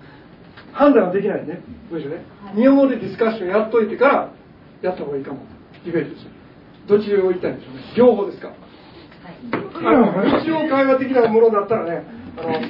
[0.71, 1.61] 判断はできないね。
[1.91, 2.25] 文章ね、
[2.55, 4.33] 日本語でディスカッションやっといてから
[4.81, 5.39] やった方がいいかも。
[5.85, 6.29] ディベートですよ
[6.87, 7.81] どっちを言いたいんでしょうね。
[7.95, 8.57] 両方ですか、はい、
[9.51, 12.03] あの日常会話的なものだったらね
[12.37, 12.61] あの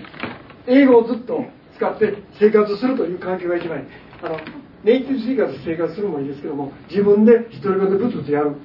[0.68, 1.46] 英語をずっと
[1.78, 3.86] 使って生活するという環境が一番いい。
[4.24, 4.40] あの
[4.84, 8.56] ネイティブスピーカーで生活するもいいですけども自分で一人語でブツブツやる。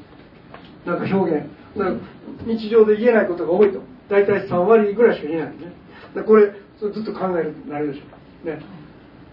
[0.85, 1.47] なんか表現。
[1.77, 2.05] なんか
[2.47, 5.73] 日常で言えないことが多いと大体3割ぐらいしか言えないんでね。
[6.15, 8.05] でこれずっと考えるなるでしょ。
[8.45, 8.61] うね。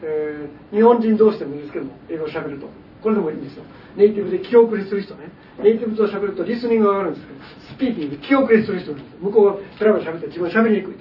[0.04, 2.68] えー日本人同士でもいいですけども英語を喋ると。
[3.02, 3.64] これでもいいんですよ。
[3.96, 5.32] ネイティブで気遅れする人ね。
[5.62, 7.40] ネイティブと喋るとリスニングが上がるんですけど
[7.76, 11.00] スピーキングで気遅れする人なんです向こうがペラペラ喋って自分は喋りにくいと。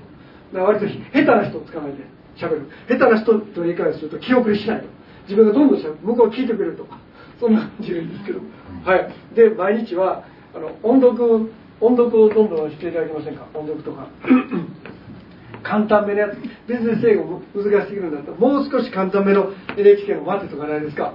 [0.54, 2.04] だから割と下手な人を捕まえて
[2.36, 2.68] 喋る。
[2.88, 4.86] 下手な人と理解すると気遅れしないと。
[5.24, 5.98] 自分がどんどん喋る。
[6.02, 6.86] 向こうが聞いてくれると。
[7.40, 8.40] そんな感じでいいんですけど
[8.84, 9.12] はい。
[9.34, 10.24] で毎日は
[10.54, 11.50] あの音読
[11.84, 13.46] 音読をどんどんしていただけませんか？
[13.54, 14.08] 音読とか。
[15.62, 16.38] 簡単めのやつ。
[16.68, 21.14] ビジネス英語も難しすぎるんだったらもう少し簡単めの NHK の待てとかないですか？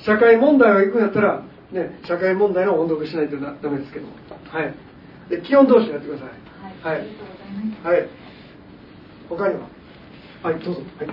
[0.00, 4.06] 社会問題を行くんだったら、ね、社会問題の音読しないとなダメですけど。
[4.50, 4.74] はい。
[5.30, 6.28] で基本同士やってください。
[6.82, 7.00] はい、はい。
[7.00, 7.44] ありがとうござい
[7.74, 7.88] ます。
[7.88, 8.08] はい。
[9.28, 9.60] 他には？
[10.42, 10.80] はいどうぞ。
[10.98, 11.08] はい。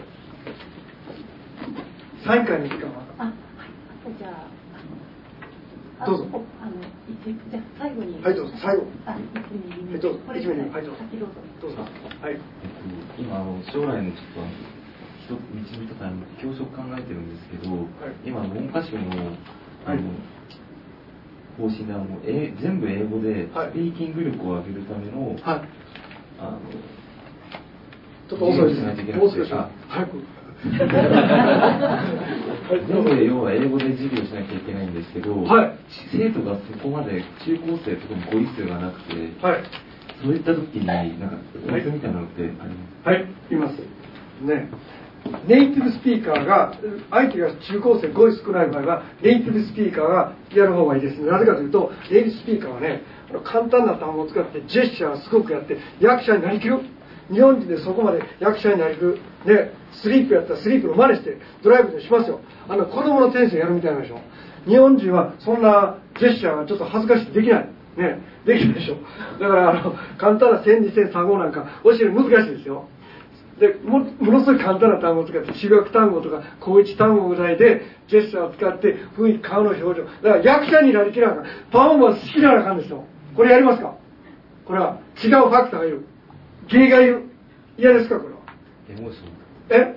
[2.43, 3.33] 3回の時間はあ、はい。
[3.33, 4.47] あとじゃあ、
[6.05, 6.27] どうぞ。
[6.61, 6.73] あの、
[7.07, 7.15] 一
[7.51, 8.21] じゃあ最後に。
[8.23, 8.53] はいどうぞ。
[8.57, 8.83] 最後。
[9.05, 9.21] あ、はい
[9.99, 10.19] どうぞ。
[10.25, 10.85] これ一名はい。
[10.85, 11.35] どうぞ先どうぞ。
[11.61, 11.77] どうぞ。
[12.21, 12.37] はい。
[13.19, 17.85] 今あの将来のちょっと一つ導くために教職考えてるんですけど、
[18.25, 19.37] 今文科省の
[19.85, 20.03] あの、はい
[21.57, 23.71] 方針であのえ全部英語ではい。
[23.71, 25.37] スピーキング力を上げるための、はい。
[26.39, 26.59] あの
[28.29, 30.23] ちょっと遅いですしないといけなもう少し早く
[32.79, 35.77] 全部要は英語で授業しなきゃいけないんですけど、はい
[36.11, 39.13] 生徒がそこまで中高生とかも語彙数がなくて、
[39.45, 39.63] はい
[40.23, 42.63] そういった時になんかコツみたいなのってありま
[43.03, 43.09] す？
[43.09, 43.77] はい、います。
[44.45, 44.69] ね。
[45.47, 46.73] ネイティブスピーカーが、
[47.11, 51.21] 相手が中高生語彙少ない場合は、ネイティブスピーカーがやる方がいいです。
[51.21, 53.03] なぜかというと、ネイティブスピーカーはね、
[53.43, 56.79] 簡単な単語を使って、ジェスチャーをすごくやって、役者になりきる。
[57.31, 59.19] 日本人でそこまで役者になりきる。
[59.45, 62.41] ね、スリープやったらスリープの真似して、ドライブでしますよ。
[62.67, 64.19] あの、子供のテニスやるみたいなんでしょ。
[64.67, 67.69] 日本人はそんなジェスチャーがちょっと恥ずかしくできない。
[67.97, 68.97] ね、できるでしょ。
[69.39, 72.87] だから、あの、簡単な千二千三語なんか教える難しいですよ。
[73.59, 83.05] でもものすごい簡単な単語を使って中学単語とか高一単語ぐらいでジェスチャーを使って雰囲気顔の表情だから役者になりきらなあかんパフォーマンス好きならあかんですよ
[83.35, 83.93] これやりますか？
[84.65, 86.07] これは違うファクターがいる
[86.71, 87.01] 芸が
[87.77, 88.39] 嫌ですかこれは？
[88.89, 89.27] エモーション。
[89.69, 89.95] え？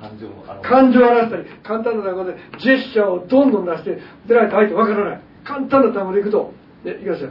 [0.00, 0.62] 感情のあの。
[0.62, 3.98] 感情を表したり簡単な単語でジェスチャーをどんどん出して
[4.28, 5.20] 出ないと相手わからない。
[5.44, 6.52] 簡単な単語でいくと
[6.84, 7.30] ねいきますよ。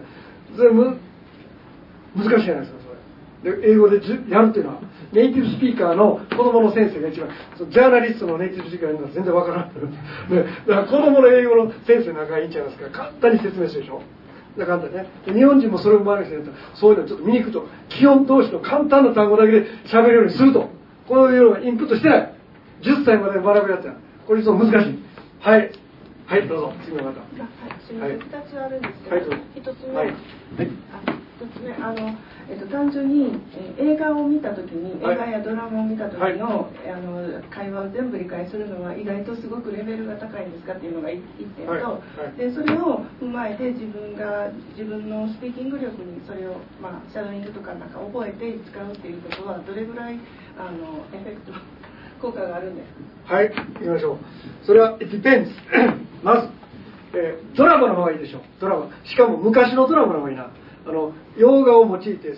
[0.56, 1.00] それむ
[2.16, 2.80] 難しいじゃないですか
[3.41, 3.58] それ。
[3.58, 3.98] で英語で
[4.30, 4.82] やるっていうのは
[5.12, 14.02] ネイティブスピーカーの子供の先生が一番そのジャーナリストのネイティブスピーカーやるのは全然わからない、ね、だから子供の英語の先生なんかいいんちゃいますか簡単に説明するでしょ
[14.58, 20.70] だから簡単ねで日本人もそれを生まれてるとそういうのちょっと見に行くと基本同士の簡単な単語だけで喋るようにすると
[21.08, 22.34] こういうのがインプットしてない。
[22.84, 23.94] 10歳まで学ぶやつや
[24.28, 25.00] これ実は難しい
[25.40, 25.72] はい
[26.26, 26.74] はいどうぞ。
[26.86, 27.10] 次の方。
[27.10, 27.20] あはい
[27.86, 30.10] すみません、はい2つあるんですけど、はいつ目、はい。
[30.10, 30.14] あ
[31.12, 32.15] 一つ目あの、
[32.49, 33.40] えっと、単純に、
[33.78, 36.40] えー映画を見た時にはい映画やドラマを見た時の,、はい
[36.91, 41.20] あの会話を全部理解するのは意外とすごくレベルが高いんですかっていうのが1
[41.57, 42.02] 点と、
[42.38, 50.20] でそれを踏まえて自分が自分のスピーキング力にそれを、まあ、シャドーイングとかなんか覚えて使うっていうことはどれぐらい
[50.57, 51.54] あの effect
[52.22, 52.88] 効果があるんです
[53.30, 53.36] か？
[53.36, 54.18] はい、行きましょう。
[54.65, 55.48] それは、it depends.
[56.24, 56.48] まず、
[57.14, 58.41] えードラマの方がいいでしょう。
[58.60, 58.88] ドラマ。
[59.03, 60.48] しかも昔のドラマの方がいいな。
[60.86, 62.34] あの、洋画を用いて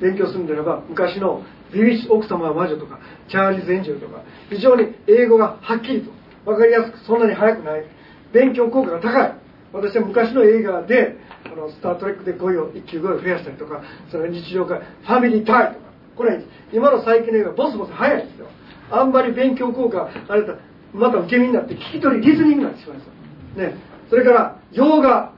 [0.00, 2.98] 勉強するんであれば、昔の Bewitched、奥様は魔女とか、
[3.28, 6.10] チャーリーズ・エンジェルとか、非常に英語がはっきりと、
[6.50, 7.84] わかりやすく、そんなに速くない。
[8.32, 9.34] 勉強効果が高い。
[9.72, 11.16] 私は昔の映画で、
[11.46, 15.78] あの、スター・トレックで語彙を、一級語彙を増やしたりとか、その日常から、ファミリータイとか、
[16.16, 16.42] これ、
[16.72, 18.46] 今の最近の映画、ボスボス早いですよ。
[18.92, 20.56] あんまり勉強効果あれだ
[20.92, 23.74] また受け身になって聞き取りリスニングになってしまうんです、ね、
[24.10, 25.32] それから洋画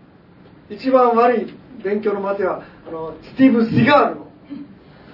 [0.68, 4.26] 一番悪い勉強のまてはあのスティーブ・シガールの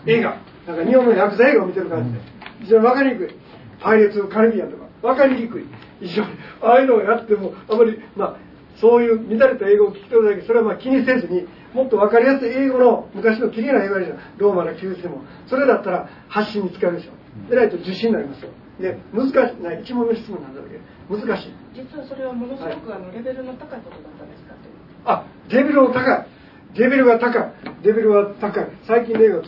[0.06, 0.36] 映画。
[0.66, 2.20] なんか日本のヤクザ映画を見てる感じで。
[2.60, 3.34] 非常に分かりにくい。
[3.80, 4.84] パイレーツ・カリビアンとか。
[5.02, 5.64] 分かりにくい。
[6.00, 6.30] 非常に
[6.62, 8.36] ああいうのをやってもあまりまあ
[8.76, 10.46] そういう乱れた英語を聞き取るだけ。
[10.46, 14.18] それはまあ気にせずにもっと分かりやすい英語の昔の綺麗な英語あるじゃん。
[14.38, 15.22] ローマの休日でも。
[15.46, 17.12] それだったら発信に使えるでしょ。
[17.50, 18.50] でないと受信になりますよ。
[18.80, 19.62] で難しい。
[19.62, 20.78] な一問目質問なんだけ。
[21.14, 21.54] ど難しい。
[21.74, 24.68] 実はそれはものすごくあのレベルの高いことだったんですかって。
[25.04, 26.26] あレベルの高い
[26.76, 27.52] レベルが高い。
[27.82, 28.68] レベルが高い。
[28.86, 29.42] 最近の映画は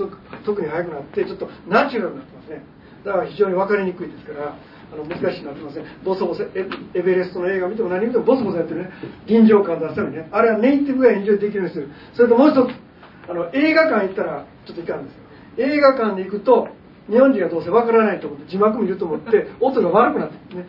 [0.45, 2.63] 特に速くなってちょっとナチュラルになってますね。
[3.05, 4.55] だから非常に分かりにくいですから
[4.93, 6.49] あの難しくなってますねボソボソエ
[6.95, 8.91] エベレストの映画見ても何見てもボソボソやってるね。
[9.27, 10.29] 臨場感出すためにね。
[10.31, 11.89] あれはネイティブがエンジョイできるようにする。
[12.15, 12.71] それともう一つ
[13.31, 15.21] あの映画館行ったらちょっといかんですよ。
[15.59, 16.69] 映画館に行くと
[17.09, 20.67] 日本人はどうせわからないと思って字幕見ると思って音が悪くなってね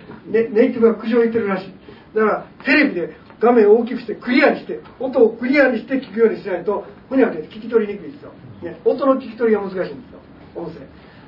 [0.49, 1.73] ネイティブが苦情言ってるらしい。
[2.15, 8.32] だからテレビで画面を大きくしてクリアにして音をクリアにして聞くようにしないとふにゃふにゃ聞き取りにくいですよ、
[8.64, 10.24] ね、音の聞き取りが難しいんですよ。
[10.56, 10.80] 音声。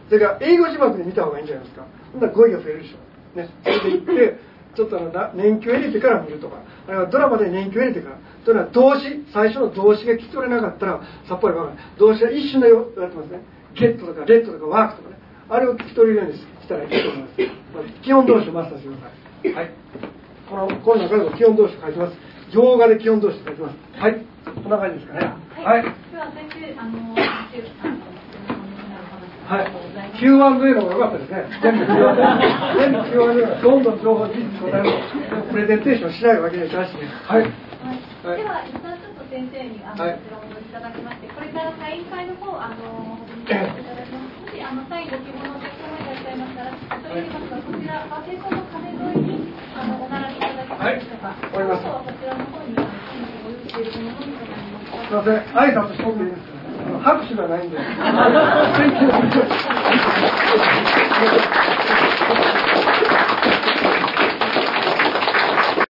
[0.08, 1.86] それから英語字幕で見た方がいいんじゃないですか。
[2.14, 4.40] ほんなら語彙が増えるでしょ、ね、それでいって
[4.76, 6.64] ちょっとあのな年季を入れてから見るとか。
[6.88, 8.18] あるいはドラマで年季を入れてから。
[8.46, 9.26] というのは動詞。
[9.34, 11.84] 最初の動詞が聞き取れなかったらさっぱりわからない。
[12.00, 13.42] 動詞は一瞬でやってますね。
[13.74, 15.16] ゲットとかレッドとかワークとかね。
[15.50, 17.42] あれを聞き取れるようにしたらいいと思います、
[17.74, 19.54] まあ基本動詞をマスターしてください。
[19.54, 22.18] はいこのこの中でも基本動詞書いてます
[22.52, 25.20] 洋画で基本動詞書いてますはいこんな感じですかね
[25.66, 27.16] はいは先生、あの、
[30.18, 31.46] Q&A の方が良かったですね。
[31.62, 32.16] 全部 Q&A。
[32.16, 34.90] がどんどん情報事実答える
[35.44, 37.06] と、プレゼンテーションしないわけにはいかないしね。
[37.06, 37.42] はい。
[37.42, 44.42] はい、では、一旦ちょっと先生に、あの、はいこちらをお戻りいただきまして、これからサイン会の方、あの、いただきます。
[44.42, 49.15] もし、あの、サインご希望のお客様いらっしゃいましたら、恐れ入りますが、こちら、パーテーションの壁
[49.86, 51.28] お並びいただけますでしょうか。
[51.28, 51.90] わかりましたす。
[55.06, 56.46] すいません、挨拶しとっていいですか？
[57.04, 57.78] 拍手がないんで。